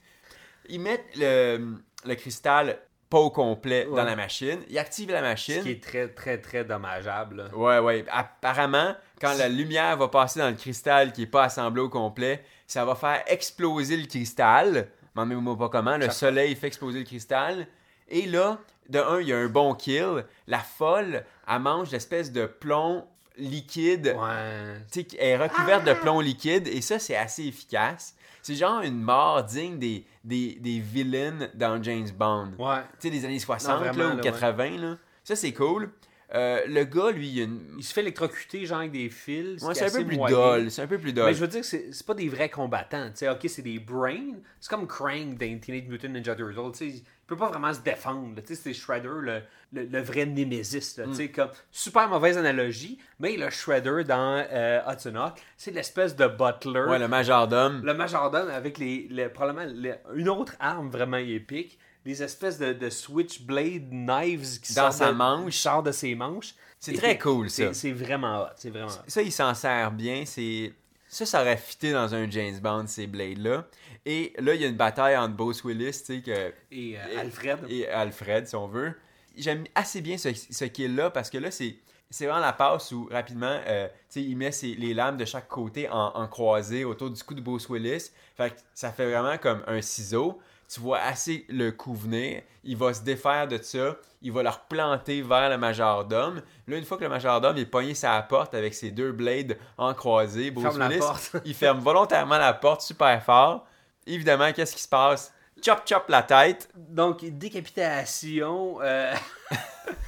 Ils 0.68 0.80
mettent 0.80 1.16
le, 1.16 1.76
le 2.04 2.14
cristal 2.16 2.78
pas 3.14 3.20
au 3.20 3.30
complet 3.30 3.86
Ouais. 3.86 3.96
dans 3.96 4.04
la 4.04 4.16
machine, 4.16 4.58
ils 4.68 4.76
activent 4.78 5.10
la 5.12 5.18
Ce 5.18 5.22
machine. 5.22 5.62
qui 5.62 5.70
est 5.70 5.82
très, 5.82 6.08
très, 6.08 6.38
très 6.40 6.64
dommageable. 6.64 7.36
là. 7.36 7.56
Ouais, 7.56 7.78
ouais. 7.78 8.04
Apparemment, 8.10 8.94
quand 9.20 9.34
la 9.38 9.48
lumière 9.48 9.96
va 9.96 10.08
passer 10.08 10.40
dans 10.40 10.48
le 10.48 10.56
cristal 10.56 11.12
qui 11.12 11.22
est 11.22 11.26
pas 11.26 11.44
assemblé 11.44 11.80
au 11.80 11.88
complet, 11.88 12.42
ça 12.66 12.84
va 12.84 12.94
faire 12.96 13.22
exploser 13.28 13.96
le 13.96 14.06
cristal. 14.06 14.88
Demandez-moi 15.14 15.56
pas 15.56 15.68
comment. 15.68 15.96
Le 15.96 16.10
soleil 16.10 16.56
fait 16.56 16.66
exploser 16.66 16.98
le 16.98 17.04
cristal. 17.04 17.68
Et 18.08 18.26
là, 18.26 18.58
de 18.88 18.98
un, 18.98 19.20
il 19.20 19.28
y 19.28 19.32
a 19.32 19.36
un 19.38 19.46
bon 19.46 19.74
kill. 19.74 20.24
La 20.48 20.58
folle, 20.58 21.24
elle 21.48 21.58
mange 21.60 21.90
l'espèce 21.92 22.32
de 22.32 22.46
plomb 22.46 23.06
liquide 23.38 24.16
Ouais. 24.18 24.80
tu 24.92 25.02
sais, 25.02 25.06
elle 25.20 25.28
est 25.28 25.36
recouverte 25.44 25.84
de 25.84 25.92
plomb 25.94 26.20
liquide 26.20 26.66
et 26.68 26.80
ça, 26.80 26.98
c'est 26.98 27.16
assez 27.16 27.44
efficace. 27.46 28.14
C'est 28.42 28.56
genre 28.56 28.82
une 28.82 29.00
mort 29.00 29.42
digne 29.44 29.78
des, 29.78 30.04
des, 30.24 30.54
des 30.60 30.80
villains 30.80 31.48
dans 31.54 31.80
James 31.82 32.08
Bond. 32.18 32.52
Ouais. 32.58 32.80
Tu 32.98 33.08
sais, 33.08 33.10
des 33.10 33.24
années 33.24 33.38
60 33.38 33.70
Non, 33.70 33.78
vraiment, 33.78 34.08
là, 34.08 34.14
ou 34.14 34.16
là, 34.16 34.22
80. 34.22 34.70
Là. 34.78 34.96
Ça, 35.22 35.36
c'est 35.36 35.52
cool. 35.52 35.90
Euh, 36.34 36.60
le 36.66 36.84
gars, 36.84 37.10
lui, 37.10 37.28
il 37.28 37.40
a 37.40 37.44
une... 37.44 37.60
Il 37.78 37.84
se 37.84 37.92
fait 37.92 38.00
électrocuter, 38.00 38.64
genre 38.66 38.78
avec 38.78 38.92
des 38.92 39.08
fils. 39.10 39.62
Ouais, 39.62 39.74
c'est 39.74 39.84
est 39.84 39.94
un 39.94 39.98
peu 40.00 40.06
plus 40.06 40.16
moyen. 40.16 40.36
dol. 40.36 40.70
C'est 40.70 40.82
un 40.82 40.86
peu 40.86 40.98
plus 40.98 41.12
dol. 41.12 41.26
Mais 41.26 41.34
je 41.34 41.40
veux 41.40 41.48
dire, 41.48 41.64
c'est 41.64 41.92
c'est 41.92 42.06
pas 42.06 42.14
des 42.14 42.28
vrais 42.28 42.48
combattants. 42.48 43.06
Tu 43.10 43.18
sais, 43.18 43.28
ok, 43.28 43.40
c'est 43.46 43.62
des 43.62 43.78
brains. 43.78 44.32
C'est 44.60 44.70
comme 44.70 44.86
Krang 44.86 45.36
dans 45.38 45.58
Teenage 45.60 45.88
Mutant 45.88 46.08
Ninja 46.08 46.34
Turtles. 46.34 46.72
Tu 46.72 46.78
sais, 46.78 46.86
il 46.96 47.02
peut 47.26 47.36
pas 47.36 47.48
vraiment 47.50 47.72
se 47.72 47.80
défendre. 47.80 48.34
là. 48.36 48.42
Tu 48.42 48.54
sais, 48.54 48.60
c'est 48.62 48.72
Shredder, 48.74 49.08
le, 49.20 49.40
le, 49.72 49.84
le 49.84 50.00
vrai 50.00 50.26
Nemesis. 50.26 50.94
là. 50.98 51.04
Tu 51.04 51.10
Mm. 51.10 51.14
sais, 51.14 51.28
comme 51.28 51.50
super 51.70 52.08
mauvaise 52.08 52.36
analogie. 52.38 52.98
Mais 53.20 53.36
le 53.36 53.50
Shredder 53.50 54.02
dans 54.04 54.44
euh, 54.50 54.80
Hudson 54.90 55.14
Hawk, 55.16 55.40
c'est 55.56 55.70
l'espèce 55.72 56.16
de 56.16 56.26
butler. 56.26 56.80
Ouais, 56.88 56.98
le 56.98 57.06
majordome. 57.08 57.82
Le 57.84 57.94
majordome 57.94 58.48
avec 58.48 58.78
les, 58.78 59.06
les- 59.10 59.28
probablement 59.28 59.70
les- 59.72 59.94
une 60.14 60.28
autre 60.28 60.54
arme 60.58 60.88
vraiment 60.88 61.18
épique, 61.18 61.78
des 62.04 62.22
espèces 62.22 62.58
de, 62.58 62.72
de 62.72 62.90
switchblade 62.90 63.90
knives 63.90 64.60
qui 64.60 64.74
Dans 64.74 64.82
sortent 64.90 64.92
sa 64.98 65.12
de, 65.12 65.16
manche. 65.16 65.56
sortent 65.56 65.86
de 65.86 65.92
ses 65.92 66.14
manches. 66.14 66.54
C'est 66.78 66.92
très 66.94 67.18
cool, 67.18 67.48
ça. 67.48 67.72
C'est 67.72 67.92
vraiment 67.92 68.42
hot, 68.42 68.48
c'est 68.56 68.70
vraiment 68.70 68.88
hot. 68.88 69.04
Ça, 69.06 69.22
il 69.22 69.32
s'en 69.32 69.54
sert 69.54 69.90
bien. 69.90 70.24
C'est 70.26 70.72
Ça, 71.08 71.24
ça 71.24 71.40
aurait 71.40 71.56
fité 71.56 71.92
dans 71.92 72.14
un 72.14 72.28
James 72.30 72.58
Bond, 72.60 72.86
ces 72.86 73.06
blades-là. 73.06 73.66
Et 74.04 74.34
là, 74.38 74.54
il 74.54 74.60
y 74.60 74.64
a 74.64 74.68
une 74.68 74.76
bataille 74.76 75.16
entre 75.16 75.34
Bruce 75.34 75.64
Willis, 75.64 75.92
tu 75.92 76.16
sais, 76.16 76.20
que... 76.20 76.52
Et 76.70 76.98
euh, 76.98 77.20
Alfred. 77.20 77.58
et 77.70 77.88
Alfred, 77.88 78.46
si 78.46 78.54
on 78.54 78.66
veut. 78.68 78.92
J'aime 79.36 79.64
assez 79.74 80.02
bien 80.02 80.18
ce, 80.18 80.28
ce 80.34 80.64
kill-là 80.66 81.10
parce 81.10 81.30
que 81.30 81.38
là, 81.38 81.50
c'est. 81.50 81.76
C'est 82.10 82.26
vraiment 82.26 82.40
la 82.42 82.52
passe 82.52 82.92
où, 82.92 83.08
rapidement, 83.10 83.58
euh, 83.66 83.88
tu 83.88 83.94
sais, 84.10 84.22
il 84.22 84.36
met 84.36 84.52
ses- 84.52 84.74
les 84.76 84.94
lames 84.94 85.16
de 85.16 85.24
chaque 85.24 85.48
côté 85.48 85.88
en, 85.88 86.12
en 86.14 86.28
croisée 86.28 86.84
autour 86.84 87.10
du 87.10 87.20
cou 87.24 87.34
de 87.34 87.40
Bruce 87.40 87.68
Willis. 87.68 88.10
Fait 88.36 88.50
que 88.50 88.56
ça 88.72 88.92
fait 88.92 89.10
vraiment 89.10 89.36
comme 89.38 89.64
un 89.66 89.80
ciseau. 89.80 90.38
Tu 90.68 90.80
vois 90.80 90.98
assez 91.00 91.44
le 91.48 91.70
coup 91.70 91.94
venir, 91.94 92.42
il 92.62 92.76
va 92.76 92.92
se 92.94 93.02
défaire 93.02 93.46
de 93.48 93.58
ça, 93.62 93.96
il 94.22 94.32
va 94.32 94.42
le 94.42 94.48
replanter 94.48 95.22
vers 95.22 95.50
le 95.50 95.58
majordome. 95.58 96.42
Là, 96.66 96.76
une 96.76 96.84
fois 96.84 96.96
que 96.96 97.04
le 97.04 97.10
majordome 97.10 97.56
est 97.58 97.66
pogné 97.66 97.94
sa 97.94 98.20
porte 98.22 98.54
avec 98.54 98.74
ses 98.74 98.90
deux 98.90 99.12
blades 99.12 99.58
en 99.76 99.94
croisé, 99.94 100.50
Bruce 100.50 100.64
ferme 100.64 100.78
la 100.78 100.88
Willis, 100.88 100.98
porte. 101.00 101.36
il 101.44 101.54
ferme 101.54 101.80
volontairement 101.80 102.38
la 102.38 102.54
porte 102.54 102.80
super 102.80 103.22
fort. 103.22 103.66
Évidemment, 104.06 104.52
qu'est-ce 104.52 104.74
qui 104.74 104.82
se 104.82 104.88
passe? 104.88 105.32
Chop 105.62 105.82
chop 105.86 106.08
la 106.08 106.22
tête. 106.22 106.68
Donc, 106.74 107.24
décapitation. 107.24 108.80
euh, 108.82 109.14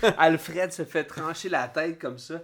Alfred 0.19 0.73
se 0.73 0.85
fait 0.85 1.05
trancher 1.05 1.49
la 1.49 1.69
tête 1.69 1.99
comme 1.99 2.19
ça. 2.19 2.41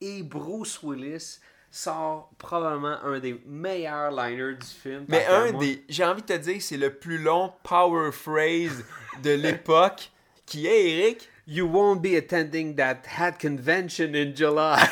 Et 0.00 0.22
Bruce 0.22 0.80
Willis 0.82 1.40
sort 1.74 2.30
probablement 2.38 3.02
un 3.02 3.18
des 3.18 3.40
meilleurs 3.46 4.12
liners 4.12 4.54
du 4.54 4.66
film. 4.66 5.06
Mais 5.08 5.26
un 5.26 5.50
moi. 5.50 5.60
des, 5.60 5.82
j'ai 5.88 6.04
envie 6.04 6.22
de 6.22 6.26
te 6.26 6.36
dire, 6.38 6.62
c'est 6.62 6.76
le 6.76 6.94
plus 6.94 7.18
long 7.18 7.52
power 7.64 8.12
phrase 8.12 8.84
de 9.24 9.30
l'époque 9.34 10.12
qui 10.46 10.68
est 10.68 10.90
Eric? 10.90 11.28
You 11.48 11.66
won't 11.66 12.00
be 12.00 12.14
attending 12.16 12.76
that 12.76 13.02
hat 13.18 13.32
convention 13.32 14.14
in 14.14 14.34
July. 14.34 14.78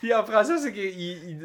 Puis 0.00 0.12
en 0.12 0.24
français, 0.24 0.58
c'est 0.58 0.74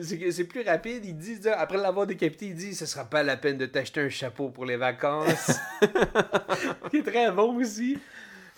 c'est 0.04 0.32
c'est 0.32 0.44
plus 0.44 0.64
rapide. 0.64 1.06
Il 1.06 1.16
dit, 1.16 1.40
après 1.48 1.78
l'avoir 1.78 2.08
décapité, 2.08 2.48
il 2.48 2.56
dit 2.56 2.74
Ce 2.76 2.86
sera 2.86 3.06
pas 3.06 3.24
la 3.24 3.38
peine 3.38 3.58
de 3.58 3.68
t'acheter 3.68 4.02
un 4.02 4.10
chapeau 4.10 4.50
pour 4.50 4.66
les 4.66 4.76
vacances. 4.78 5.52
Qui 6.90 6.98
est 6.98 7.04
très 7.04 7.32
bon 7.32 7.56
aussi. 7.58 7.98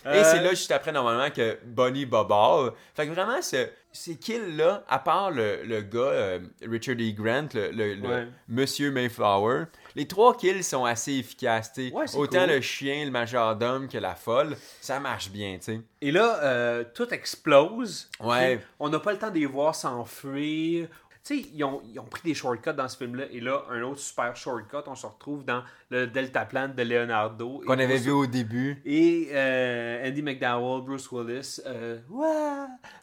Et 0.04 0.08
Euh, 0.08 0.24
c'est 0.24 0.42
là, 0.42 0.50
juste 0.50 0.72
après, 0.72 0.90
normalement, 0.90 1.30
que 1.30 1.58
Bonnie 1.64 2.06
Boball. 2.06 2.72
Fait 2.94 3.06
que 3.06 3.12
vraiment, 3.12 3.40
ce, 3.40 3.68
ces 3.92 4.16
kills-là, 4.16 4.84
à 4.88 4.98
part 4.98 5.30
le, 5.30 5.62
le 5.64 5.82
gars, 5.82 5.98
euh, 6.00 6.38
Richard 6.68 6.96
E. 6.96 7.12
Grant, 7.12 7.48
le, 7.54 7.70
le- 7.70 7.94
le 7.94 8.08
Ouais. 8.08 8.26
Monsieur 8.48 8.90
Mayflower, 8.90 9.64
les 9.94 10.08
trois 10.08 10.36
kills 10.36 10.62
sont 10.64 10.84
assez 10.84 11.12
efficaces. 11.12 11.72
t'sais. 11.72 11.90
Ouais, 11.92 12.06
Autant 12.16 12.40
cool. 12.46 12.54
le 12.54 12.60
chien, 12.60 13.04
le 13.04 13.10
majordome 13.10 13.88
que 13.88 13.98
la 13.98 14.14
folle, 14.14 14.56
ça 14.80 14.98
marche 14.98 15.30
bien, 15.30 15.56
tu 15.58 15.64
sais. 15.64 15.80
Et 16.00 16.10
là, 16.10 16.40
euh, 16.42 16.84
tout 16.94 17.12
explose. 17.12 18.08
Ouais. 18.20 18.60
On 18.80 18.88
n'a 18.88 18.98
pas 18.98 19.12
le 19.12 19.18
temps 19.18 19.30
de 19.30 19.38
les 19.38 19.46
voir 19.46 19.74
s'enfuir. 19.74 20.88
Tu 21.24 21.38
sais, 21.40 21.48
ils 21.54 21.62
ont, 21.62 21.80
ils 21.84 22.00
ont 22.00 22.04
pris 22.04 22.20
des 22.24 22.34
shortcuts 22.34 22.72
dans 22.74 22.88
ce 22.88 22.96
film-là. 22.96 23.26
Et 23.30 23.38
là, 23.40 23.62
un 23.70 23.80
autre 23.82 24.00
super 24.00 24.34
shortcut, 24.34 24.78
on 24.86 24.96
se 24.96 25.06
retrouve 25.06 25.44
dans 25.44 25.62
le 25.88 26.08
deltaplan 26.08 26.68
de 26.76 26.82
Leonardo. 26.82 27.62
Qu'on 27.64 27.78
avait 27.78 27.98
vu 27.98 28.10
au 28.10 28.26
début. 28.26 28.82
Et 28.84 29.28
euh, 29.32 30.08
Andy 30.08 30.20
McDowell, 30.20 30.82
Bruce 30.84 31.08
Willis, 31.12 31.60
euh, 31.64 31.98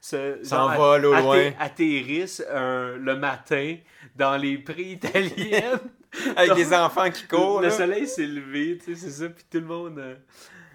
S'envolent 0.02 1.06
au 1.06 1.14
loin. 1.16 1.52
atterrissent 1.60 2.44
euh, 2.50 2.98
le 2.98 3.16
matin 3.16 3.78
dans 4.16 4.36
les 4.38 4.58
prés 4.58 4.92
italiennes. 4.92 5.80
Avec 6.36 6.50
Donc, 6.50 6.58
des 6.58 6.74
enfants 6.74 7.10
qui 7.12 7.26
courent. 7.28 7.62
Le 7.62 7.68
là. 7.68 7.72
soleil 7.74 8.08
s'est 8.08 8.26
levé, 8.26 8.80
tu 8.84 8.96
sais, 8.96 9.08
c'est 9.08 9.24
ça, 9.24 9.30
puis 9.30 9.46
tout 9.50 9.60
le 9.60 9.66
monde. 9.66 10.00
euh, 10.00 10.16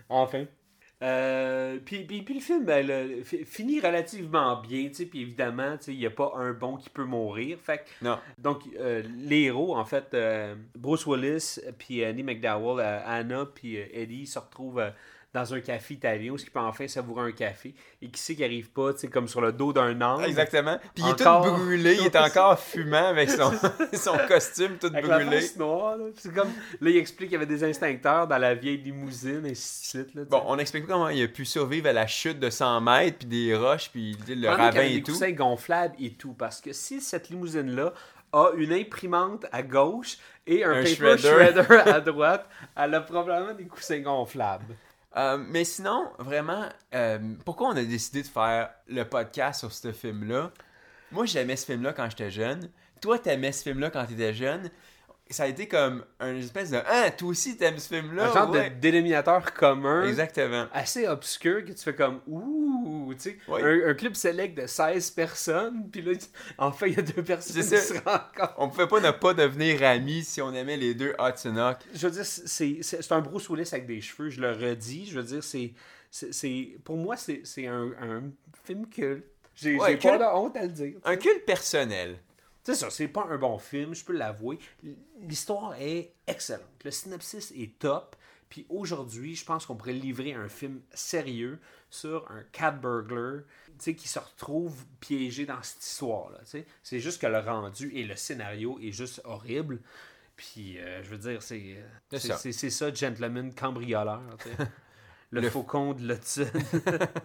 Enfin. 0.09 0.45
Euh, 1.03 1.79
puis, 1.85 2.05
puis, 2.05 2.23
puis 2.23 2.35
le 2.35 2.41
film 2.41 2.67
fi- 3.25 3.45
finit 3.45 3.81
relativement 3.81 4.61
bien, 4.63 4.89
tu 4.89 4.95
sais, 4.95 5.07
puis 5.07 5.23
évidemment, 5.23 5.77
tu 5.77 5.85
sais, 5.87 5.93
il 5.93 5.99
n'y 5.99 6.07
a 6.07 6.11
pas 6.11 6.33
un 6.37 6.53
bon 6.53 6.77
qui 6.77 6.89
peut 6.89 7.05
mourir. 7.05 7.59
Fait 7.63 7.79
que- 7.79 8.05
Non. 8.05 8.19
donc, 8.39 8.63
euh, 8.79 9.03
les 9.19 9.43
héros, 9.43 9.77
en 9.77 9.85
fait, 9.85 10.15
euh, 10.15 10.55
Bruce 10.77 11.07
Willis, 11.07 11.59
puis 11.79 12.07
Andy 12.07 12.23
McDowell, 12.23 12.85
euh, 12.85 13.01
Anna, 13.05 13.45
puis 13.55 13.77
euh, 13.79 13.85
Eddie 13.93 14.27
se 14.27 14.39
retrouvent 14.39 14.79
euh, 14.81 14.91
dans 15.35 15.53
un 15.53 15.61
café 15.61 15.95
italien 15.95 16.31
où 16.31 16.37
ils 16.37 16.51
peuvent 16.51 16.63
enfin 16.65 16.87
savourer 16.89 17.29
un 17.29 17.33
café. 17.33 17.75
Et 18.01 18.09
qui 18.09 18.21
sait 18.21 18.35
qui 18.37 18.45
arrive 18.45 18.71
pas, 18.71 18.93
tu 18.95 19.01
sais, 19.01 19.09
comme 19.09 19.27
sur 19.29 19.41
le 19.41 19.53
dos 19.53 19.73
d'un 19.73 20.01
angle. 20.01 20.25
Exactement. 20.27 20.79
Puis 20.95 21.03
il 21.05 21.09
est 21.09 21.13
Encore. 21.27 21.45
tout 21.45 21.53
brûlé, 21.65 21.97
il 22.01 22.07
est 22.07 22.17
encore 22.21 22.59
fumant 22.59 23.09
avec 23.09 23.29
son, 23.31 23.53
son 23.93 24.17
costume 24.29 24.79
tout 24.79 24.87
Avec 24.87 25.07
la 25.07 25.19
brûlé. 25.19 25.41
face 25.41 25.57
noire, 25.57 25.97
là. 25.99 26.05
C'est 26.17 26.33
comme, 26.33 26.49
là, 26.81 26.91
il 26.91 26.97
explique 26.97 27.31
qu'il 27.31 27.39
y 27.41 27.43
avait 27.43 27.53
des 27.53 27.65
instincteurs 27.65 28.29
dans 28.29 28.39
la 28.39 28.55
vieille 28.55 28.79
limousine, 28.79 29.45
et 29.45 29.51
ainsi 29.51 29.97
de 29.99 30.03
suite, 30.05 30.15
là. 30.15 30.23
Bon, 30.31 30.43
on 30.47 30.57
explique 30.59 30.87
pas 30.87 30.93
comment 30.93 31.09
il 31.09 31.23
a 31.23 31.29
pu 31.29 31.45
survivre 31.45 31.89
à 31.89 31.93
la 31.93 32.07
chute 32.07 32.39
de 32.39 32.49
100 32.49 32.81
mètres, 32.83 33.19
puis 33.19 33.27
des 33.27 33.57
roches, 33.57 33.91
puis 33.91 34.17
le 34.29 34.47
Pendant 34.47 34.55
qu'il 34.57 34.65
ravin 34.65 34.81
et 34.83 34.95
des 34.95 35.03
tout. 35.03 35.13
coussins 35.13 35.33
gonflables 35.33 35.97
et 35.99 36.13
tout. 36.13 36.33
Parce 36.35 36.61
que 36.61 36.73
si 36.73 37.01
cette 37.01 37.29
limousine-là 37.31 37.93
a 38.33 38.51
une 38.57 38.73
imprimante 38.73 39.47
à 39.53 39.63
gauche 39.63 40.17
et 40.47 40.65
un, 40.65 40.71
Un 40.73 40.83
paper 40.85 41.19
shredder. 41.19 41.63
shredder. 41.63 41.91
à 41.91 42.01
droite, 42.01 42.49
elle 42.77 42.95
a 42.95 43.01
probablement 43.01 43.55
des 43.55 43.65
coussins 43.67 44.01
gonflables. 44.01 44.77
Euh, 45.17 45.39
mais 45.39 45.65
sinon, 45.65 46.11
vraiment, 46.19 46.69
euh, 46.95 47.19
pourquoi 47.45 47.69
on 47.69 47.77
a 47.77 47.85
décidé 47.85 48.23
de 48.23 48.29
faire 48.29 48.71
le 48.89 49.05
podcast 49.05 49.61
sur 49.61 49.73
ce 49.73 49.93
film-là? 49.93 50.51
Moi, 51.13 51.27
j'aimais 51.27 51.57
ce 51.57 51.67
film-là 51.67 51.93
quand 51.93 52.11
j'étais 52.11 52.31
jeune. 52.31 52.69
Toi, 53.01 53.19
t'aimais 53.19 53.53
ce 53.53 53.63
film-là 53.63 53.91
quand 53.91 54.05
t'étais 54.07 54.35
jeune. 54.35 54.71
Ça 55.31 55.45
a 55.45 55.47
été 55.47 55.67
comme 55.67 56.05
une 56.21 56.37
espèce 56.37 56.71
de 56.71 56.79
Ah, 56.87 57.11
toi 57.11 57.29
aussi 57.31 57.57
t'aimes 57.57 57.79
ce 57.79 57.89
film-là? 57.95 58.31
un 58.31 58.35
genre 58.35 58.51
Ouais. 58.51 58.69
de 58.71 58.75
dénominateur 58.79 59.55
commun. 59.55 60.07
Exactement. 60.07 60.67
Assez 60.73 61.09
obscur 61.09 61.65
que 61.65 61.73
tu 61.73 61.83
fais 61.83 61.95
comme 61.95 62.21
Ouh, 62.27 63.13
tu 63.15 63.21
sais, 63.31 63.39
Oui. 63.49 63.63
un, 63.63 63.89
un 63.89 63.95
club 63.95 64.15
select 64.15 64.55
de 64.61 64.67
16 64.67 65.11
personnes, 65.13 65.89
puis 65.91 66.03
là, 66.03 66.13
enfin, 66.59 66.87
il 66.89 66.95
y 66.95 66.99
a 66.99 67.03
deux 67.03 67.23
personnes 67.25 67.57
qui 67.63 67.69
se 67.69 67.95
rencontrent. 67.95 68.55
On 68.59 68.69
pouvait 68.69 68.87
pas 68.87 69.01
ne 69.01 69.11
pas 69.13 69.33
devenir 69.33 69.83
amis 69.83 70.23
si 70.25 70.43
on 70.43 70.53
aimait 70.53 70.77
les 70.77 70.95
deux 70.95 71.15
Hudson 71.19 71.57
Hawk. 71.57 71.79
je 71.95 72.07
veux 72.07 72.13
dire, 72.13 72.27
c'est 72.27 72.83
c'est- 72.83 73.03
c'est 73.03 73.13
un 73.13 73.21
Bruce 73.21 73.49
Willis 73.49 73.69
avec 73.73 73.87
des 73.87 74.03
cheveux, 74.03 74.29
je 74.29 74.41
le 74.43 74.53
redis. 74.53 75.07
Je 75.07 75.17
veux 75.19 75.25
dire, 75.25 75.43
c'est. 75.43 75.73
c'est- 76.11 76.33
c'est- 76.33 76.77
Pour 76.85 76.97
moi, 76.99 77.17
c'est 77.17 77.41
c'est 77.45 77.67
un, 77.67 77.91
un 78.01 78.23
film 78.65 78.87
culte. 78.89 79.25
J'ai 79.57 79.77
Ouais, 79.79 79.97
pas 79.97 80.19
de 80.19 80.25
honte 80.25 80.57
à 80.57 80.63
le 80.63 80.69
dire. 80.69 80.95
Un 81.05 81.17
culte 81.17 81.47
personnel. 81.47 82.19
C'est 82.65 82.75
ça, 82.75 82.89
c'est 82.89 83.09
pas 83.09 83.27
un 83.29 83.37
bon 83.37 83.59
film, 83.59 83.95
je 83.95 84.05
peux 84.05 84.15
l'avouer. 84.15 84.59
L'histoire 85.21 85.75
est 85.79 86.15
excellente. 86.27 86.65
Le 86.83 86.91
synopsis 86.91 87.53
est 87.53 87.79
top. 87.79 88.17
Puis 88.49 88.67
aujourd'hui, 88.69 89.35
je 89.35 89.45
pense 89.45 89.67
qu'on 89.67 89.75
pourrait 89.75 89.93
livrer 89.93 90.33
un 90.33 90.49
film 90.49 90.81
sérieux 90.93 91.59
sur 91.91 92.31
un 92.31 92.43
cat 92.53 92.71
burglar 92.71 93.43
qui 93.79 94.09
se 94.09 94.19
retrouve 94.19 94.85
piégé 95.01 95.45
dans 95.45 95.63
cette 95.63 95.85
histoire-là. 95.85 96.39
C'est 96.83 97.01
juste 97.01 97.21
que 97.21 97.27
le 97.27 97.41
rendu 97.41 97.91
et 97.95 98.05
le 98.05 98.17
scénario 98.17 98.79
est 98.81 98.93
juste 98.93 99.21
horrible. 99.25 99.81
Puis, 100.37 100.79
euh, 100.79 101.03
je 101.03 101.11
veux 101.11 101.19
dire, 101.19 101.43
c'est 101.43 101.77
euh, 102.13 102.19
ça. 102.19 102.39
ça, 102.39 102.95
gentleman 102.95 103.53
cambrioleur. 103.55 104.23
le, 105.31 105.41
Le- 105.41 105.51
faucon 105.51 105.93
de 105.93 106.07
l'Hudson. 106.09 106.47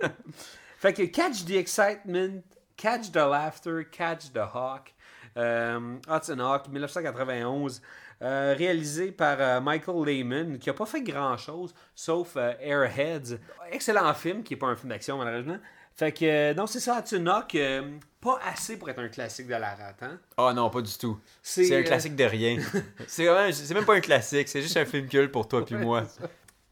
fait 0.77 0.93
que 0.93 1.03
catch 1.03 1.45
the 1.45 1.51
excitement, 1.51 2.43
catch 2.75 3.11
the 3.11 3.17
laughter, 3.17 3.83
catch 3.89 4.31
the 4.31 4.45
hawk. 4.53 4.93
Euh, 5.39 5.95
Hudson 6.07 6.39
Hawk, 6.39 6.67
1991. 6.67 7.81
euh, 8.21 8.53
réalisé 8.57 9.11
par 9.11 9.37
euh, 9.39 9.61
Michael 9.61 10.05
Lehman, 10.05 10.59
qui 10.59 10.69
a 10.69 10.73
pas 10.73 10.85
fait 10.85 11.01
grand-chose, 11.01 11.73
sauf 11.95 12.33
euh, 12.35 12.53
Airheads. 12.59 13.37
Excellent 13.71 14.13
film, 14.13 14.43
qui 14.43 14.55
est 14.55 14.57
pas 14.57 14.67
un 14.67 14.75
film 14.75 14.89
d'action, 14.89 15.17
malheureusement. 15.17 15.57
Fait 15.95 16.11
que, 16.11 16.53
non, 16.53 16.65
c'est 16.65 16.79
ça, 16.79 16.97
Hawk, 16.97 17.55
euh, 17.55 17.97
pas 18.21 18.39
assez 18.45 18.77
pour 18.77 18.89
être 18.89 18.99
un 18.99 19.09
classique 19.09 19.47
de 19.47 19.51
la 19.51 19.75
rate, 19.75 20.01
hein? 20.01 20.19
Oh 20.37 20.51
non, 20.53 20.69
pas 20.69 20.81
du 20.81 20.97
tout. 20.97 21.19
C'est, 21.41 21.75
un 21.77 21.83
classique 21.83 22.15
de 22.15 22.23
rien. 22.23 22.57
c'est 23.07 23.73
même 23.73 23.85
pas 23.85 23.95
un 23.95 24.01
classique, 24.01 24.47
c'est 24.47 24.61
juste 24.61 24.77
un 24.77 24.85
film 24.85 25.07
culte 25.07 25.31
pour 25.31 25.47
toi 25.47 25.65
puis 25.65 25.75
moi. 25.75 26.03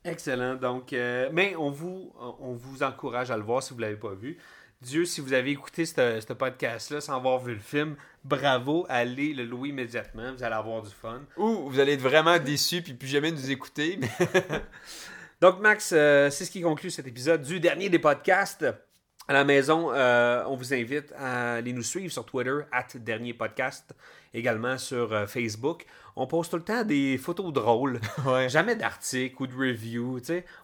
Excellent. 0.06 0.56
Donc, 0.56 0.92
mais 0.92 1.56
on 1.58 1.70
vous, 1.70 2.14
on 2.40 2.54
vous 2.54 2.84
encourage 2.84 3.30
à 3.30 3.36
le 3.36 3.44
voir 3.44 3.62
si 3.62 3.72
vous 3.74 3.80
ne 3.80 3.82
l'avez 3.82 3.98
pas 3.98 4.14
vu. 4.14 4.38
Dieu, 4.82 5.06
si 5.06 5.22
vous 5.22 5.34
avez 5.34 5.52
écouté 5.52 5.86
ce 5.86 6.34
podcast-là 6.34 7.02
sans 7.02 7.16
avoir 7.16 7.40
vu 7.40 7.56
le 7.56 7.60
film, 7.60 7.96
bravo, 8.24 8.86
allez 8.90 9.34
le 9.34 9.44
louer 9.44 9.70
immédiatement. 9.70 10.34
Vous 10.34 10.44
allez 10.44 10.54
avoir 10.54 10.84
du 10.84 10.92
fun. 10.92 11.22
Ou 11.36 11.70
vous 11.70 11.80
allez 11.80 11.94
être 11.94 12.02
vraiment 12.02 12.38
déçus 12.38 12.84
puis 12.84 12.94
plus 12.94 13.08
jamais 13.08 13.32
nous 13.32 13.50
écouter. 13.50 14.00
Donc, 15.42 15.60
Max, 15.62 15.92
euh, 15.94 16.30
c'est 16.30 16.46
ce 16.46 16.52
qui 16.52 16.62
conclut 16.62 16.92
cet 16.92 17.08
épisode 17.08 17.42
du 17.42 17.60
dernier 17.60 17.90
des 17.90 17.98
podcasts. 17.98 18.66
À 19.28 19.34
la 19.34 19.44
maison, 19.44 19.92
euh, 19.92 20.44
on 20.46 20.56
vous 20.56 20.74
invite 20.74 21.12
à 21.18 21.56
aller 21.56 21.74
nous 21.74 21.84
suivre 21.84 22.14
sur 22.14 22.26
Twitter, 22.26 22.60
at 22.72 22.88
Dernier 22.96 23.34
Podcast, 23.34 23.94
également 24.34 24.78
sur 24.78 25.12
euh, 25.12 25.26
Facebook. 25.26 25.86
On 26.20 26.26
poste 26.26 26.50
tout 26.50 26.58
le 26.58 26.64
temps 26.64 26.84
des 26.84 27.20
photos 27.20 27.54
drôles. 27.54 28.02
Ouais. 28.26 28.50
Jamais 28.50 28.76
d'articles 28.76 29.42
ou 29.42 29.48
de 29.48 29.56
reviews. 29.56 30.20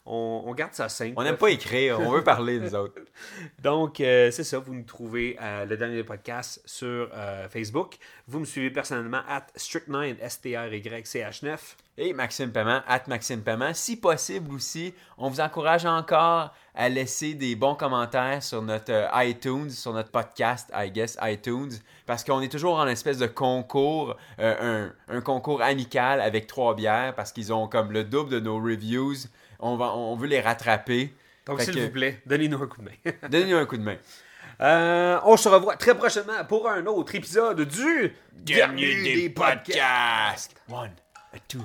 On, 0.05 0.43
on 0.45 0.53
garde 0.53 0.73
ça 0.73 0.89
simple. 0.89 1.13
On 1.15 1.23
n'aime 1.23 1.37
pas 1.37 1.49
écrire, 1.49 1.99
on 1.99 2.09
veut 2.09 2.23
parler 2.23 2.59
nous 2.59 2.75
autres. 2.75 2.99
Donc, 3.61 4.01
euh, 4.01 4.31
c'est 4.31 4.43
ça, 4.43 4.57
vous 4.57 4.73
nous 4.73 4.83
trouvez 4.83 5.37
euh, 5.39 5.65
le 5.65 5.77
dernier 5.77 6.03
podcast 6.03 6.61
sur 6.65 7.09
euh, 7.13 7.47
Facebook. 7.47 7.97
Vous 8.27 8.39
me 8.39 8.45
suivez 8.45 8.71
personnellement 8.71 9.21
at 9.29 9.45
Strict9, 9.55 10.17
S-T-R-Y-C-H-9. 10.19 11.57
Et 11.95 12.11
Maxime 12.11 12.51
Paiement, 12.51 12.81
at 12.87 13.03
Maxime 13.07 13.43
Paiement. 13.43 13.73
Si 13.73 13.97
possible 13.97 14.55
aussi, 14.55 14.95
on 15.17 15.29
vous 15.29 15.39
encourage 15.39 15.85
encore 15.85 16.51
à 16.73 16.89
laisser 16.89 17.35
des 17.35 17.55
bons 17.55 17.75
commentaires 17.75 18.41
sur 18.41 18.63
notre 18.63 19.09
iTunes, 19.13 19.69
sur 19.69 19.93
notre 19.93 20.09
podcast, 20.09 20.71
I 20.73 20.89
guess, 20.89 21.17
iTunes, 21.21 21.71
parce 22.05 22.23
qu'on 22.23 22.41
est 22.41 22.49
toujours 22.51 22.75
en 22.75 22.87
espèce 22.87 23.17
de 23.17 23.27
concours, 23.27 24.15
euh, 24.39 24.91
un, 25.09 25.15
un 25.17 25.21
concours 25.21 25.61
amical 25.61 26.19
avec 26.21 26.47
trois 26.47 26.75
bières, 26.75 27.13
parce 27.15 27.31
qu'ils 27.31 27.53
ont 27.53 27.67
comme 27.67 27.91
le 27.91 28.03
double 28.03 28.29
de 28.31 28.39
nos 28.39 28.57
reviews. 28.57 29.15
On, 29.59 29.75
va, 29.77 29.93
on 29.95 30.15
veut 30.15 30.27
les 30.27 30.41
rattraper. 30.41 31.13
Donc, 31.45 31.61
s'il 31.61 31.73
que- 31.75 31.79
vous 31.79 31.89
plaît, 31.91 32.21
donnez-nous 32.25 32.61
un 32.61 32.67
coup 32.67 32.81
de 32.81 32.85
main. 32.85 33.11
Donnez-nous 33.29 33.57
un 33.57 33.65
coup 33.65 33.77
de 33.77 33.83
main. 33.83 33.97
Euh, 34.61 35.19
on 35.25 35.35
se 35.35 35.49
revoit 35.49 35.75
très 35.77 35.95
prochainement 35.95 36.45
pour 36.47 36.69
un 36.69 36.85
autre 36.85 37.15
épisode 37.15 37.61
du 37.61 38.13
Dernier 38.33 39.01
des 39.03 39.29
podcasts. 39.29 40.55
One, 40.69 40.91
a 41.33 41.39
two, 41.47 41.59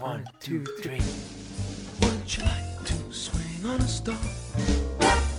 One, 0.00 0.24
two, 0.40 0.62
three. 0.82 1.00
Would 2.02 2.32
you 2.36 2.42
like 2.44 2.84
to 2.86 3.12
swing 3.12 3.64
on 3.66 3.76
a 3.82 3.88
star? 3.88 4.14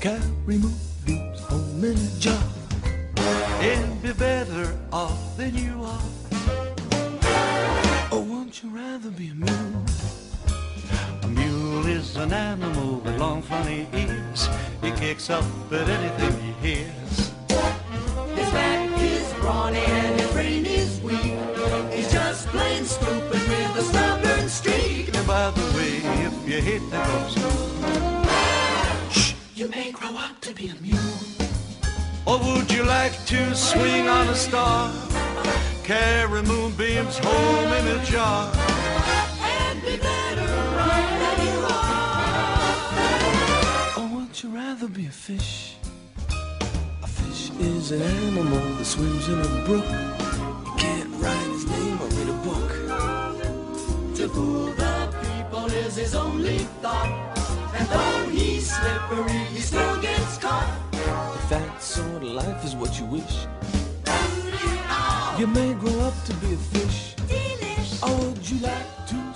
Carry 0.01 0.59
home 0.59 1.83
in 1.83 1.95
a 1.95 2.19
jar 2.19 2.33
and 3.61 4.01
be 4.01 4.11
better 4.13 4.77
off 4.91 5.37
than 5.37 5.55
you 5.55 5.83
are. 5.83 6.01
Or 8.11 8.21
won't 8.21 8.63
you 8.63 8.69
rather 8.69 9.09
be 9.09 9.29
a 9.29 9.35
mule? 9.35 9.85
A 11.23 11.27
mule 11.27 11.85
is 11.87 12.15
an 12.17 12.33
animal 12.33 12.99
with 12.99 13.17
long 13.17 13.41
funny 13.41 13.87
ears. 13.93 14.49
He 14.81 14.91
kicks 14.91 15.29
up 15.29 15.45
at 15.71 15.87
anything 15.87 16.33
he 16.41 16.51
hears. 16.67 17.31
His 18.35 18.49
back 18.51 18.89
is 19.01 19.33
brawny 19.39 19.79
and 19.79 20.19
his 20.19 20.31
brain 20.31 20.65
is 20.65 20.99
weak. 21.01 21.37
He's 21.93 22.11
just 22.11 22.47
plain 22.47 22.85
stupid 22.85 23.41
with 23.51 23.77
a 23.77 23.83
stubborn 23.83 24.49
streak. 24.49 25.15
And 25.15 25.27
by 25.27 25.51
the 25.51 25.65
way, 25.77 26.01
if 26.25 26.33
you 26.49 26.61
hate 26.61 26.89
to 26.89 27.29
school, 27.29 28.23
shh, 29.11 29.33
you 29.55 29.67
may 29.69 29.91
grow 29.91 30.17
up 30.17 30.41
to 30.41 30.53
be 30.53 30.69
a 30.69 30.75
mule. 30.81 31.50
Or 32.25 32.37
would 32.37 32.71
you 32.71 32.83
like 32.83 33.25
to 33.25 33.55
swing 33.55 34.07
on 34.07 34.27
a 34.27 34.35
star? 34.35 34.91
Carry 35.83 36.43
moonbeams 36.43 37.17
home 37.17 37.73
in 37.73 37.87
a 37.87 38.05
jar. 38.05 38.51
And 39.41 39.81
be 39.81 39.97
better 39.97 40.53
off 40.79 41.09
than 41.21 41.37
you 41.47 41.65
are. 43.97 43.99
Or 43.99 44.07
would 44.15 44.43
you 44.43 44.49
rather 44.49 44.87
be 44.87 45.07
a 45.07 45.11
fish? 45.11 45.75
A 47.01 47.07
fish 47.07 47.49
is 47.59 47.91
an 47.91 48.03
animal 48.03 48.59
that 48.75 48.85
swims 48.85 49.27
in 49.27 49.39
a 49.39 49.65
brook. 49.65 49.85
You 50.65 50.73
can't 50.77 51.09
write 51.21 51.47
his 51.47 51.65
name 51.65 51.99
or 52.01 52.07
read 52.07 52.29
a 52.29 52.33
book. 52.45 52.71
To 54.17 54.29
fool 54.29 54.71
the 54.73 55.09
people 55.23 55.65
is 55.65 55.95
his 55.95 56.13
only 56.13 56.59
thought. 56.83 57.09
And 57.73 57.87
though 57.89 58.29
he's 58.29 58.71
slippery, 58.71 59.43
he 59.45 59.59
still 59.59 59.99
gets 59.99 60.37
caught. 60.37 60.90
That 61.51 61.81
sort 61.81 62.23
of 62.23 62.29
life 62.29 62.63
is 62.63 62.75
what 62.77 62.97
you 62.97 63.03
wish, 63.07 63.45
you 65.37 65.47
may 65.47 65.73
grow 65.73 65.99
up 65.99 66.13
to 66.23 66.33
be 66.35 66.53
a 66.53 66.57
fish. 66.57 67.13
Or 68.01 68.15
would 68.15 68.49
you 68.49 68.59
like 68.59 69.07
to 69.07 69.30